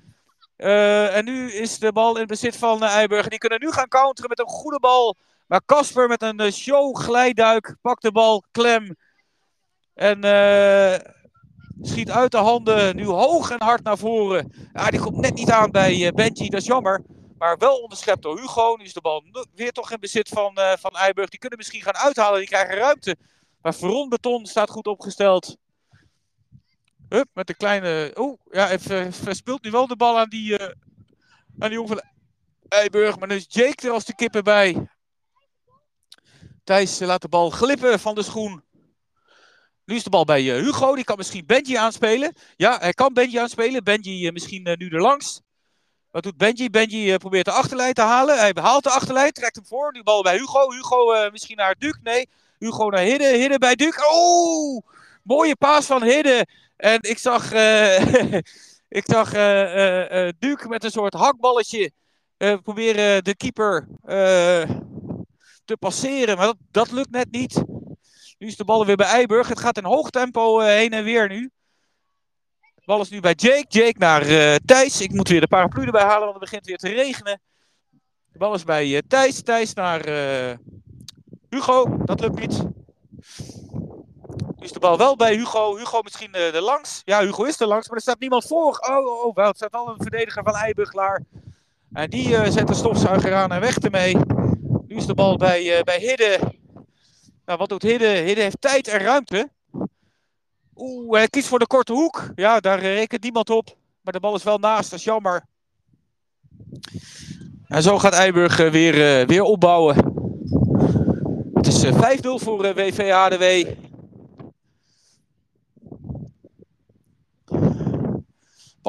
En 0.57 1.25
nu 1.25 1.53
is 1.53 1.79
de 1.79 1.93
bal 1.93 2.19
in 2.19 2.27
bezit 2.27 2.57
van 2.57 2.85
uh, 2.85 3.23
die 3.29 3.39
kunnen 3.39 3.61
nu 3.61 3.71
gaan 3.71 3.89
counteren 3.89 4.29
met 4.29 4.39
een 4.39 4.47
goede 4.47 4.79
bal. 4.79 5.17
Maar 5.49 5.65
Casper 5.65 6.09
met 6.09 6.23
een 6.23 6.41
uh, 6.41 6.51
show 6.51 6.97
glijduik 6.97 7.77
pakt 7.83 8.03
de 8.03 8.13
bal 8.13 8.45
klem. 8.51 8.97
En 9.95 10.25
uh, 10.25 10.95
schiet 11.81 12.11
uit 12.11 12.31
de 12.31 12.37
handen. 12.37 12.97
Nu 12.97 13.05
hoog 13.05 13.51
en 13.51 13.63
hard 13.63 13.83
naar 13.83 13.99
voren. 13.99 14.69
Ja, 14.73 14.91
die 14.91 15.01
komt 15.01 15.17
net 15.17 15.35
niet 15.35 15.51
aan 15.51 15.71
bij 15.71 15.97
uh, 15.97 16.11
Benji, 16.11 16.49
dat 16.49 16.61
is 16.61 16.67
jammer. 16.67 17.03
Maar 17.39 17.57
wel 17.57 17.77
onderschept 17.77 18.23
door 18.23 18.41
Hugo. 18.41 18.77
Nu 18.77 18.85
is 18.85 18.93
de 18.93 19.01
bal 19.01 19.25
weer 19.55 19.73
toch 19.73 19.91
in 19.91 20.01
bezit 20.01 20.29
van, 20.29 20.55
uh, 20.59 20.73
van 20.79 20.91
Eiburg. 20.91 21.29
Die 21.29 21.39
kunnen 21.39 21.59
misschien 21.59 21.83
gaan 21.83 21.97
uithalen. 21.97 22.39
Die 22.39 22.49
krijgen 22.49 22.75
ruimte. 22.75 23.17
Maar 23.63 23.75
Veron 23.75 24.09
Beton 24.09 24.47
staat 24.47 24.71
goed 24.71 24.87
opgesteld. 24.87 25.57
Hup, 27.09 27.29
met 27.33 27.47
de 27.47 27.55
kleine. 27.55 28.11
Oh, 28.15 28.39
ja, 28.51 28.67
hij 28.67 28.79
verspeelt 29.13 29.63
nu 29.63 29.71
wel 29.71 29.87
de 29.87 29.97
bal 29.97 30.19
aan 30.19 30.29
die, 30.29 30.61
uh, 30.61 30.67
aan 31.59 31.69
die 31.69 31.73
jongen 31.73 31.89
van 31.89 32.03
Eiburg. 32.69 33.19
Maar 33.19 33.29
nu 33.29 33.35
is 33.35 33.47
Jake 33.49 33.87
er 33.87 33.93
als 33.93 34.05
de 34.05 34.15
kippen 34.15 34.45
bij. 34.45 34.89
Thijs 36.69 36.99
laat 36.99 37.23
de 37.23 37.29
bal 37.29 37.51
glippen 37.51 38.01
van 38.01 38.15
de 38.15 38.23
schoen. 38.23 38.63
Nu 39.85 39.95
is 39.95 40.03
de 40.03 40.11
bal 40.11 40.25
bij 40.25 40.43
uh, 40.43 40.63
Hugo. 40.63 40.95
Die 40.95 41.05
kan 41.05 41.17
misschien 41.17 41.47
Benji 41.47 41.75
aanspelen. 41.75 42.33
Ja, 42.57 42.79
hij 42.79 42.93
kan 42.93 43.13
Benji 43.13 43.39
aanspelen. 43.39 43.85
Benji 43.85 44.27
uh, 44.27 44.33
misschien 44.33 44.69
uh, 44.69 44.77
nu 44.77 44.89
er 44.89 45.01
langs. 45.01 45.41
Wat 46.11 46.23
doet 46.23 46.37
Benji? 46.37 46.71
Benji 46.71 47.19
probeert 47.19 47.45
de 47.45 47.51
achterlijn 47.51 47.93
te 47.93 48.03
halen. 48.03 48.39
Hij 48.39 48.53
haalt 48.55 48.85
de 48.85 48.91
achterlijn, 48.91 49.33
trekt 49.33 49.57
hem 49.57 49.67
voor. 49.67 49.93
Nu 49.93 50.03
bal 50.03 50.23
bij 50.23 50.37
Hugo. 50.37 50.73
Hugo 50.73 51.31
misschien 51.31 51.57
naar 51.57 51.75
Duc. 51.79 51.99
Nee, 52.03 52.29
Hugo 52.59 52.89
naar 52.89 53.03
Hidde. 53.03 53.37
Hidde 53.37 53.59
bij 53.59 53.75
Duke. 53.75 54.07
Oh! 54.11 54.87
Mooie 55.23 55.57
paas 55.57 55.87
van 55.87 56.03
Hidde. 56.03 56.47
En 56.77 56.99
ik 57.01 57.19
zag, 57.19 57.53
eh 57.53 58.33
ik 59.01 59.05
zag 59.05 59.33
eh 59.33 59.63
eh, 59.63 60.27
eh, 60.27 60.35
Duke 60.39 60.69
met 60.69 60.85
een 60.85 60.91
soort 60.91 61.15
hakballetje 61.15 61.93
eh, 62.37 62.59
proberen 62.63 63.25
de 63.25 63.37
keeper 63.37 63.89
eh, 64.05 64.71
te 65.69 65.77
passeren. 65.77 66.37
Maar 66.37 66.47
dat, 66.47 66.57
dat 66.71 66.91
lukt 66.91 67.11
net 67.11 67.31
niet. 67.31 67.63
Nu 68.39 68.47
is 68.47 68.57
de 68.57 68.65
bal 68.65 68.87
weer 68.87 68.97
bij 68.97 69.07
Eiburg. 69.07 69.49
Het 69.49 69.61
gaat 69.61 69.77
in 69.77 69.85
hoog 69.85 70.11
tempo 70.11 70.61
eh, 70.61 70.67
heen 70.67 70.93
en 70.93 71.05
weer 71.05 71.29
nu. 71.29 71.51
De 72.61 72.85
bal 72.85 73.01
is 73.01 73.09
nu 73.09 73.21
bij 73.21 73.35
Jake. 73.35 73.65
Jake 73.69 73.99
naar 73.99 74.23
eh, 74.23 74.55
Thijs. 74.65 75.01
Ik 75.01 75.13
moet 75.13 75.29
weer 75.29 75.41
de 75.41 75.49
paraplu 75.49 75.85
erbij 75.85 76.03
halen, 76.03 76.21
want 76.21 76.33
het 76.33 76.41
begint 76.41 76.67
weer 76.67 76.77
te 76.77 76.89
regenen. 76.89 77.41
De 78.33 78.39
bal 78.39 78.55
is 78.55 78.65
bij 78.65 78.97
eh, 78.97 79.03
Thijs. 79.09 79.43
Thijs 79.43 79.75
naar 79.75 80.01
Hugo. 81.51 82.05
Dat 82.05 82.21
lukt 82.21 82.41
niet. 82.41 82.63
Nu 84.57 84.65
is 84.65 84.73
de 84.73 84.79
bal 84.79 84.99
wel 84.99 85.17
bij 85.17 85.35
Hugo. 85.35 85.77
Hugo 85.77 86.03
misschien 86.03 86.35
er 86.35 86.61
langs. 86.61 87.03
Ja, 87.05 87.21
Hugo 87.21 87.45
is 87.45 87.61
er 87.61 87.67
langs, 87.67 87.87
maar 87.87 87.97
er 87.97 88.03
staat 88.03 88.21
niemand 88.21 88.47
voor. 88.47 88.79
Oh, 88.79 89.07
oh, 89.07 89.25
oh 89.25 89.35
wel. 89.35 89.47
Het 89.47 89.57
staat 89.57 89.73
wel 89.73 89.89
een 89.89 90.03
verdediger 90.03 90.43
van 90.43 90.55
Eiburg 90.55 90.91
klaar. 90.91 91.25
En 91.93 92.11
die 92.11 92.51
zet 92.51 92.67
de 92.67 92.75
stofzuiger 92.75 93.35
aan 93.35 93.53
en 93.53 93.61
weg 93.61 93.79
ermee. 93.79 94.17
Nu 94.89 94.97
is 94.97 95.07
de 95.07 95.15
bal 95.15 95.37
bij, 95.37 95.79
eh, 95.79 95.83
bij 95.83 95.99
Hidde. 95.99 96.39
Nou, 97.45 97.59
wat 97.59 97.69
doet 97.69 97.83
Hidde? 97.83 98.07
Hidde 98.07 98.43
heeft 98.43 98.61
tijd 98.61 98.89
en 98.89 98.99
ruimte. 98.99 99.51
Oeh, 100.77 101.17
hij 101.17 101.29
kiest 101.29 101.49
voor 101.49 101.59
de 101.59 101.67
korte 101.67 101.93
hoek. 101.93 102.31
Ja, 102.35 102.61
daar 102.61 102.81
rekent 102.81 103.23
niemand 103.23 103.51
op. 103.51 103.77
Maar 104.01 104.13
de 104.13 104.21
bal 104.21 104.35
is 104.35 104.43
wel 104.43 104.59
naast, 104.59 104.91
dat 104.91 104.99
is 104.99 105.05
jammer. 105.05 105.45
En 107.67 107.83
zo 107.83 107.99
gaat 107.99 108.13
Eiburg 108.13 108.59
eh, 108.59 108.71
weer, 108.71 109.21
eh, 109.21 109.27
weer 109.27 109.43
opbouwen. 109.43 109.97
Het 111.55 111.67
is 111.67 111.83
eh, 111.83 111.99
5-0 111.99 112.39
voor 112.39 112.75
WV 112.75 113.11
HDW. 113.11 113.43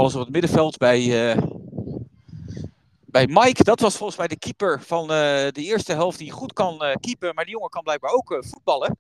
Is 0.06 0.16
op 0.16 0.22
het 0.22 0.30
middenveld 0.30 0.78
bij, 0.78 1.32
eh, 1.32 1.38
bij 3.12 3.28
Mike. 3.28 3.64
Dat 3.64 3.80
was 3.80 3.98
volgens 3.98 4.18
mij 4.18 4.28
de 4.28 4.38
keeper 4.38 4.82
van 4.82 5.02
eh, 5.02 5.08
de 5.52 5.64
eerste 5.64 5.94
helft 5.94 6.18
die 6.18 6.32
goed 6.32 6.54
kan 6.54 6.84
eh 6.84 6.96
keepen. 7.00 7.36
Maar 7.36 7.44
die 7.44 7.54
jongen 7.54 7.70
kan 7.70 7.84
blijkbaar 7.84 8.12
ook 8.12 8.32
eh, 8.32 8.38
voetballen. 8.42 8.98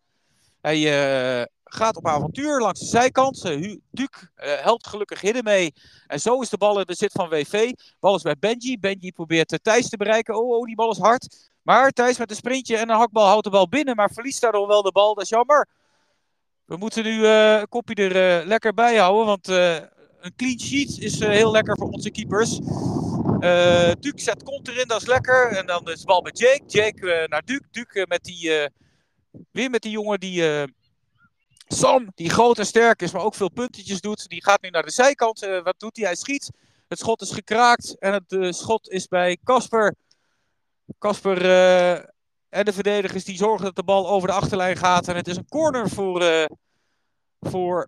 Hij 0.61 1.47
gaat 1.63 1.95
op 1.95 2.07
avontuur 2.07 2.59
langs 2.59 2.79
de 2.79 2.85
zijkant. 2.85 3.45
Uh, 3.45 3.77
Duc 3.91 4.09
helpt 4.35 4.87
gelukkig 4.87 5.21
Hidden 5.21 5.43
mee. 5.43 5.73
En 6.07 6.19
zo 6.19 6.41
is 6.41 6.49
de 6.49 6.57
bal 6.57 6.79
in 6.79 6.85
de 6.85 6.95
zit 6.95 7.11
van 7.11 7.29
WV. 7.29 7.71
Bal 7.99 8.15
is 8.15 8.21
bij 8.21 8.35
Benji. 8.39 8.79
Benji 8.79 9.11
probeert 9.11 9.59
Thijs 9.61 9.89
te 9.89 9.97
bereiken. 9.97 10.35
Oh, 10.35 10.57
oh, 10.57 10.65
die 10.65 10.75
bal 10.75 10.91
is 10.91 10.97
hard. 10.97 11.49
Maar 11.61 11.91
Thijs 11.91 12.17
met 12.17 12.29
een 12.29 12.35
sprintje 12.35 12.77
en 12.77 12.89
een 12.89 12.97
hakbal 12.97 13.25
houdt 13.25 13.43
de 13.43 13.49
bal 13.49 13.69
binnen. 13.69 13.95
Maar 13.95 14.11
verliest 14.11 14.41
daardoor 14.41 14.67
wel 14.67 14.81
de 14.81 14.91
bal. 14.91 15.13
Dat 15.13 15.23
is 15.23 15.29
jammer. 15.29 15.67
We 16.65 16.77
moeten 16.77 17.03
nu 17.03 17.27
een 17.27 17.67
kopje 17.67 18.09
er 18.09 18.45
lekker 18.45 18.73
bij 18.73 18.97
houden. 18.97 19.25
Want 19.25 19.47
een 20.19 20.35
clean 20.35 20.59
sheet 20.59 20.97
is 20.97 21.19
eh, 21.19 21.29
heel 21.29 21.51
lekker 21.51 21.77
voor 21.77 21.89
onze 21.89 22.09
keepers. 22.09 22.59
Eh 23.39 23.91
Duc 23.99 24.23
zet 24.23 24.43
kont 24.43 24.67
erin, 24.67 24.87
dat 24.87 25.01
is 25.01 25.07
lekker. 25.07 25.47
En 25.47 25.65
dan 25.65 25.91
is 25.91 25.99
de 25.99 26.05
bal 26.05 26.21
bij 26.21 26.31
Jake. 26.31 26.63
Jake 26.67 27.13
eh, 27.13 27.27
naar. 27.27 27.41
Duc 27.45 27.85
eh, 27.87 28.05
met 28.05 28.23
die, 28.23 28.69
weer 29.51 29.69
met 29.69 29.81
die 29.81 29.91
jongen 29.91 30.19
die... 30.19 30.67
Sam, 31.71 32.11
die 32.15 32.29
groot 32.29 32.57
en 32.57 32.65
sterk 32.65 33.01
is, 33.01 33.11
maar 33.11 33.21
ook 33.21 33.35
veel 33.35 33.49
puntjes 33.49 34.01
doet. 34.01 34.27
Die 34.27 34.43
gaat 34.43 34.61
nu 34.61 34.69
naar 34.69 34.85
de 34.85 34.91
zijkant. 34.91 35.39
Wat 35.63 35.75
doet 35.77 35.97
hij? 35.97 36.05
Hij 36.05 36.15
schiet. 36.15 36.51
Het 36.87 36.99
schot 36.99 37.21
is 37.21 37.31
gekraakt. 37.31 37.95
En 37.99 38.13
het 38.13 38.55
schot 38.55 38.89
is 38.89 39.07
bij. 39.07 39.37
Kasper 39.43 39.95
eh, 41.45 41.93
en 42.49 42.65
de 42.65 42.73
verdedigers 42.73 43.23
die 43.23 43.37
zorgen 43.37 43.65
dat 43.65 43.75
de 43.75 43.83
bal 43.83 44.09
over 44.09 44.27
de 44.27 44.33
achterlijn 44.33 44.77
gaat. 44.77 45.07
En 45.07 45.15
het 45.15 45.27
is 45.27 45.37
een 45.37 45.49
corner 45.49 45.89
voor, 45.89 46.47
voor 47.39 47.87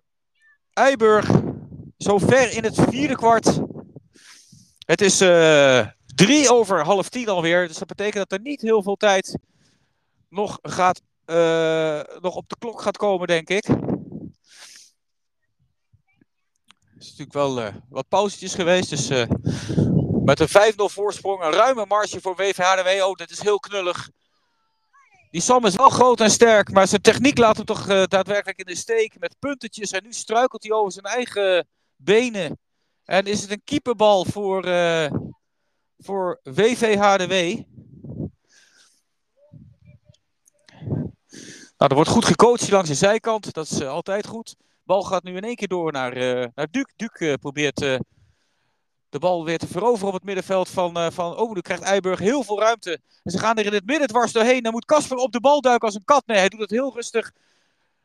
Eiburg. 0.72 1.51
Zo 2.02 2.18
ver 2.18 2.52
in 2.52 2.64
het 2.64 2.80
vierde 2.88 3.14
kwart. 3.14 3.60
Het 4.78 5.00
is 5.00 5.20
eh, 5.20 5.86
drie 6.14 6.50
over 6.50 6.84
half 6.84 7.08
tien 7.08 7.28
alweer. 7.28 7.68
Dus 7.68 7.76
dat 7.76 7.88
betekent 7.88 8.28
dat 8.28 8.32
er 8.32 8.44
niet 8.44 8.60
heel 8.60 8.82
veel 8.82 8.96
tijd 8.96 9.38
nog, 10.28 10.58
gaat, 10.62 11.00
eh, 11.24 12.00
nog 12.20 12.34
op 12.34 12.48
de 12.48 12.56
klok 12.58 12.82
gaat 12.82 12.96
komen, 12.96 13.26
denk 13.26 13.48
ik. 13.48 13.68
Er 13.68 13.78
is 16.98 17.06
natuurlijk 17.06 17.32
wel 17.32 17.60
eh, 17.60 17.74
wat 17.88 18.08
pauzetjes 18.08 18.54
geweest. 18.54 18.90
Dus 18.90 19.08
met 20.24 20.40
een 20.40 20.48
5-0 20.48 20.88
voorsprong, 20.88 21.42
een 21.42 21.52
ruime 21.52 21.86
marge 21.86 22.20
voor 22.20 22.36
WVHDW. 22.36 23.04
Oh, 23.04 23.14
dat 23.14 23.30
is 23.30 23.42
heel 23.42 23.58
knullig. 23.58 24.10
Die 25.30 25.40
Sam 25.40 25.66
is 25.66 25.76
wel 25.76 25.90
groot 25.90 26.20
en 26.20 26.30
sterk, 26.30 26.72
maar 26.72 26.88
zijn 26.88 27.00
techniek 27.00 27.38
laat 27.38 27.56
hem 27.56 27.64
toch 27.64 27.86
daadwerkelijk 27.86 28.58
in 28.58 28.66
de 28.66 28.76
steek. 28.76 29.18
Met 29.18 29.38
puntentjes 29.38 29.90
en 29.90 30.02
nu 30.02 30.12
struikelt 30.12 30.62
hij 30.62 30.72
over 30.72 30.92
zijn 30.92 31.04
eigen 31.04 31.66
benen. 32.04 32.58
En 33.04 33.24
is 33.24 33.40
het 33.40 33.50
een 33.50 33.64
keeperbal 33.64 34.24
voor, 34.24 34.64
eh 34.64 35.10
voor 35.98 36.40
WVHDW. 36.42 37.62
Nou, 41.76 41.90
er 41.90 41.94
wordt 41.94 42.10
goed 42.10 42.24
gecoacht 42.24 42.70
langs 42.70 42.88
de 42.88 42.94
zijkant. 42.94 43.52
Dat 43.52 43.70
is 43.70 43.80
eh, 43.80 43.88
altijd 43.88 44.26
goed. 44.26 44.56
Bal 44.82 45.02
gaat 45.02 45.22
nu 45.22 45.36
in 45.36 45.42
één 45.42 45.56
keer 45.56 45.68
door 45.68 45.92
naar, 45.92 46.12
eh 46.12 46.46
naar 46.54 46.68
Duc. 46.70 46.92
Duc 46.96 47.36
probeert 47.38 48.00
de 49.08 49.18
bal 49.18 49.44
weer 49.44 49.58
te 49.58 49.66
veroveren 49.66 50.08
op 50.08 50.14
het 50.14 50.24
middenveld 50.24 50.68
van, 50.68 51.12
van 51.12 51.36
oh, 51.36 51.52
nu 51.54 51.60
krijgt 51.60 51.82
Eiburg 51.82 52.18
heel 52.18 52.42
veel 52.42 52.58
ruimte. 52.60 53.00
En 53.22 53.30
ze 53.30 53.38
gaan 53.38 53.56
er 53.56 53.66
in 53.66 53.72
het 53.72 53.86
midden 53.86 54.08
dwars 54.08 54.32
doorheen. 54.32 54.62
Dan 54.62 54.72
moet 54.72 54.84
Casper 54.84 55.16
op 55.16 55.32
de 55.32 55.40
bal 55.40 55.60
duiken 55.60 55.86
als 55.86 55.96
een 55.96 56.04
kat. 56.04 56.26
Nee, 56.26 56.38
hij 56.38 56.48
doet 56.48 56.60
het 56.60 56.70
heel 56.70 56.94
rustig. 56.94 57.32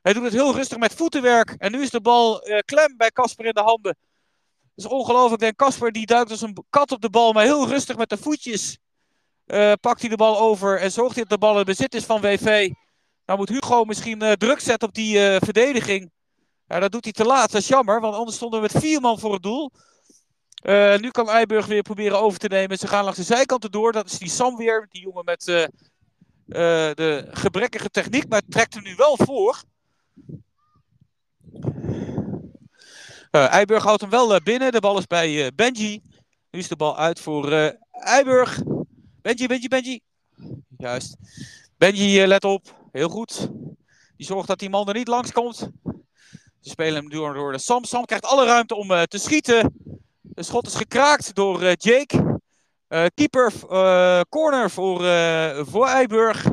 Hij 0.02 0.14
doet 0.14 0.24
het 0.24 0.34
heel 0.34 0.56
rustig 0.56 0.78
met 0.78 0.94
voetenwerk. 0.94 1.56
En 1.58 1.72
nu 1.72 1.82
is 1.82 1.90
de 1.90 2.02
bal 2.02 2.42
eh, 2.42 2.60
klem 2.60 2.98
bij 2.98 3.12
Casper 3.12 3.46
in 3.46 3.54
de 3.54 3.62
handen. 3.62 3.98
Dat 4.76 4.86
is 4.86 4.92
ongelooflijk. 4.92 5.42
En 5.42 5.56
Casper 5.56 5.92
die 5.92 6.06
duikt 6.06 6.32
als 6.32 6.42
een 6.42 6.66
kat 6.70 6.92
op 6.92 7.02
de 7.02 7.10
bal, 7.10 7.34
maar 7.34 7.44
heel 7.44 7.68
rustig 7.68 7.98
met 7.98 8.10
de 8.10 8.18
voetjes. 8.18 8.78
eh, 9.46 9.74
pakt 9.82 10.02
hij 10.02 10.10
de 10.10 10.16
bal 10.16 10.40
over 10.40 10.80
en 10.80 10.92
zorgt 10.92 11.16
hij 11.16 11.24
dat 11.24 11.40
de 11.40 11.46
bal 11.46 11.60
in 11.60 11.66
bezit 11.66 11.96
is 11.96 12.06
van 12.06 12.22
WV. 12.22 12.70
Nou 13.26 13.40
moet 13.40 13.50
Hugo 13.50 13.84
misschien 13.84 14.22
eh, 14.22 14.32
druk 14.32 14.60
zetten 14.60 14.88
op 14.88 14.94
die 14.94 15.18
verdediging. 15.20 16.12
Ja, 16.68 16.80
dat 16.80 16.92
doet 16.92 17.04
hij 17.04 17.14
te 17.14 17.26
laat. 17.26 17.52
Dat 17.52 17.62
is 17.62 17.68
jammer, 17.68 18.02
want 18.02 18.16
anders 18.16 18.36
stonden 18.36 18.62
we 18.62 18.70
met 18.72 18.84
vier 18.84 19.02
man 19.02 19.20
voor 19.20 19.34
het 19.34 19.44
doel. 19.44 19.72
Nu 21.02 21.12
kan 21.12 21.30
Eiburg 21.30 21.66
weer 21.66 21.82
proberen 21.82 22.20
over 22.20 22.40
te 22.40 22.48
nemen. 22.48 22.78
Ze 22.78 22.88
gaan 22.88 23.04
langs 23.04 23.18
de 23.18 23.24
zijkanten 23.24 23.72
door. 23.72 23.92
Dat 23.92 24.06
is 24.06 24.18
die 24.18 24.30
Sam 24.30 24.56
weer, 24.58 24.88
die 24.90 25.02
jongen 25.02 25.26
met 25.26 25.44
de 26.96 27.28
gebrekkige 27.32 27.90
techniek, 27.90 28.30
maar 28.30 28.42
trekt 28.50 28.74
hem 28.74 28.84
nu 28.84 28.96
wel 28.96 29.18
voor. 29.18 29.64
Eh 33.32 33.54
Eiburg 33.54 33.84
houdt 33.84 34.02
hem 34.02 34.10
wel 34.10 34.36
eh, 34.36 34.42
binnen. 34.42 34.72
De 34.72 34.80
bal 34.80 34.98
is 34.98 35.08
bij 35.08 35.46
eh, 35.46 35.52
Benji. 35.56 36.02
Nu 36.52 36.60
is 36.60 36.68
de 36.68 36.76
bal 36.76 36.98
uit 36.98 37.20
voor 37.20 37.52
eh 37.52 37.74
Eiburg. 37.92 38.62
Benji, 39.22 39.48
Benji, 39.48 39.68
Benji. 39.68 40.00
Juist. 40.78 41.16
Benji, 41.78 42.28
let 42.28 42.44
op. 42.44 42.90
Heel 42.92 43.10
goed. 43.10 43.50
Die 44.16 44.26
zorgt 44.26 44.48
dat 44.48 44.60
die 44.60 44.70
man 44.70 44.88
er 44.88 44.94
niet 44.94 45.08
langs 45.08 45.32
komt. 45.32 45.70
Ze 46.60 46.70
spelen 46.70 46.96
hem 46.96 47.10
door, 47.10 47.34
door 47.34 47.52
de 47.52 47.58
Sam. 47.58 47.84
Sam 47.84 48.06
krijgt 48.06 48.26
alle 48.26 48.46
ruimte 48.46 48.76
om 48.76 48.88
te 48.88 49.18
schieten. 49.18 49.74
De 50.22 50.44
schot 50.44 50.68
is 50.68 50.76
gekraakt 50.76 51.36
door 51.36 51.74
Jake. 51.74 52.40
Keeper, 53.14 53.54
corner 54.30 54.70
voor, 54.70 55.00
voor 55.66 55.88
Eiburg. 55.88 56.46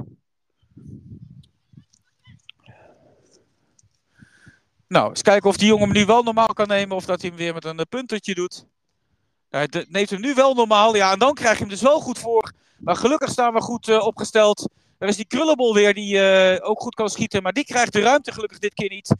Nou, 4.94 5.08
eens 5.08 5.22
kijken 5.22 5.48
of 5.48 5.56
die 5.56 5.66
jongen 5.66 5.84
hem 5.88 5.96
nu 5.96 6.04
wel 6.04 6.22
normaal 6.22 6.46
kan 6.52 6.68
nemen. 6.68 6.96
Of 6.96 7.04
dat 7.04 7.20
hij 7.20 7.30
hem 7.30 7.38
weer 7.38 7.54
met 7.54 7.64
een 7.64 7.78
eh, 7.78 7.84
puntetje 7.88 8.34
doet. 8.34 8.66
Hij 9.48 9.68
neemt 9.88 10.10
hem 10.10 10.20
nu 10.20 10.34
wel 10.34 10.54
normaal. 10.54 10.96
Ja, 10.96 11.12
en 11.12 11.18
dan 11.18 11.34
krijg 11.34 11.52
je 11.52 11.60
hem 11.60 11.68
dus 11.68 11.80
wel 11.80 12.00
goed 12.00 12.18
voor. 12.18 12.52
Maar 12.78 12.96
gelukkig 12.96 13.30
staan 13.30 13.54
we 13.54 13.60
goed 13.60 13.88
eh, 13.88 14.06
opgesteld. 14.06 14.68
Er 14.98 15.08
is 15.08 15.16
die 15.16 15.26
krullenbol 15.26 15.74
weer 15.74 15.94
die 15.94 16.20
eh, 16.20 16.68
ook 16.68 16.80
goed 16.80 16.94
kan 16.94 17.10
schieten. 17.10 17.42
Maar 17.42 17.52
die 17.52 17.64
krijgt 17.64 17.92
de 17.92 18.00
ruimte 18.00 18.32
gelukkig 18.32 18.58
dit 18.58 18.74
keer 18.74 18.88
niet. 18.88 19.14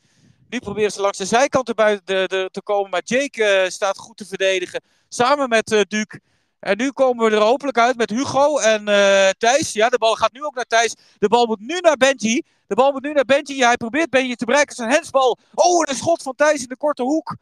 Nu 0.49 0.59
proberen 0.59 0.91
ze 0.91 1.01
langs 1.01 1.19
de 1.19 1.25
zijkant 1.25 1.69
erbij 1.69 2.01
de, 2.05 2.49
te 2.53 2.63
komen. 2.63 2.91
Maar 2.91 3.03
Jake 3.05 3.67
staat 3.69 3.99
goed 3.99 4.17
te 4.17 4.27
verdedigen. 4.27 4.83
Samen 5.09 5.49
met 5.49 5.85
Duke. 5.89 6.21
En 6.65 6.77
nu 6.77 6.93
komen 6.93 7.31
we 7.31 7.37
er 7.37 7.43
hopelijk 7.43 7.79
uit 7.79 7.97
met 7.97 8.11
Hugo 8.11 8.59
en 8.59 8.89
eh, 8.89 9.29
Thijs. 9.39 9.73
Ja, 9.73 9.89
de 9.89 9.99
bal 9.99 10.15
gaat 10.15 10.33
nu 10.33 10.45
ook 10.45 10.55
naar 10.55 10.65
Thijs. 10.65 10.95
De 11.19 11.29
bal 11.29 11.47
moet 11.47 11.61
nu 11.61 11.81
naar 11.81 11.97
Benji. 11.97 12.43
De 12.67 12.75
bal 12.75 12.93
moet 12.93 13.03
nu 13.03 13.13
naar 13.13 13.25
Benji. 13.25 13.65
Hij 13.65 13.77
probeert 13.77 14.11
Benji 14.11 14.35
te 14.35 14.45
bereiken. 14.45 14.85
Een 14.85 14.91
hensbal. 14.91 15.39
Oh, 15.55 15.83
en 15.83 15.89
een 15.89 15.97
schot 15.97 16.23
van 16.23 16.35
Thijs 16.35 16.63
in 16.63 16.69
de 16.69 16.77
korte 16.77 17.03
hoek. 17.03 17.37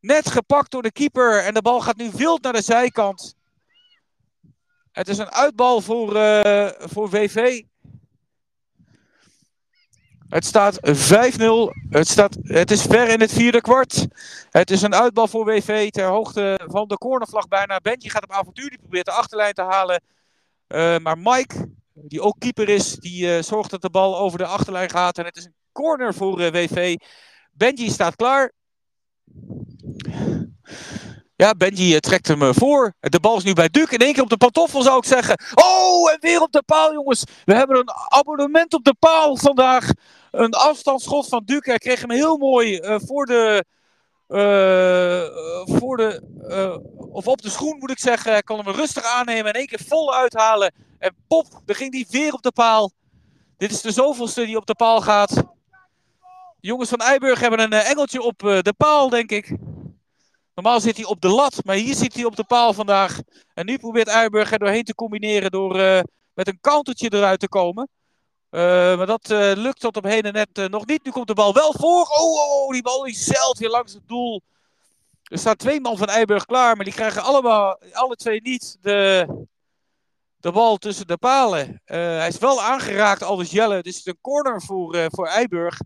Net 0.00 0.30
gepakt 0.30 0.70
door 0.70 0.82
de 0.82 0.92
keeper. 0.92 1.44
En 1.44 1.54
de 1.54 1.62
bal 1.62 1.80
gaat 1.80 1.96
nu 1.96 2.10
wild 2.14 2.42
naar 2.42 2.52
de 2.52 2.62
zijkant. 2.62 3.34
Het 4.92 5.08
is 5.08 5.18
een 5.18 5.30
uitbal 5.30 5.80
voor, 5.80 6.16
eh, 6.16 6.70
voor 6.78 7.08
VV. 7.08 7.62
Het 10.32 10.44
staat 10.44 10.78
5-0. 10.80 10.82
Het, 11.90 12.08
staat, 12.08 12.36
het 12.42 12.70
is 12.70 12.82
ver 12.82 13.08
in 13.08 13.20
het 13.20 13.32
vierde 13.32 13.60
kwart. 13.60 14.06
Het 14.50 14.70
is 14.70 14.82
een 14.82 14.94
uitbal 14.94 15.28
voor 15.28 15.44
WV 15.44 15.90
ter 15.90 16.06
hoogte 16.06 16.60
van 16.66 16.88
de 16.88 16.98
cornervlag 16.98 17.48
bijna. 17.48 17.80
Benji 17.82 18.10
gaat 18.10 18.22
op 18.22 18.32
avontuur. 18.32 18.68
Die 18.68 18.78
probeert 18.78 19.04
de 19.04 19.12
achterlijn 19.12 19.54
te 19.54 19.62
halen. 19.62 20.02
Eh, 20.66 20.98
maar 20.98 21.18
Mike 21.18 21.68
die 21.94 22.20
ook 22.20 22.36
keeper 22.38 22.68
is. 22.68 22.94
Die 22.94 23.36
eh, 23.36 23.42
zorgt 23.42 23.70
dat 23.70 23.82
de 23.82 23.90
bal 23.90 24.18
over 24.18 24.38
de 24.38 24.46
achterlijn 24.46 24.90
gaat. 24.90 25.18
En 25.18 25.24
het 25.24 25.36
is 25.36 25.44
een 25.44 25.54
corner 25.72 26.14
voor 26.14 26.40
eh, 26.40 26.52
WV. 26.52 26.96
Benji 27.50 27.90
staat 27.90 28.16
klaar. 28.16 28.52
Ja, 31.36 31.54
Benji 31.54 32.00
trekt 32.00 32.28
hem 32.28 32.54
voor. 32.54 32.94
De 33.00 33.20
bal 33.20 33.36
is 33.36 33.44
nu 33.44 33.52
bij 33.52 33.68
Duke. 33.68 33.94
In 33.94 34.00
één 34.00 34.12
keer 34.12 34.22
op 34.22 34.28
de 34.28 34.36
pantoffel 34.36 34.82
zou 34.82 34.98
ik 34.98 35.04
zeggen. 35.04 35.38
Oh, 35.54 36.12
en 36.12 36.20
weer 36.20 36.40
op 36.40 36.52
de 36.52 36.62
paal, 36.62 36.92
jongens. 36.92 37.24
We 37.44 37.54
hebben 37.54 37.76
een 37.76 37.92
abonnement 38.08 38.74
op 38.74 38.84
de 38.84 38.94
paal 38.98 39.36
vandaag. 39.36 39.90
Een 40.32 40.52
afstandsschot 40.52 41.28
van 41.28 41.42
Duke. 41.44 41.70
Hij 41.70 41.78
kreeg 41.78 42.00
hem 42.00 42.10
heel 42.10 42.36
mooi 42.36 42.76
eh, 42.76 42.96
voor 43.04 43.26
de. 43.26 43.64
eh, 44.28 45.22
eh, 45.26 45.62
voor 45.64 45.96
de. 45.96 46.22
of 47.12 47.26
op 47.26 47.42
de 47.42 47.50
schoen 47.50 47.78
moet 47.78 47.90
ik 47.90 47.98
zeggen. 47.98 48.32
Hij 48.32 48.42
kon 48.42 48.64
hem 48.64 48.74
rustig 48.74 49.04
aannemen. 49.04 49.52
In 49.52 49.58
één 49.58 49.66
keer 49.66 49.80
vol 49.86 50.14
uithalen. 50.14 50.74
En 50.98 51.14
pop, 51.28 51.46
dan 51.64 51.76
ging 51.76 51.92
hij 51.92 52.06
weer 52.10 52.32
op 52.32 52.42
de 52.42 52.52
paal. 52.52 52.90
Dit 53.56 53.70
is 53.70 53.80
de 53.80 53.90
zoveelste 53.92 54.44
die 54.44 54.56
op 54.56 54.66
de 54.66 54.74
paal 54.74 55.00
gaat. 55.00 55.30
De 56.60 56.68
jongens 56.68 56.88
van 56.88 56.98
Eiburg 56.98 57.40
hebben 57.40 57.60
een 57.60 57.72
engeltje 57.72 58.22
op 58.22 58.38
de 58.38 58.74
paal, 58.76 59.08
denk 59.08 59.30
ik. 59.30 59.56
Normaal 60.54 60.80
zit 60.80 60.96
hij 60.96 61.06
op 61.06 61.20
de 61.20 61.28
lat, 61.28 61.64
maar 61.64 61.76
hier 61.76 61.94
zit 61.94 62.14
hij 62.14 62.24
op 62.24 62.36
de 62.36 62.44
paal 62.44 62.72
vandaag. 62.72 63.18
En 63.54 63.66
nu 63.66 63.78
probeert 63.78 64.08
Eiburg 64.08 64.52
er 64.52 64.58
doorheen 64.58 64.84
te 64.84 64.94
combineren 64.94 65.50
door 65.50 65.76
met 66.34 66.48
een 66.48 66.60
countertje 66.60 67.12
eruit 67.12 67.40
te 67.40 67.48
komen. 67.48 67.88
Eh, 68.52 68.96
maar 68.96 69.06
dat 69.06 69.30
eh, 69.30 69.52
lukt 69.54 69.80
tot 69.80 69.96
op 69.96 70.04
heden 70.04 70.32
net 70.32 70.48
eh, 70.52 70.66
nog 70.66 70.86
niet. 70.86 71.04
Nu 71.04 71.10
komt 71.10 71.26
de 71.26 71.34
bal 71.34 71.54
wel 71.54 71.72
voor. 71.72 72.06
Oh, 72.06 72.32
oh, 72.32 72.62
oh, 72.62 72.72
die 72.72 72.82
bal 72.82 73.02
die 73.02 73.14
zeilt 73.14 73.58
weer 73.58 73.70
langs 73.70 73.92
het 73.92 74.08
doel. 74.08 74.42
Er 75.22 75.38
staan 75.38 75.56
twee 75.56 75.80
man 75.80 75.96
van 75.96 76.06
Eiburg 76.06 76.44
klaar, 76.44 76.76
maar 76.76 76.84
die 76.84 76.94
krijgen 76.94 77.22
allemaal, 77.22 77.78
alle 77.92 78.16
twee 78.16 78.40
niet 78.40 78.78
de, 78.80 79.26
de 80.36 80.52
bal 80.52 80.76
tussen 80.76 81.06
de 81.06 81.16
palen. 81.16 81.80
Hij 81.84 82.28
is 82.28 82.38
wel 82.38 82.62
aangeraakt, 82.62 83.22
Aldus 83.22 83.50
Jelle. 83.50 83.82
Dus 83.82 83.96
het 83.96 84.06
is 84.06 84.12
een 84.12 84.20
corner 84.20 84.62
voor, 84.62 84.94
eh, 84.94 85.06
voor 85.08 85.26
Eiburg. 85.26 85.80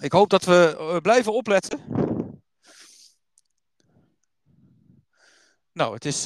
Ik 0.00 0.12
hoop 0.12 0.30
dat 0.30 0.44
we 0.44 0.98
blijven 1.02 1.32
opletten. 1.32 1.80
Nou, 5.72 5.94
het 5.94 6.04
is 6.04 6.24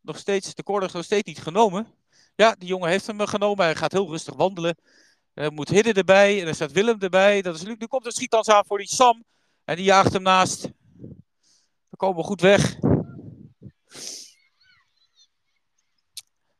nog 0.00 0.18
steeds, 0.18 0.54
de 0.54 0.62
corner 0.62 0.86
is 0.88 0.94
nog 0.94 1.04
steeds 1.04 1.26
niet 1.26 1.42
genomen. 1.42 2.02
Ja, 2.36 2.54
die 2.58 2.68
jongen 2.68 2.88
heeft 2.88 3.06
hem 3.06 3.20
eh, 3.20 3.26
genomen. 3.26 3.64
Hij 3.64 3.74
gaat 3.76 3.92
heel 3.92 4.08
rustig 4.08 4.34
wandelen. 4.34 4.76
Er 5.34 5.52
moet 5.52 5.68
Hidde 5.68 5.92
erbij 5.92 6.40
en 6.40 6.46
er 6.46 6.54
staat 6.54 6.72
Willem 6.72 6.98
erbij. 7.00 7.42
Dat 7.42 7.54
is 7.54 7.62
Luc. 7.62 7.76
Nu 7.78 7.86
komt 7.86 8.06
er 8.06 8.12
schietkans 8.12 8.48
aan 8.48 8.64
voor 8.66 8.78
die 8.78 8.86
Sam. 8.88 9.24
En 9.64 9.76
die 9.76 9.84
jaagt 9.84 10.12
hem 10.12 10.22
naast. 10.22 10.68
We 11.88 11.96
komen 11.96 12.24
goed 12.24 12.40
weg. 12.40 12.76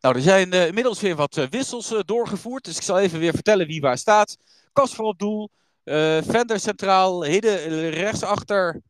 Nou, 0.01 0.16
er 0.16 0.22
zijn 0.22 0.53
eh, 0.53 0.66
inmiddels 0.66 1.01
weer 1.01 1.16
wat 1.16 1.37
eh, 1.37 1.47
wissels 1.47 1.93
eh, 1.93 2.01
doorgevoerd. 2.05 2.64
Dus 2.64 2.77
ik 2.77 2.83
zal 2.83 2.99
even 2.99 3.18
weer 3.18 3.33
vertellen 3.35 3.66
wie 3.66 3.81
waar 3.81 3.99
staat. 3.99 4.37
Kasper 4.72 5.05
op 5.05 5.18
doel. 5.18 5.51
eh 5.85 6.22
Vender 6.22 6.61
centraal. 6.61 7.25
Hidde 7.25 7.59
eh, 7.59 7.91
rechtsachter. 7.91 8.81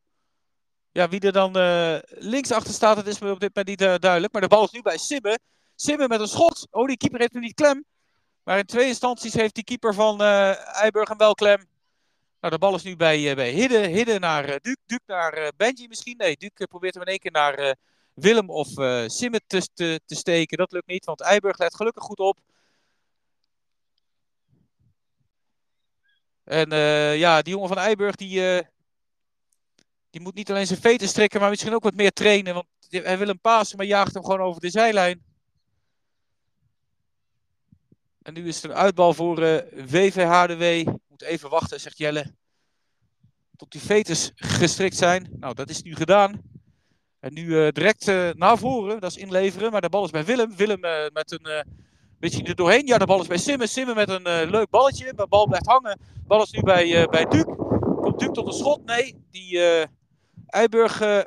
Ja, 0.92 1.08
wie 1.08 1.20
er 1.20 1.32
dan 1.32 1.56
eh 1.56 1.98
linksachter 2.08 2.74
staat, 2.74 2.96
dat 2.96 3.06
is 3.06 3.18
me 3.18 3.30
op 3.30 3.40
dit 3.40 3.54
moment 3.54 3.66
niet 3.78 3.88
eh, 3.88 3.94
duidelijk. 3.98 4.32
Maar 4.32 4.42
de 4.42 4.48
bal 4.48 4.64
is 4.64 4.70
nu 4.70 4.82
bij 4.82 4.98
Sibbe. 4.98 5.38
Sibbe 5.74 6.08
met 6.08 6.20
een 6.20 6.28
schot. 6.28 6.66
Oh, 6.70 6.86
die 6.86 6.96
keeper 6.96 7.20
heeft 7.20 7.32
hem 7.32 7.42
niet 7.42 7.54
klem. 7.54 7.84
Maar 8.42 8.58
in 8.58 8.66
twee 8.66 8.86
instanties 8.86 9.34
heeft 9.34 9.54
die 9.54 9.64
keeper 9.64 9.94
van 9.94 10.22
eh 10.22 10.80
Eiburg 10.82 11.08
hem 11.08 11.18
wel 11.18 11.34
klem. 11.34 11.68
Nou, 12.40 12.52
de 12.52 12.58
bal 12.58 12.74
is 12.74 12.82
nu 12.82 12.96
bij, 12.96 13.30
eh, 13.30 13.36
bij 13.36 13.50
Hidde. 13.50 13.86
Hidde 13.86 14.18
naar 14.18 14.44
eh, 14.44 14.56
Duke. 14.60 14.80
Duke 14.86 15.02
naar 15.06 15.52
Benji 15.56 15.88
misschien. 15.88 16.16
Nee, 16.16 16.36
Duke 16.36 16.66
probeert 16.66 16.94
hem 16.94 17.02
in 17.02 17.08
één 17.08 17.18
keer 17.18 17.30
naar 17.30 17.76
Willem 18.14 18.50
of 18.50 18.78
eh 18.78 19.04
Simme 19.08 19.40
te, 19.46 19.68
te, 19.74 20.00
te 20.06 20.14
steken. 20.14 20.58
Dat 20.58 20.72
lukt 20.72 20.86
niet, 20.86 21.04
want 21.04 21.20
Eiburg 21.20 21.58
let 21.58 21.74
gelukkig 21.74 22.02
goed 22.02 22.18
op. 22.18 22.38
En 26.44 26.70
ja, 27.18 27.42
die 27.42 27.52
jongen 27.52 27.68
van 27.68 27.78
Eiburg, 27.78 28.14
die, 28.14 28.62
die 30.10 30.20
moet 30.20 30.34
niet 30.34 30.50
alleen 30.50 30.66
zijn 30.66 30.80
veten 30.80 31.08
strikken, 31.08 31.40
maar 31.40 31.50
misschien 31.50 31.74
ook 31.74 31.82
wat 31.82 31.94
meer 31.94 32.12
trainen. 32.12 32.54
Want 32.54 32.66
hij 32.88 33.18
wil 33.18 33.26
hem 33.26 33.40
pasen, 33.40 33.76
maar 33.76 33.86
jaagt 33.86 34.14
hem 34.14 34.24
gewoon 34.24 34.40
over 34.40 34.60
de 34.60 34.70
zijlijn. 34.70 35.33
En 38.24 38.34
nu 38.34 38.48
is 38.48 38.62
het 38.62 38.64
een 38.64 38.76
uitbal 38.76 39.14
voor 39.14 39.36
VVHDW. 39.86 40.90
Moet 41.08 41.22
even 41.22 41.50
wachten, 41.50 41.80
zegt 41.80 41.98
Jelle. 41.98 42.34
Tot 43.56 43.72
die 43.72 43.80
vetes 43.80 44.30
gestrikt 44.34 44.96
zijn. 44.96 45.30
Nou, 45.40 45.54
dat 45.54 45.70
is 45.70 45.82
nu 45.82 45.94
gedaan. 45.94 46.42
En 47.20 47.34
nu 47.34 47.60
eh, 47.60 47.72
direct 47.72 48.08
eh, 48.08 48.30
naar 48.32 48.58
voren, 48.58 49.00
dat 49.00 49.10
is 49.10 49.16
inleveren. 49.16 49.72
Maar 49.72 49.80
de 49.80 49.88
bal 49.88 50.04
is 50.04 50.10
bij 50.10 50.24
Willem. 50.24 50.56
Willem 50.56 50.80
met 51.12 51.32
een 51.32 51.64
beetje 52.18 52.42
er 52.42 52.54
doorheen. 52.54 52.86
Ja, 52.86 52.98
de 52.98 53.06
bal 53.06 53.20
is 53.20 53.26
bij 53.26 53.38
Simmen. 53.38 53.68
Simmen 53.68 53.94
met 53.94 54.08
een 54.08 54.50
leuk 54.50 54.70
balletje. 54.70 55.12
De 55.14 55.26
bal 55.28 55.46
blijft 55.46 55.66
hangen. 55.66 55.98
De 55.98 56.26
bal 56.26 56.42
is 56.42 56.50
nu 56.50 56.62
bij, 56.62 57.06
bij 57.10 57.24
Duke. 57.24 57.54
Komt 58.00 58.18
Duke 58.18 58.32
tot 58.32 58.46
een 58.46 58.52
schot? 58.52 58.84
Nee. 58.84 59.24
Die 59.30 59.60
Eiburg 60.46 61.24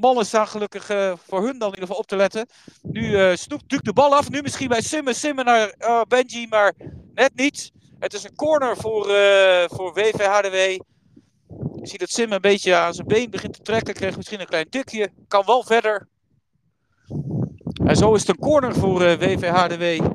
staan 0.00 0.48
gelukkig 0.48 0.90
eh, 0.90 1.12
voor 1.26 1.44
hun 1.44 1.58
dan 1.58 1.68
in 1.68 1.74
ieder 1.74 1.80
geval 1.80 1.96
op 1.96 2.06
te 2.06 2.16
letten. 2.16 2.46
Nu 2.82 3.16
eh 3.16 3.36
snoept 3.36 3.68
Duke 3.68 3.82
de 3.82 3.92
bal 3.92 4.14
af. 4.14 4.30
Nu 4.30 4.42
misschien 4.42 4.68
bij 4.68 4.80
Simmen. 4.80 5.14
Simmen 5.14 5.44
naar 5.44 5.68
eh, 5.68 6.00
Benji, 6.08 6.46
maar 6.48 6.74
net 7.14 7.34
niet. 7.34 7.70
Het 7.98 8.12
is 8.12 8.24
een 8.24 8.34
corner 8.34 8.76
voor, 8.76 9.08
eh 9.08 9.68
voor 9.68 9.92
WVHDW. 9.94 10.80
Je 11.80 11.88
ziet 11.88 12.00
dat 12.00 12.10
Sim 12.10 12.32
een 12.32 12.40
beetje 12.40 12.74
aan 12.74 12.94
zijn 12.94 13.06
been 13.06 13.30
begint 13.30 13.52
te 13.52 13.62
trekken. 13.62 13.94
Kreeg 13.94 14.16
misschien 14.16 14.40
een 14.40 14.46
klein 14.46 14.68
tikje. 14.68 15.10
Kan 15.28 15.42
wel 15.46 15.64
verder. 15.64 16.08
En 17.84 17.96
zo 17.96 18.14
is 18.14 18.20
het 18.20 18.28
een 18.28 18.38
corner 18.38 18.74
voor 18.74 18.98
WVHDW. 18.98 20.06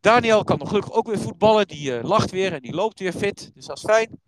Daniel 0.00 0.44
kan 0.44 0.58
nog 0.58 0.68
gelukkig 0.68 0.92
ook 0.92 1.06
weer 1.06 1.18
voetballen. 1.18 1.66
Die 1.66 2.02
lacht 2.02 2.30
weer 2.30 2.52
en 2.52 2.62
die 2.62 2.74
loopt 2.74 3.00
weer 3.00 3.12
fit. 3.12 3.50
Dus 3.54 3.66
dat 3.66 3.76
is 3.76 3.84
fijn. 3.84 4.20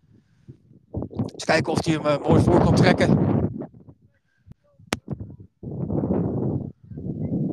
Eens 1.33 1.45
kijken 1.45 1.71
of 1.71 1.85
hij 1.85 1.93
hem 1.93 2.21
mooi 2.21 2.43
voor 2.43 2.63
kan 2.63 2.75
trekken. 2.75 3.40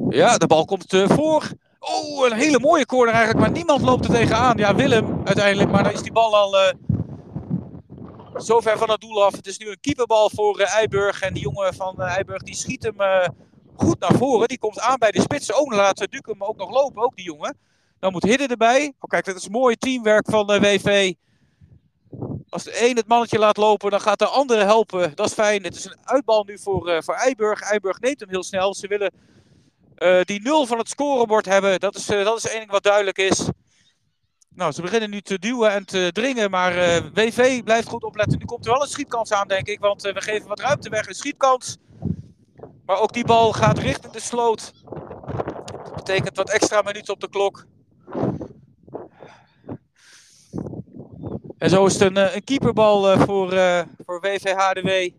Ja, 0.08 0.38
de 0.38 0.46
bal 0.46 0.64
komt 0.64 0.92
eh, 0.92 1.08
voor. 1.08 1.50
Oh, 1.78 2.26
een 2.26 2.36
hele 2.36 2.60
mooie 2.60 2.86
corner 2.86 3.14
eigenlijk. 3.14 3.44
Maar 3.46 3.54
niemand 3.54 3.82
loopt 3.82 4.04
er 4.04 4.10
tegenaan. 4.10 4.56
Ja, 4.56 4.74
Willem 4.74 5.20
uiteindelijk. 5.24 5.70
Maar 5.70 5.82
dan 5.82 5.92
is 5.92 6.02
die 6.02 6.12
bal 6.12 6.36
al 6.36 6.58
eh, 6.58 6.74
zo 8.36 8.60
ver 8.60 8.78
van 8.78 8.90
het 8.90 9.00
doel 9.00 9.24
af. 9.24 9.36
Het 9.36 9.46
is 9.46 9.58
nu 9.58 9.68
een 9.68 9.80
keeperbal 9.80 10.30
voor 10.30 10.58
eh, 10.58 10.74
Eiburg. 10.74 11.20
En 11.20 11.34
die 11.34 11.42
jongen 11.42 11.74
van 11.74 12.02
eh, 12.02 12.14
Eiburg 12.14 12.42
die 12.42 12.54
schiet 12.54 12.82
hem 12.82 12.96
goed 13.76 13.98
naar 13.98 14.14
voren. 14.14 14.48
Die 14.48 14.58
komt 14.58 14.80
aan 14.80 14.98
bij 14.98 15.10
de 15.10 15.20
spits. 15.20 15.52
Oh, 15.52 15.72
laat 15.72 15.98
Duke 15.98 16.30
hem 16.30 16.42
ook 16.44 16.56
nog 16.56 16.70
lopen, 16.70 17.02
ook 17.02 17.16
die 17.16 17.24
jongen. 17.24 17.56
Dan 17.98 18.12
moet 18.12 18.22
Hidde 18.22 18.46
erbij. 18.46 18.92
Oh, 19.00 19.10
kijk, 19.10 19.24
dat 19.24 19.36
is 19.36 19.48
mooi 19.48 19.76
teamwerk 19.76 20.30
van 20.30 20.52
eh, 20.52 20.60
WV. 20.60 21.12
Als 22.48 22.62
de 22.64 22.88
een 22.88 22.96
het 22.96 23.08
mannetje 23.08 23.38
laat 23.38 23.56
lopen, 23.56 23.90
dan 23.90 24.00
gaat 24.00 24.18
de 24.18 24.26
andere 24.26 24.64
helpen. 24.64 25.12
Dat 25.14 25.26
is 25.26 25.32
fijn. 25.32 25.62
Het 25.62 25.76
is 25.76 25.84
een 25.84 25.96
uitbal 26.04 26.44
nu 26.44 26.58
voor, 26.58 27.02
voor 27.04 27.14
Eiburg. 27.14 27.60
Eiburg 27.60 28.00
neemt 28.00 28.20
hem 28.20 28.28
heel 28.28 28.42
snel. 28.42 28.74
Ze 28.74 28.86
willen 28.86 29.12
eh, 29.98 30.20
die 30.22 30.42
nul 30.42 30.66
van 30.66 30.78
het 30.78 30.88
scorebord 30.88 31.46
hebben. 31.46 31.80
Dat 31.80 31.96
is, 31.96 32.08
eh, 32.08 32.24
dat 32.24 32.36
is 32.36 32.48
één 32.48 32.58
ding 32.58 32.70
wat 32.70 32.82
duidelijk 32.82 33.18
is. 33.18 33.48
Nou, 34.48 34.72
ze 34.72 34.82
beginnen 34.82 35.10
nu 35.10 35.20
te 35.20 35.38
duwen 35.38 35.70
en 35.72 35.84
te 35.84 36.10
dringen, 36.12 36.50
maar 36.50 36.76
eh, 36.76 37.02
WV 37.14 37.62
blijft 37.62 37.88
goed 37.88 38.04
opletten. 38.04 38.38
Nu 38.38 38.44
komt 38.44 38.66
er 38.66 38.72
wel 38.72 38.82
een 38.82 38.88
schietkans 38.88 39.32
aan, 39.32 39.48
denk 39.48 39.66
ik, 39.66 39.80
want 39.80 40.02
we 40.02 40.20
geven 40.20 40.48
wat 40.48 40.60
ruimte 40.60 40.88
weg. 40.88 41.06
Een 41.06 41.14
schietkans. 41.14 41.76
Maar 42.86 43.00
ook 43.00 43.12
die 43.12 43.24
bal 43.24 43.52
gaat 43.52 43.78
richting 43.78 44.12
de 44.12 44.20
sloot. 44.20 44.72
Dat 45.84 45.94
betekent 45.94 46.36
wat 46.36 46.50
extra 46.50 46.82
minuten 46.82 47.14
op 47.14 47.20
de 47.20 47.28
klok. 47.28 47.66
En 51.58 51.70
zo 51.70 51.86
is 51.86 51.92
het 51.92 52.02
een, 52.02 52.34
een 52.34 52.44
keeperbal 52.44 53.18
voor, 53.18 53.48
voor 54.06 54.20
WVHDW. 54.20 55.10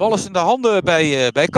Bal 0.00 0.14
is 0.14 0.26
in 0.26 0.32
de 0.32 0.38
handen 0.38 0.84
bij 0.84 1.26
eh, 1.26 1.32
bij 1.32 1.48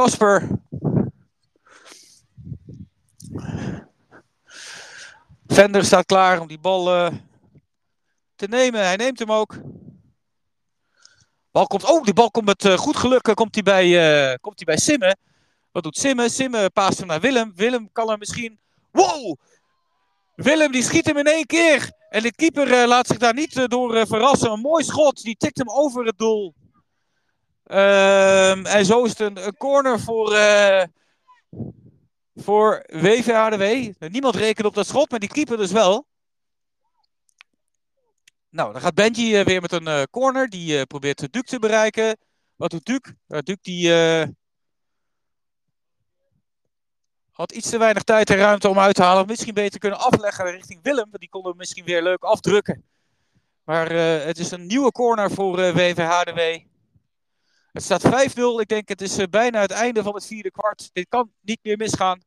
Vender 5.53 5.85
staat 5.85 6.07
klaar 6.07 6.41
om 6.41 6.47
die 6.47 6.59
bal 6.59 6.95
eh, 6.95 7.13
te 8.37 8.47
nemen. 8.47 8.85
Hij 8.85 8.97
neemt 8.97 9.19
hem 9.19 9.33
ook. 9.33 9.57
Bal 11.51 11.67
komt, 11.67 11.85
oh, 11.85 12.05
die 12.05 12.15
bal 12.15 12.31
komt 12.31 12.47
met 12.47 12.65
eh, 12.65 12.77
goed 12.77 12.97
geluk 12.97 13.27
eh, 13.27 13.35
komt 13.35 13.55
hij 13.55 13.63
bij, 13.63 13.85
eh 14.31 14.35
komt 14.41 14.57
hij 14.57 14.65
bij 14.65 14.77
Simmen. 14.77 15.19
Wat 15.73 15.83
doet 15.83 15.97
Simmen? 15.97 16.31
Simmen 16.31 16.73
paast 16.73 16.99
hem 16.99 17.07
naar 17.07 17.21
Willem. 17.21 17.53
Willem 17.55 17.93
kan 17.93 18.11
er 18.11 18.19
misschien... 18.19 18.59
Wow! 18.91 19.37
Willem 20.35 20.73
die 20.73 20.83
schiet 20.83 21.07
hem 21.07 21.17
in 21.17 21.27
één 21.27 21.47
keer. 21.47 21.93
En 22.09 22.23
de 22.23 22.35
keeper 22.35 22.87
laat 22.87 23.07
zich 23.07 23.19
daar 23.19 23.35
niet 23.35 23.71
door 23.71 24.07
verrassen. 24.07 24.51
Een 24.51 24.61
mooi 24.61 24.85
schot. 24.85 25.23
Die 25.23 25.37
tikt 25.37 25.59
hem 25.59 25.71
over 25.71 26.05
het 26.05 26.19
doel. 26.19 26.55
Ehm, 27.65 28.67
en 28.67 28.85
zo 28.85 29.05
is 29.05 29.11
het 29.11 29.21
een, 29.21 29.47
een 29.47 29.57
corner 29.57 30.01
voor, 30.01 30.35
voor 32.35 32.85
WVHDW. 32.87 33.93
Niemand 34.09 34.35
rekent 34.35 34.67
op 34.67 34.75
dat 34.75 34.87
schot, 34.87 35.11
maar 35.11 35.21
die 35.21 35.29
keeper 35.29 35.57
dus 35.57 35.73
wel. 35.73 36.07
Nou, 38.53 38.73
dan 38.73 38.81
gaat 38.81 38.95
Benji 38.95 39.37
eh, 39.37 39.45
weer 39.45 39.61
met 39.61 39.73
een 39.73 39.87
eh, 39.87 40.03
corner. 40.11 40.49
Die 40.49 40.79
eh, 40.79 40.83
probeert 40.83 41.19
de 41.19 41.31
Duke 41.31 41.47
te 41.47 41.59
bereiken. 41.59 42.17
Wat 42.57 42.71
doet 42.71 42.85
Duke? 42.85 43.17
Uh, 43.29 43.39
Duke 43.39 43.59
die... 43.63 43.91
Had 47.31 47.53
iets 47.53 47.71
te 47.71 47.79
weinig 47.79 48.03
tijd 48.03 48.31
en 48.31 48.37
ruimte 48.37 48.69
om 48.69 48.79
uit 48.79 48.95
te 48.95 49.03
halen. 49.03 49.27
Misschien 49.27 49.55
beter 49.55 49.81
kunnen 49.81 49.99
afleggen 49.99 50.51
richting 50.51 50.83
Willem. 50.83 51.05
want 51.05 51.19
Die 51.19 51.29
konden 51.29 51.53
we 51.53 51.59
misschien 51.59 51.85
weer 51.85 52.03
leuk 52.03 52.23
afdrukken. 52.23 52.85
Maar 53.65 53.91
het 54.27 54.39
is 54.39 54.51
een 54.51 54.67
nieuwe 54.67 54.93
corner 54.93 55.31
voor 55.31 55.59
eh 55.59 55.75
WVHDW. 55.75 56.72
Het 57.73 57.83
staat 57.83 58.07
5-0. 58.07 58.11
Ik 58.61 58.69
denk 58.69 58.89
het 58.89 59.01
is 59.01 59.19
eh, 59.19 59.27
bijna 59.31 59.61
het 59.61 59.71
einde 59.71 60.03
van 60.03 60.15
het 60.15 60.27
vierde 60.27 60.51
kwart. 60.51 60.91
Dit 60.93 61.07
kan 61.09 61.31
niet 61.41 61.59
meer 61.63 61.77
misgaan. 61.77 62.21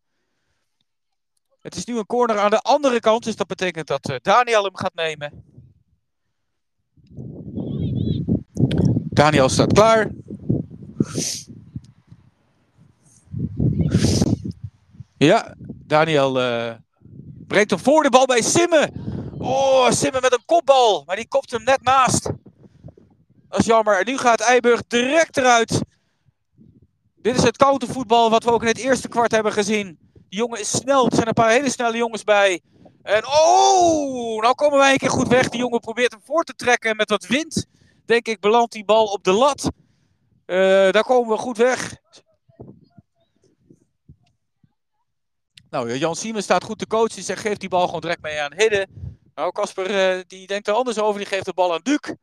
Het 1.61 1.75
is 1.75 1.85
nu 1.85 1.97
een 1.97 2.05
corner 2.05 2.39
aan 2.39 2.49
de 2.49 2.59
andere 2.59 2.99
kant. 2.99 3.23
Dus 3.23 3.35
dat 3.35 3.47
betekent 3.47 3.87
dat 3.87 4.09
eh, 4.09 4.15
Daniel 4.21 4.63
hem 4.63 4.77
gaat 4.77 4.93
nemen. 4.93 5.43
Daniel 9.09 9.49
staat 9.49 9.73
klaar. 9.73 10.11
Ja, 15.17 15.55
Daniel 15.65 16.41
eh, 16.41 16.73
brengt 17.47 17.69
hem 17.69 17.79
voor 17.79 18.03
de 18.03 18.09
bal 18.09 18.25
bij 18.25 18.41
Simmen. 18.41 18.91
Oh, 19.37 19.91
Simmen 19.91 20.21
met 20.21 20.33
een 20.33 20.45
kopbal. 20.45 21.03
Maar 21.05 21.15
die 21.15 21.27
kopt 21.27 21.51
hem 21.51 21.63
net 21.63 21.83
naast. 21.83 22.29
Dat 23.55 23.63
is 23.63 23.69
jammer. 23.69 23.99
En 23.99 24.05
nu 24.05 24.17
gaat 24.17 24.39
Eiburg 24.39 24.81
direct 24.87 25.37
eruit. 25.37 25.81
Dit 27.15 27.35
is 27.35 27.43
het 27.43 27.57
countervoetbal 27.57 28.29
wat 28.29 28.43
we 28.43 28.51
ook 28.51 28.61
in 28.61 28.67
het 28.67 28.77
eerste 28.77 29.07
kwart 29.07 29.31
hebben 29.31 29.51
gezien. 29.51 29.97
Die 30.13 30.39
jongen 30.39 30.59
is 30.59 30.69
snel. 30.69 31.05
Er 31.05 31.15
zijn 31.15 31.27
een 31.27 31.33
paar 31.33 31.49
hele 31.49 31.69
snelle 31.69 31.97
jongens 31.97 32.23
bij. 32.23 32.61
En 33.01 33.27
oh, 33.27 34.41
nou 34.41 34.55
komen 34.55 34.79
wij 34.79 34.91
een 34.91 34.97
keer 34.97 35.09
goed 35.09 35.27
weg. 35.27 35.49
Die 35.49 35.59
jongen 35.59 35.79
probeert 35.79 36.11
hem 36.11 36.21
voor 36.23 36.43
te 36.43 36.53
trekken. 36.55 36.89
En 36.89 36.95
met 36.95 37.09
wat 37.09 37.25
wind, 37.25 37.65
denk 38.05 38.27
ik, 38.27 38.39
belandt 38.39 38.73
die 38.73 38.85
bal 38.85 39.05
op 39.05 39.23
de 39.23 39.31
lat. 39.31 39.71
Eh, 40.45 40.57
daar 40.91 41.03
komen 41.03 41.35
we 41.35 41.37
goed 41.37 41.57
weg. 41.57 41.95
Nou, 45.69 45.97
Jan 45.97 46.15
Siemen 46.15 46.43
staat 46.43 46.63
goed 46.63 46.79
te 46.79 46.87
coachen. 46.87 47.15
Die 47.15 47.23
zegt, 47.23 47.41
geef 47.41 47.57
die 47.57 47.69
bal 47.69 47.85
gewoon 47.85 48.01
direct 48.01 48.21
mee 48.21 48.41
aan 48.41 48.53
Hidde. 48.53 48.87
Nou, 49.35 49.51
Casper, 49.51 50.17
eh, 50.17 50.23
die 50.27 50.47
denkt 50.47 50.67
er 50.67 50.73
anders 50.73 50.99
over. 50.99 51.19
Die 51.19 51.29
geeft 51.29 51.45
de 51.45 51.53
bal 51.53 51.73
aan 51.73 51.83
Duke. 51.83 52.17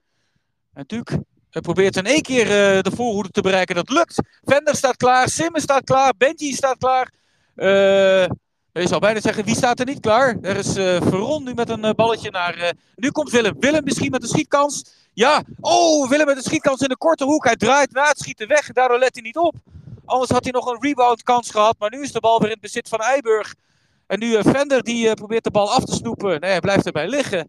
En 0.74 0.84
Duke 0.86 1.24
probeert 1.50 1.96
in 1.96 2.06
één 2.06 2.22
keer 2.22 2.42
eh, 2.42 2.82
de 2.82 2.90
voorhoede 2.94 3.30
te 3.30 3.40
bereiken. 3.40 3.74
Dat 3.74 3.90
lukt. 3.90 4.22
Vender 4.44 4.76
staat 4.76 4.96
klaar. 4.96 5.28
Simmen 5.28 5.60
staat 5.60 5.84
klaar. 5.84 6.12
Benji 6.16 6.52
staat 6.52 6.78
klaar. 6.78 7.10
Eh, 7.54 8.26
je 8.72 8.88
zou 8.88 9.00
bijna 9.00 9.20
zeggen, 9.20 9.44
wie 9.44 9.54
staat 9.54 9.80
er 9.80 9.86
niet 9.86 10.00
klaar? 10.00 10.36
Er 10.42 10.56
is 10.56 10.76
eh 10.76 11.02
Veron 11.02 11.44
nu 11.44 11.54
met 11.54 11.68
een 11.68 11.92
balletje 11.96 12.30
naar... 12.30 12.74
nu 12.96 13.10
komt 13.10 13.30
Willem. 13.30 13.56
Willem 13.60 13.84
misschien 13.84 14.10
met 14.10 14.22
een 14.22 14.28
schietkans. 14.28 14.84
Ja. 15.12 15.42
Oh, 15.60 16.08
Willem 16.08 16.26
met 16.26 16.36
een 16.36 16.42
schietkans 16.42 16.80
in 16.80 16.88
de 16.88 16.96
korte 16.96 17.24
hoek. 17.24 17.44
Hij 17.44 17.56
draait 17.56 17.92
na 17.92 18.08
het 18.08 18.18
schieten 18.18 18.48
weg. 18.48 18.66
Daardoor 18.66 18.98
let 18.98 19.14
hij 19.14 19.22
niet 19.22 19.36
op. 19.36 19.54
Anders 20.04 20.30
had 20.30 20.42
hij 20.42 20.52
nog 20.52 20.66
een 20.66 20.80
rebound 20.80 21.22
kans 21.22 21.50
gehad. 21.50 21.76
Maar 21.78 21.90
nu 21.90 22.02
is 22.02 22.12
de 22.12 22.20
bal 22.20 22.38
weer 22.38 22.46
in 22.46 22.52
het 22.52 22.62
bezit 22.62 22.88
van 22.88 23.00
Eiburg. 23.00 23.54
En 24.06 24.18
nu 24.18 24.42
Vender 24.42 24.82
die 24.82 25.14
probeert 25.14 25.44
de 25.44 25.50
bal 25.50 25.72
af 25.72 25.84
te 25.84 25.94
snoepen. 25.94 26.40
Nee, 26.40 26.50
hij 26.50 26.60
blijft 26.60 26.86
erbij 26.86 27.08
liggen. 27.08 27.48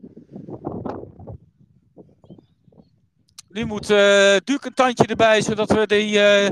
Nu 3.54 3.66
moet 3.66 3.89
eh 3.89 4.36
Duke 4.43 4.68
een 4.68 4.74
tandje 4.74 5.06
erbij, 5.06 5.41
zodat 5.41 5.72
we 5.72 5.88
die... 5.88 6.20
eh, 6.20 6.51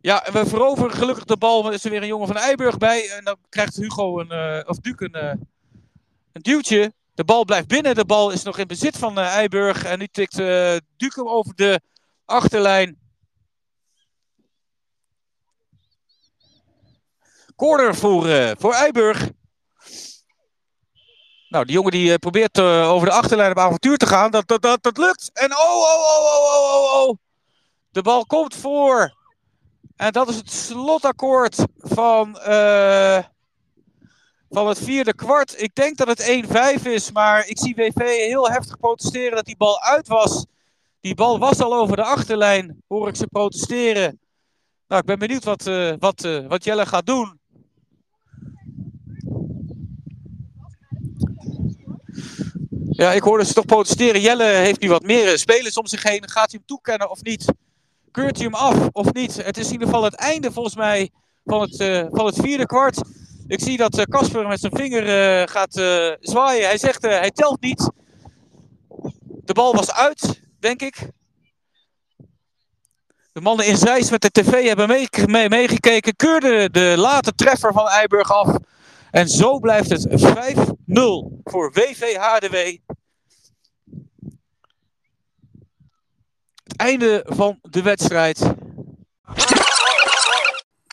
ja, 0.00 0.26
we 0.32 0.46
veroveren 0.46 0.90
gelukkig 0.90 1.24
de 1.24 1.36
bal. 1.36 1.66
Er 1.66 1.72
is 1.72 1.84
er 1.84 1.90
weer 1.90 2.02
een 2.02 2.06
jongen 2.06 2.26
van 2.26 2.36
Eiburg 2.36 2.78
bij. 2.78 3.10
En 3.10 3.24
dan 3.24 3.36
krijgt 3.48 3.76
Hugo 3.76 4.20
een... 4.20 4.30
eh, 4.30 4.68
of 4.68 4.78
Duke 4.78 5.04
een, 5.12 5.48
een 6.32 6.42
duwtje. 6.42 6.92
De 7.14 7.24
bal 7.24 7.44
blijft 7.44 7.68
binnen. 7.68 7.94
De 7.94 8.04
bal 8.04 8.30
is 8.30 8.42
nog 8.42 8.58
in 8.58 8.66
bezit 8.66 8.96
van 8.98 9.18
Eiburg. 9.18 9.84
En 9.84 9.98
nu 9.98 10.06
tikt 10.06 10.36
Duke 10.96 11.20
hem 11.20 11.28
over 11.28 11.54
de 11.54 11.80
achterlijn. 12.24 12.98
Corner 17.56 17.94
voor, 17.94 18.54
voor 18.58 18.72
Eiburg. 18.72 19.30
Nou, 21.54 21.66
die 21.66 21.74
jongen 21.74 21.90
die 21.90 22.12
eh, 22.12 22.18
probeert 22.18 22.58
eh, 22.58 22.90
over 22.90 23.08
de 23.08 23.14
achterlijn 23.14 23.50
op 23.50 23.58
avontuur 23.58 23.96
te 23.96 24.06
gaan. 24.06 24.30
Dat, 24.30 24.48
dat, 24.48 24.82
dat, 24.82 24.98
lukt. 24.98 25.30
En 25.32 25.52
oh, 25.52 25.74
oh, 25.74 26.00
oh, 26.00 26.24
oh, 26.34 26.54
oh, 26.54 26.74
oh, 26.74 27.08
oh. 27.08 27.16
De 27.90 28.02
bal 28.02 28.26
komt 28.26 28.54
voor. 28.54 29.14
En 29.96 30.12
dat 30.12 30.28
is 30.28 30.36
het 30.36 30.52
slotakkoord 30.52 31.64
van, 31.78 32.38
eh, 32.38 33.18
van 34.50 34.68
het 34.68 34.78
vierde 34.78 35.14
kwart. 35.14 35.62
Ik 35.62 35.74
denk 35.74 35.96
dat 35.96 36.08
het 36.08 36.20
1-5 36.20 36.86
is, 36.86 37.12
maar 37.12 37.48
ik 37.48 37.58
zie 37.58 37.74
WV 37.74 38.26
heel 38.26 38.50
heftig 38.50 38.78
protesteren 38.78 39.36
dat 39.36 39.44
die 39.44 39.56
bal 39.56 39.82
uit 39.82 40.08
was. 40.08 40.46
Die 41.00 41.14
bal 41.14 41.38
was 41.38 41.60
al 41.60 41.74
over 41.74 41.96
de 41.96 42.04
achterlijn, 42.04 42.82
hoor 42.88 43.08
ik 43.08 43.16
ze 43.16 43.26
protesteren. 43.26 44.20
Nou, 44.88 45.00
ik 45.00 45.06
ben 45.06 45.18
benieuwd 45.18 45.44
wat, 45.44 45.70
wat, 45.98 46.28
wat 46.48 46.64
Jelle 46.64 46.86
gaat 46.86 47.06
doen. 47.06 47.40
Ja, 52.96 53.12
ik 53.12 53.22
hoorde 53.22 53.44
ze 53.44 53.52
toch 53.52 53.64
protesteren. 53.64 54.20
Jelle 54.20 54.44
heeft 54.44 54.80
nu 54.80 54.88
wat 54.88 55.02
meer 55.02 55.28
eh, 55.28 55.36
spelers 55.36 55.78
om 55.78 55.86
zich 55.86 56.02
heen. 56.02 56.28
Gaat 56.28 56.50
hij 56.50 56.58
hem 56.58 56.66
toekennen 56.66 57.10
of 57.10 57.22
niet? 57.22 57.52
Keurt 58.10 58.36
hij 58.36 58.44
hem 58.44 58.54
af 58.54 58.88
of 58.92 59.12
niet? 59.12 59.36
Het 59.36 59.56
is 59.56 59.66
in 59.66 59.72
ieder 59.72 59.86
geval 59.86 60.04
het 60.04 60.14
einde 60.14 60.52
volgens 60.52 60.76
mij 60.76 61.10
van 61.44 61.60
het, 61.60 61.80
eh, 61.80 62.06
van 62.10 62.26
het 62.26 62.36
vierde 62.36 62.66
kwart. 62.66 63.00
Ik 63.46 63.60
zie 63.60 63.76
dat 63.76 63.98
eh, 63.98 64.04
Casper 64.04 64.48
met 64.48 64.60
zijn 64.60 64.76
vinger 64.76 65.48
gaat 65.48 65.72
zwaaien. 66.20 66.66
Hij 66.66 66.78
zegt 66.78 67.02
hij 67.02 67.30
telt 67.30 67.60
niet. 67.60 67.90
De 69.44 69.52
bal 69.52 69.74
was 69.74 69.92
uit, 69.92 70.40
denk 70.60 70.82
ik. 70.82 71.08
De 73.32 73.40
mannen 73.40 73.66
in 73.66 73.76
Zeist 73.76 74.10
met 74.10 74.22
de 74.22 74.30
tv 74.30 74.66
hebben 74.66 74.88
meegekeken, 74.88 76.40
mee, 76.50 76.70
de 76.70 76.94
late 76.96 77.34
treffer 77.34 77.72
van 77.72 77.88
Eiburg 77.88 78.32
af. 78.32 78.56
En 79.14 79.28
zo 79.28 79.58
blijft 79.58 79.90
het 79.90 80.06
5-0 80.08 81.40
voor 81.44 81.72
WVHDW. 81.72 82.76
Het 86.64 86.76
einde 86.76 87.26
van 87.28 87.58
de 87.62 87.82
wedstrijd. 87.82 88.54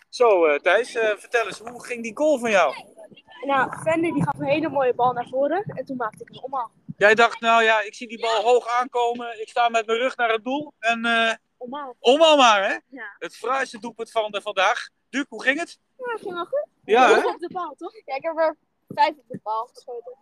Zo, 0.10 0.46
eh, 0.46 0.60
Thijs, 0.60 0.96
eh, 0.96 1.18
vertel 1.18 1.46
eens, 1.46 1.60
hoe 1.60 1.86
ging 1.86 2.04
die 2.04 2.18
goal 2.18 2.40
van 2.40 2.52
jou? 2.52 2.76
Nou, 3.46 3.72
Vender 3.84 4.14
die 4.14 4.24
gaf 4.24 4.40
een 4.40 4.46
hele 4.46 4.70
mooie 4.70 4.94
bal 4.94 5.14
naar 5.14 5.28
voren 5.30 5.64
en 5.64 5.86
toen 5.86 5.98
maakte 5.98 6.24
ik 6.24 6.34
hem 6.34 6.44
omhaal. 6.44 6.72
Jij 6.98 7.16
dacht, 7.16 7.40
nou 7.40 7.64
ja, 7.64 7.82
ik 7.82 7.96
zie 7.96 8.08
die 8.08 8.20
bal 8.20 8.42
hoog 8.44 8.68
aankomen. 8.68 9.42
Ik 9.42 9.50
sta 9.50 9.70
met 9.70 9.86
mijn 9.86 10.00
rug 10.00 10.16
naar 10.16 10.30
het 10.32 10.44
doel. 10.44 10.74
En 10.80 11.06
eh 11.06 11.34
Omhaal. 11.58 11.96
omhaal 12.00 12.38
maar, 12.38 12.64
hè? 12.64 12.78
Ja. 12.88 13.16
Het 13.20 13.36
fraaiste 13.36 13.80
doelpunt 13.80 14.12
van 14.12 14.32
de 14.32 14.42
vandaag. 14.42 14.90
Duke, 15.10 15.28
hoe 15.30 15.44
ging 15.44 15.60
het? 15.60 15.80
Ja, 15.98 16.18
ging 16.18 16.34
wel 16.34 16.46
goed. 16.46 16.68
Ja, 16.86 17.14
hè? 17.14 17.28
op 17.28 17.40
de 17.40 17.50
bal, 17.54 17.76
toch? 17.78 17.94
Ja, 18.06 18.16
ik 18.16 18.24
heb 18.24 18.38
er 18.38 18.58
vijf 18.88 19.10
op 19.18 19.26
de 19.28 19.40
bal 19.44 19.70
geschoten. 19.74 20.18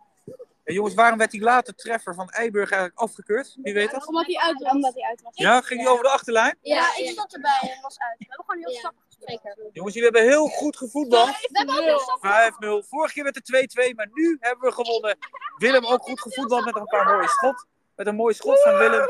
En 0.64 0.74
jongens, 0.74 0.94
waarom 0.94 1.18
werd 1.18 1.30
die 1.30 1.40
late 1.40 1.74
treffer 1.74 2.14
van 2.14 2.28
Eiburg 2.30 2.70
eigenlijk 2.70 3.00
afgekeurd? 3.00 3.56
Wie 3.62 3.74
weet 3.74 3.90
dat? 3.90 4.06
Omdat 4.06 4.26
hij 4.26 4.36
uit 4.36 4.62
was. 4.62 4.72
Omdat 4.72 4.94
hij 4.94 5.02
uit 5.02 5.22
was. 5.22 5.32
Ja, 5.34 5.60
ging 5.60 5.80
die 5.80 5.88
over 5.88 6.04
de 6.04 6.10
achterlijn? 6.10 6.58
Ja, 6.62 6.96
ik 6.96 7.10
zat 7.10 7.32
erbij 7.32 7.58
en 7.62 7.80
was 7.82 7.98
uit. 7.98 8.18
We 8.18 8.24
hebben 8.28 8.44
gewoon 8.46 8.64
heel 8.64 8.78
stappig 8.78 9.02
gesproken. 9.06 9.70
Jongens, 9.72 9.94
jullie 9.94 10.10
hebben 10.10 10.30
heel 10.30 10.46
goed 10.46 10.76
gevoetbald. 10.76 11.28
We 11.28 11.48
hebben 11.52 11.74
ook 11.76 11.82
heel 11.82 11.98
stappig 11.98 12.84
5-0. 12.84 12.88
Vorige 12.88 13.14
keer 13.14 13.22
werd 13.22 13.40
het 13.44 13.90
2-2, 13.90 13.94
maar 13.94 14.08
nu 14.12 14.36
hebben 14.40 14.68
we 14.68 14.74
gewonnen. 14.74 15.18
Willem 15.56 15.86
ook 15.86 16.02
goed 16.02 16.20
gevoetbald 16.20 16.64
met 16.64 16.76
een 16.76 16.84
paar 16.84 17.04
mooie 17.04 17.28
schot. 17.28 17.66
Met 17.96 18.06
een 18.06 18.14
mooi 18.14 18.34
schot 18.34 18.62
van 18.62 18.76
Willem. 18.78 19.06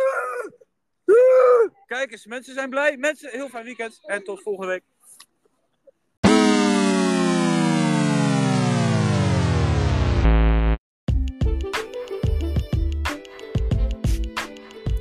Kijk 1.87 2.13
eens, 2.13 2.27
mensen 2.27 2.55
zijn 2.55 2.71
blij. 2.71 2.97
Mensen, 2.97 3.31
heel 3.31 3.49
fijn 3.49 3.65
weekend. 3.65 4.01
En 4.03 4.25
tot 4.25 4.43
volgende 4.43 4.67
week. 4.67 4.83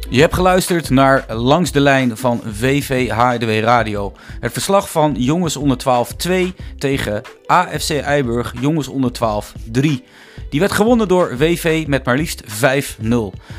Je 0.10 0.20
hebt 0.22 0.34
geluisterd 0.34 0.90
naar 0.90 1.26
Langs 1.34 1.72
de 1.72 1.80
Lijn 1.80 2.18
van 2.18 2.42
VV 2.46 3.10
HDW 3.10 3.50
Radio. 3.64 4.14
Het 4.40 4.52
verslag 4.52 4.92
van 4.92 5.16
Jongens 5.18 5.56
onder 5.58 5.78
12 5.78 6.14
2 6.14 6.54
tegen 6.78 7.22
AFC 7.46 7.90
Eiburg 7.90 8.54
Jongens 8.60 8.88
onder 8.88 9.12
12 9.12 9.54
3. 9.72 10.04
Die 10.50 10.60
werd 10.60 10.72
gewonnen 10.72 11.08
door 11.08 11.38
WV 11.38 11.84
met 11.88 12.06
maar 12.06 12.18
liefst 12.18 12.44
5-0. 12.44 13.06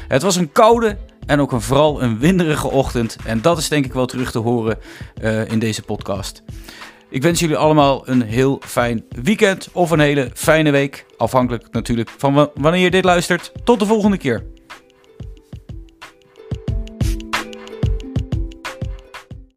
Het 0.09 0.23
was 0.23 0.37
een 0.37 0.53
koude 0.53 0.97
en 1.27 1.41
ook 1.41 1.53
een, 1.53 1.61
vooral 1.61 2.03
een 2.03 2.19
winderige 2.19 2.71
ochtend. 2.71 3.17
En 3.25 3.41
dat 3.43 3.59
is 3.59 3.69
denk 3.69 3.85
ik 3.85 3.93
wel 3.93 4.07
terug 4.07 4.31
te 4.31 4.39
horen 4.39 4.79
eh, 5.21 5.51
in 5.51 5.59
deze 5.59 5.83
podcast. 5.83 6.43
Ik 7.09 7.23
wens 7.23 7.41
jullie 7.41 7.57
allemaal 7.57 8.09
een 8.09 8.23
heel 8.23 8.61
fijn 8.67 9.05
weekend 9.23 9.69
of 9.73 9.91
een 9.91 10.01
hele 10.01 10.31
fijne 10.35 10.71
week. 10.71 11.07
Afhankelijk 11.17 11.65
natuurlijk 11.71 12.11
van 12.17 12.35
wa- 12.35 12.51
wanneer 12.55 12.81
je 12.83 12.91
dit 12.91 13.05
luistert. 13.05 13.53
Tot 13.65 13.79
de 13.79 13.87
volgende 13.87 14.17
keer. 14.17 14.45